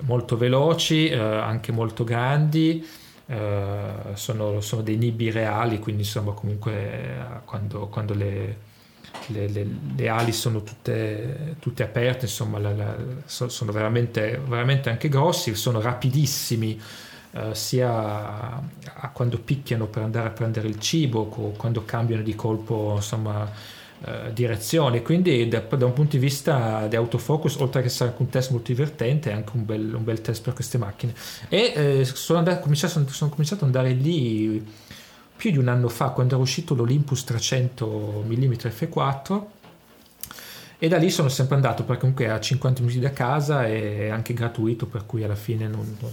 [0.00, 2.86] molto veloci, anche molto grandi.
[4.14, 8.56] Sono, sono, dei nibi reali, quindi insomma comunque quando, quando le,
[9.28, 9.66] le, le,
[9.96, 15.80] le, ali sono tutte, tutte aperte, insomma, la, la, sono veramente, veramente, anche grossi, sono
[15.80, 16.80] rapidissimi.
[17.32, 18.62] Uh, sia a,
[18.92, 23.48] a quando picchiano per andare a prendere il cibo, o quando cambiano di colpo insomma,
[24.00, 25.00] uh, direzione.
[25.02, 28.50] Quindi, da, da, un punto di vista di autofocus, oltre che essere anche un test
[28.50, 31.14] molto divertente, è anche un bel, un bel test per queste macchine.
[31.48, 34.66] E eh, sono, andato, cominciato, sono cominciato ad andare lì
[35.40, 39.42] più di un anno fa quando era uscito l'Olympus 300 mm f4
[40.78, 44.10] e da lì sono sempre andato perché comunque è a 50 minuti da casa e
[44.10, 46.10] anche gratuito per cui alla fine non, non,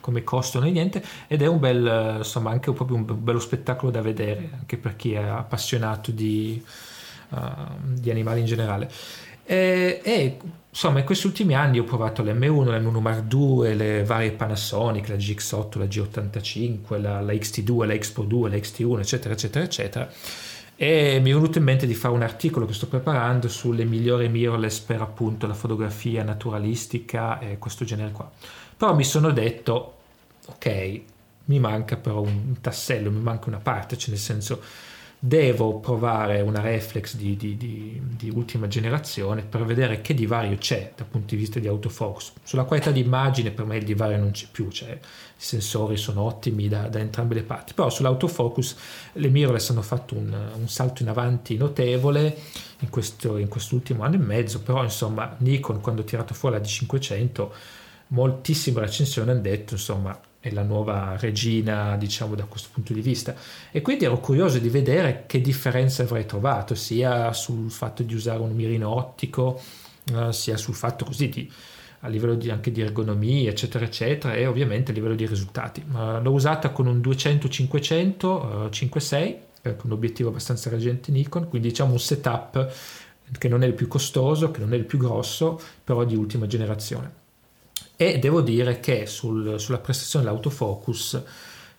[0.00, 3.92] come costo non è niente ed è un bel insomma anche proprio un bello spettacolo
[3.92, 6.64] da vedere anche per chi è appassionato di,
[7.28, 7.38] uh,
[7.84, 8.90] di animali in generale
[9.52, 10.38] e, e
[10.70, 15.16] insomma in questi ultimi anni ho provato l'M1, l'M1 Mark II, le varie Panasonic, la
[15.16, 20.10] GX8, la G85, la, la XT2, la Expo 2, la XT1 eccetera eccetera eccetera.
[20.74, 24.30] E mi è venuto in mente di fare un articolo che sto preparando sulle migliori
[24.30, 28.30] mirrorless per appunto la fotografia naturalistica e questo genere qua.
[28.74, 29.96] Però mi sono detto
[30.46, 31.00] ok
[31.44, 34.62] mi manca però un tassello mi manca una parte cioè nel senso
[35.24, 40.94] devo provare una reflex di, di, di, di, ultima generazione per vedere che divario c'è
[40.96, 42.32] dal punto di vista di autofocus.
[42.42, 44.98] Sulla qualità di immagine per me il divario non c'è più, cioè i
[45.36, 48.76] sensori sono ottimi da, da entrambe le parti, però sull'autofocus
[49.12, 52.36] le mirrorless hanno fatto un, un salto in avanti notevole
[52.80, 56.62] in, questo, in quest'ultimo anno e mezzo, però insomma Nikon quando ha tirato fuori la
[56.62, 57.48] D500
[58.08, 63.32] moltissime recensioni hanno detto insomma è la nuova regina, diciamo, da questo punto di vista.
[63.70, 68.40] E quindi ero curioso di vedere che differenze avrei trovato, sia sul fatto di usare
[68.40, 69.62] un mirino ottico,
[70.12, 71.50] uh, sia sul fatto così di
[72.04, 75.80] a livello di, anche di ergonomia, eccetera, eccetera, e ovviamente a livello di risultati.
[75.88, 81.68] Uh, l'ho usata con un 200-500 uh, 5.6, con un obiettivo abbastanza reggente Nikon, quindi
[81.68, 82.74] diciamo un setup
[83.38, 86.48] che non è il più costoso, che non è il più grosso, però di ultima
[86.48, 87.21] generazione.
[88.02, 91.22] E devo dire che sul, sulla prestazione dell'autofocus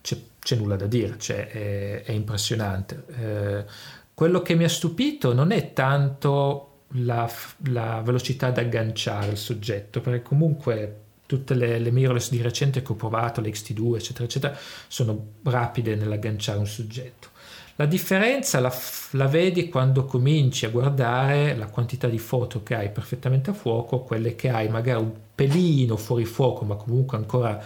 [0.02, 3.04] c'è, c'è, nulla da dire, cioè è, è impressionante.
[3.20, 3.66] Eh,
[4.14, 7.30] quello che mi ha stupito non è tanto la,
[7.66, 12.92] la velocità da agganciare il soggetto, perché comunque tutte le, le mirrorless di recente che
[12.94, 17.32] ho provato, le XT2, eccetera, eccetera, sono rapide nell'agganciare un soggetto.
[17.76, 18.72] La differenza la,
[19.12, 24.02] la, vedi quando cominci a guardare la quantità di foto che hai perfettamente a fuoco,
[24.02, 27.60] quelle che hai magari un pelino fuori fuoco, ma comunque ancora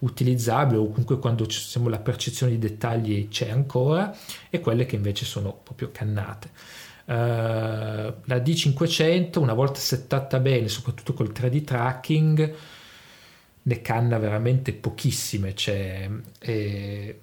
[0.00, 4.12] utilizzabile, o comunque quando diciamo, la percezione di dettagli c'è ancora,
[4.50, 6.50] e quelle che invece sono proprio cannate.
[7.04, 7.14] Uh,
[8.24, 12.54] la D500 una volta settata bene soprattutto col 3D tracking
[13.62, 16.08] ne canna veramente pochissime cioè,
[16.38, 17.20] e,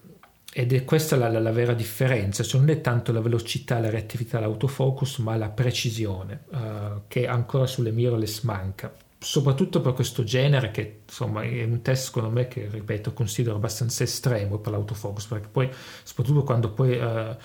[0.51, 2.43] ed è questa la, la, la, vera differenza.
[2.43, 7.67] Cioè non è tanto la velocità la reattività l'autofocus ma la precisione uh, che ancora
[7.67, 8.93] sulle mirrorless manca.
[9.21, 14.03] Soprattutto per questo genere che insomma è un test secondo me che ripeto considero abbastanza
[14.03, 15.69] estremo per l'autofocus perché poi
[16.03, 17.35] soprattutto quando poi uh,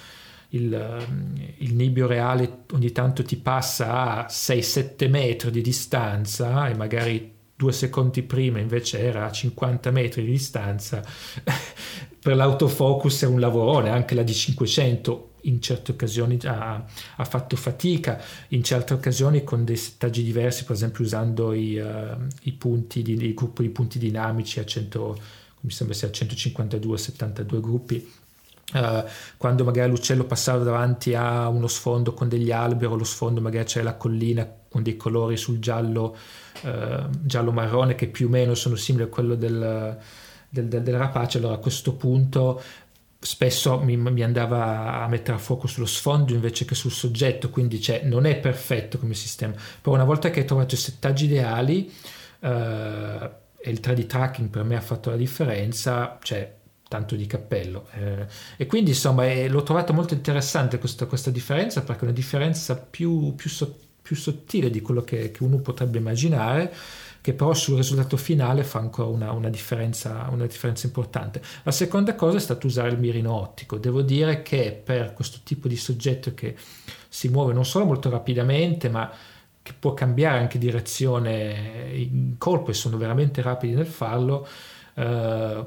[0.50, 1.06] il,
[1.58, 7.72] il, nibbio reale ogni tanto ti passa a 6-7 metri di distanza e magari due
[7.72, 11.02] secondi prima invece era a 50 metri di distanza
[12.20, 16.84] per l'autofocus è un lavorone anche la D500 in certe occasioni ha,
[17.16, 18.18] ha, fatto fatica,
[18.48, 23.12] in certe occasioni con dei settaggi diversi, per esempio usando i, uh, i punti di,
[23.12, 25.18] il gruppo di punti dinamici a 100,
[25.60, 28.10] mi sembra sia a 152 72 gruppi
[28.74, 29.04] Uh,
[29.36, 33.66] quando magari l'uccello passava davanti a uno sfondo con degli alberi o lo sfondo magari
[33.66, 36.16] c'è la collina con dei colori sul giallo
[36.62, 39.96] uh, giallo marrone che più o meno sono simili a quello del,
[40.48, 42.60] del, del, del rapace allora a questo punto
[43.24, 47.80] spesso mi, mi, andava a mettere a fuoco sullo sfondo invece che sul soggetto quindi
[47.80, 49.54] cioè, non è perfetto come sistema.
[49.80, 51.90] Però una volta che hai trovato i settaggi ideali
[52.40, 56.54] uh, e il 3D tracking per me ha fatto la differenza cioè
[56.88, 57.88] tanto di cappello.
[57.92, 62.12] Eh, e quindi insomma eh, l'ho trovato molto interessante questa, questa, differenza perché è una
[62.12, 66.72] differenza più, più, so, più sottile di quello che, che, uno potrebbe immaginare
[67.24, 71.40] che però sul risultato finale fa ancora una, una, differenza, una differenza importante.
[71.62, 73.78] La seconda cosa è stato usare il mirino ottico.
[73.78, 76.54] Devo dire che per questo tipo di soggetto che
[77.08, 79.10] si muove non solo molto rapidamente, ma
[79.62, 84.46] che può cambiare anche direzione in colpo e sono veramente rapidi nel farlo,
[84.92, 85.64] eh,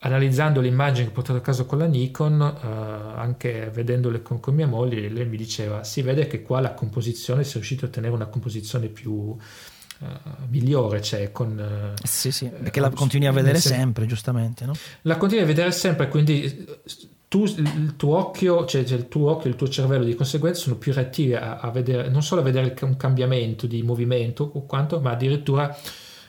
[0.00, 4.38] analizzando le immagini che ho portato a casa con la Nikon, eh, anche vedendole con,
[4.38, 7.84] con, mia moglie, lei mi diceva, si vede che qua la composizione si è riuscito
[7.84, 9.36] a ottenere una composizione più uh,
[10.48, 11.94] migliore, cioè con...
[11.96, 14.72] Uh, sì, sì, perché la continui a vedere sen- sempre, giustamente, no?
[15.02, 16.64] La continui a vedere sempre, quindi
[17.26, 20.76] tu, il tuo occhio, cioè, cioè, il tuo occhio il tuo cervello di conseguenza sono
[20.76, 25.00] più reattivi a, a vedere, non solo a vedere un cambiamento di movimento o quanto,
[25.00, 25.76] ma addirittura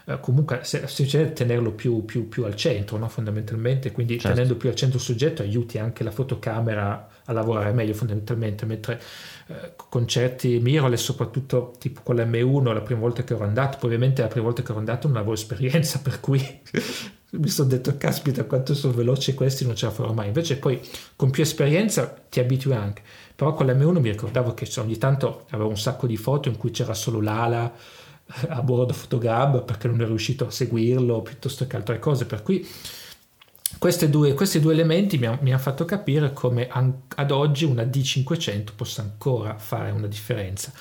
[0.09, 3.07] eh, comunque se, se tenerlo più, più, più, al centro no?
[3.07, 4.29] fondamentalmente quindi certo.
[4.29, 8.99] tenendo più al centro il soggetto aiuti anche la fotocamera a lavorare meglio fondamentalmente mentre
[9.47, 13.89] eh, con certi mirrorless soprattutto tipo con l'M1 la prima volta che ero andato poi
[13.89, 16.41] ovviamente la prima volta che ero andato non avevo esperienza per cui
[17.31, 20.81] mi sono detto caspita quanto sono veloci questi non ce la farò mai invece poi
[21.15, 23.03] con più esperienza ti abitui anche
[23.35, 26.71] però con l'M1 mi ricordavo che ogni tanto avevo un sacco di foto in cui
[26.71, 27.71] c'era solo l'ala
[28.49, 32.25] a bordo Photograb perché non è riuscito a seguirlo piuttosto che altre cose.
[32.25, 32.67] Per cui
[34.09, 37.83] due, questi due elementi mi, ha, mi, hanno fatto capire come an, ad oggi una
[37.83, 40.71] D500 possa ancora fare una differenza.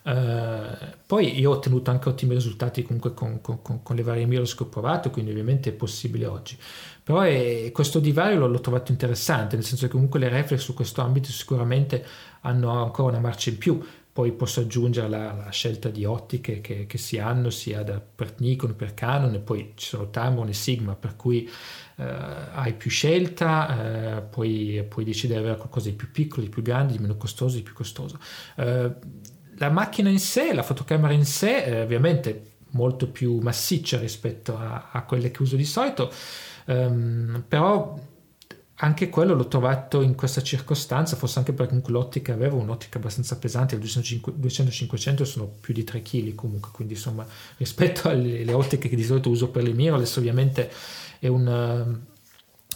[0.00, 0.74] Uh,
[1.04, 4.54] poi io ho ottenuto anche ottimi risultati comunque con, con, con, con le varie mirrors
[4.54, 6.56] che ho provato quindi ovviamente è possibile oggi.
[7.02, 10.72] Però è, questo divario l'ho, l'ho trovato interessante nel senso che comunque le reflex su
[10.72, 12.04] questo ambito sicuramente
[12.42, 13.82] hanno ancora una marcia in più
[14.18, 18.34] poi posso aggiungere la, la scelta di ottiche che, che, si hanno sia da, per
[18.38, 21.48] Nikon, per Canon e poi ci sono Tamron e Sigma per cui
[21.98, 26.48] eh, hai più scelta, eh, puoi, puoi, decidere di avere qualcosa di più piccolo, di
[26.48, 28.18] più grande, di meno costoso, di più costoso.
[28.56, 28.92] Eh,
[29.54, 35.04] la macchina in sé, la fotocamera in sé, ovviamente molto più massiccia rispetto a, a
[35.04, 36.10] quelle che uso di solito,
[36.66, 37.96] um, però
[38.80, 43.74] anche quello l'ho trovato in questa circostanza, forse anche perché l'ottica aveva un'ottica abbastanza pesante,
[43.74, 47.26] il 200-500 sono più di 3 kg comunque, quindi insomma
[47.58, 50.70] rispetto alle ottiche che di solito uso per le mirrorless ovviamente
[51.18, 51.98] è un,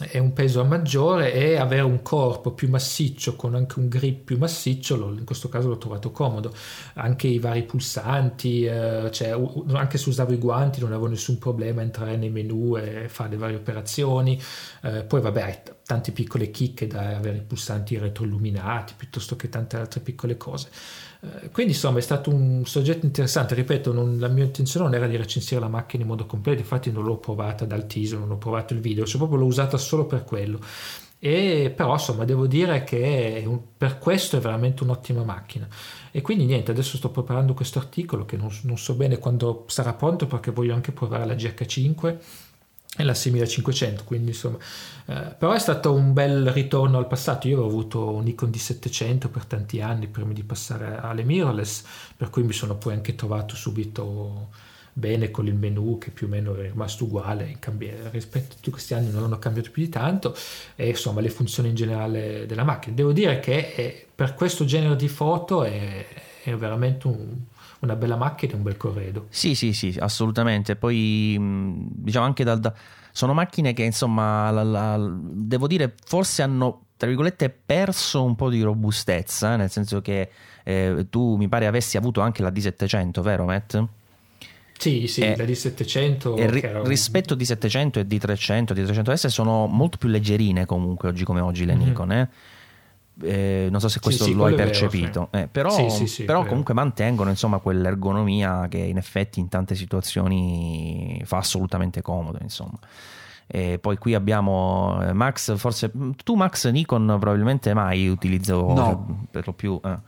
[0.00, 4.38] è un peso maggiore e avere un corpo più massiccio con anche un grip più
[4.38, 6.52] massiccio in questo caso l'ho trovato comodo.
[6.94, 9.40] Anche i vari pulsanti eh, cioè,
[9.72, 13.30] anche se usavo i guanti non avevo nessun problema a entrare nei menu e fare
[13.30, 14.40] le varie operazioni.
[14.82, 20.00] Eh, poi vabbè tante piccole chicche da avere i pulsanti retroilluminati piuttosto che tante altre
[20.00, 20.68] piccole cose.
[21.20, 25.06] Eh, quindi insomma è stato un soggetto interessante, ripeto, non, la mia intenzione non era
[25.06, 28.38] di recensire la macchina in modo completo, infatti non l'ho provata dal teaser, non ho
[28.38, 30.60] provato il video, cioè proprio l'ho usata solo per quello.
[31.24, 35.68] E però insomma devo dire che per questo è veramente un'ottima macchina.
[36.10, 39.92] E quindi niente adesso sto preparando questo articolo che non, non so bene quando sarà
[39.92, 42.16] pronto perché voglio anche provare la GH5
[42.94, 44.58] e la 6500 quindi insomma
[45.06, 47.48] eh, però è stato un bel ritorno al passato.
[47.48, 51.84] Io avevo avuto un Nikon D700 per tanti anni prima di passare alle mirrorless
[52.16, 54.50] per cui mi sono poi anche trovato subito
[54.94, 57.58] bene con il menu che più o meno è rimasto uguale
[58.10, 60.36] rispetto a tutti questi anni non hanno cambiato più di tanto
[60.76, 62.94] e insomma le funzioni in generale della macchina.
[62.94, 66.06] Devo dire che è, per questo genere di foto è,
[66.44, 67.36] è veramente un,
[67.82, 69.26] una bella macchina e un bel corredo.
[69.28, 70.76] Sì, sì, sì, assolutamente.
[70.76, 72.60] Poi diciamo anche dal...
[72.60, 72.74] Da,
[73.12, 78.48] sono macchine che insomma, la, la, devo dire, forse hanno, tra virgolette, perso un po'
[78.48, 80.30] di robustezza, nel senso che
[80.64, 83.84] eh, tu mi pare avessi avuto anche la D700, vero Matt?
[84.78, 86.82] Sì, sì, eh, la D700 ri- era...
[86.82, 91.76] rispetto a D700 e D300 D300S sono molto più leggerine comunque oggi come oggi le
[91.76, 91.86] mm-hmm.
[91.86, 92.28] Nikon, eh?
[93.22, 95.38] Eh, non so se questo sì, lo hai percepito, vero, sì.
[95.38, 101.38] eh, però, sì, però comunque mantengono insomma quell'ergonomia che in effetti in tante situazioni fa
[101.38, 102.38] assolutamente comodo.
[102.42, 102.78] Insomma.
[103.46, 105.90] E poi qui abbiamo eh, Max, forse
[106.24, 109.26] tu Max Nikon probabilmente mai utilizzo no.
[109.30, 109.98] per lo più, eh,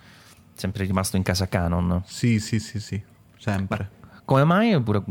[0.55, 2.03] sempre rimasto in casa Canon.
[2.07, 3.01] Sì, sì, sì, sì,
[3.37, 4.03] sempre.
[4.25, 4.81] Come mai?
[4.81, 5.03] Pure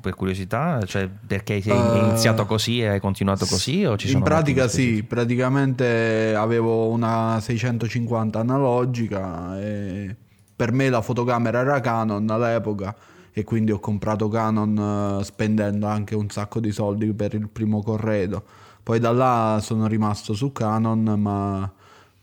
[0.00, 3.84] per curiosità, cioè perché sei uh, iniziato così e hai continuato così?
[3.84, 10.16] O ci in pratica sì, praticamente avevo una 650 analogica e
[10.56, 12.96] per me la fotocamera era Canon all'epoca
[13.30, 17.82] e quindi ho comprato Canon eh, spendendo anche un sacco di soldi per il primo
[17.82, 18.42] corredo.
[18.82, 21.72] Poi da là sono rimasto su Canon, ma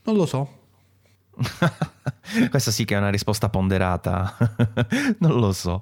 [0.04, 0.50] non lo so,
[2.50, 4.36] Questa sì che è una risposta ponderata.
[5.20, 5.82] non lo so.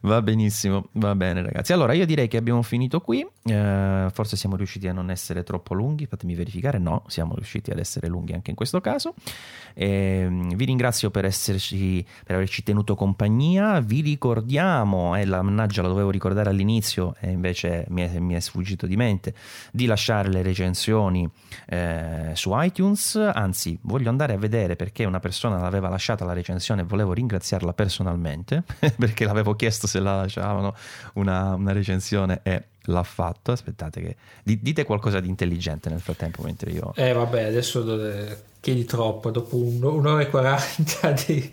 [0.00, 1.72] Va benissimo, va bene ragazzi.
[1.72, 3.26] Allora io direi che abbiamo finito qui.
[3.44, 6.06] Eh, forse siamo riusciti a non essere troppo lunghi.
[6.06, 6.78] Fatemi verificare.
[6.78, 9.14] No, siamo riusciti ad essere lunghi anche in questo caso.
[9.74, 13.80] Eh, vi ringrazio per, esserci, per averci tenuto compagnia.
[13.80, 18.40] Vi ricordiamo, eh, la mannaggia la dovevo ricordare all'inizio e invece mi è, mi è
[18.40, 19.34] sfuggito di mente,
[19.70, 21.28] di lasciare le recensioni
[21.66, 23.16] eh, su iTunes.
[23.16, 28.62] Anzi, voglio andare a vedere perché una persona aveva lasciato la recensione volevo ringraziarla personalmente
[28.98, 30.74] perché l'avevo chiesto se la lasciavano
[31.14, 33.52] una, una recensione e l'ha fatto.
[33.52, 36.92] Aspettate che dite qualcosa di intelligente nel frattempo mentre io...
[36.96, 37.84] Eh vabbè, adesso
[38.60, 41.48] chiedi troppo, dopo un'ora e quaranta di,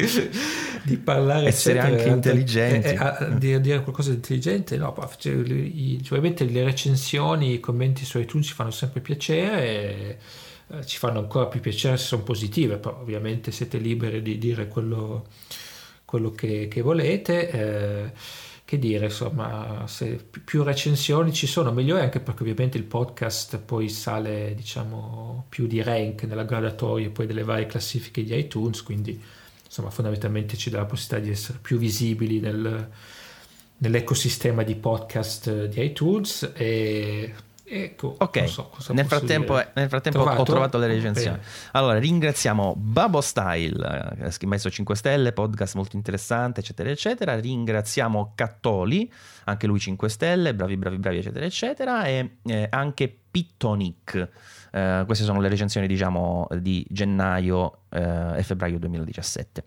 [0.84, 1.48] di parlare...
[1.48, 2.88] Essere eccetera, anche intelligenti.
[2.88, 8.48] Eh, eh, dire, dire, qualcosa di intelligente, no, ovviamente le recensioni, i commenti su iTunes
[8.48, 10.18] ci fanno sempre piacere e
[10.72, 14.68] eh, ci fanno ancora più piacere se sono positive, però ovviamente siete liberi di dire
[14.68, 15.28] quello,
[16.06, 17.50] quello che, che, volete.
[17.50, 18.12] Eh,
[18.70, 23.58] che dire, insomma, se più recensioni ci sono, meglio è anche perché ovviamente il podcast
[23.58, 29.20] poi sale, diciamo, più di rank nella graduatoria poi delle varie classifiche di iTunes, quindi
[29.66, 32.90] insomma fondamentalmente ci dà la possibilità di essere più visibili nel,
[33.78, 37.34] nell'ecosistema di podcast di iTunes e
[37.72, 41.38] Ecco, ok, so nel, frattempo, nel, frattempo, ho trovato le recensioni.
[41.38, 41.48] Bene.
[41.74, 47.40] Allora, ringraziamo Babo Style, eh, ha messo 5 stelle, podcast molto interessante, eccetera, eccetera.
[47.40, 49.12] Ringraziamo Cattoli,
[49.44, 52.06] anche lui 5 stelle, bravi, bravi, bravi, eccetera, eccetera.
[52.06, 54.30] E eh, anche Pittonic.
[54.72, 59.64] Eh, queste sono le recensioni, diciamo, di gennaio eh, e febbraio 2017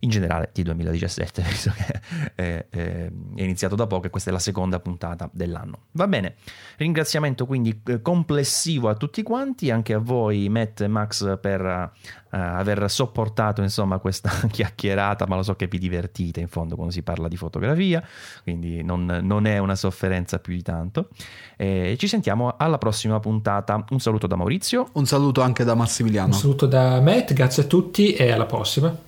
[0.00, 2.00] in generale di 2017, visto che
[2.34, 5.86] è, è, iniziato da poco e questa è la seconda puntata dell'anno.
[5.92, 6.36] Va bene,
[6.76, 11.90] ringraziamento quindi eh, complessivo a tutti quanti, anche a voi Matt e Max per uh,
[12.30, 17.02] aver sopportato insomma questa chiacchierata, ma lo so che vi divertite in fondo quando si
[17.02, 18.02] parla di fotografia,
[18.42, 21.08] quindi non, non è una sofferenza più di tanto.
[21.56, 23.84] E ci sentiamo alla prossima puntata.
[23.90, 24.88] Un saluto da Maurizio.
[24.92, 26.28] Un saluto anche da Massimiliano.
[26.28, 29.07] Un saluto da Matt, grazie a tutti e alla prossima.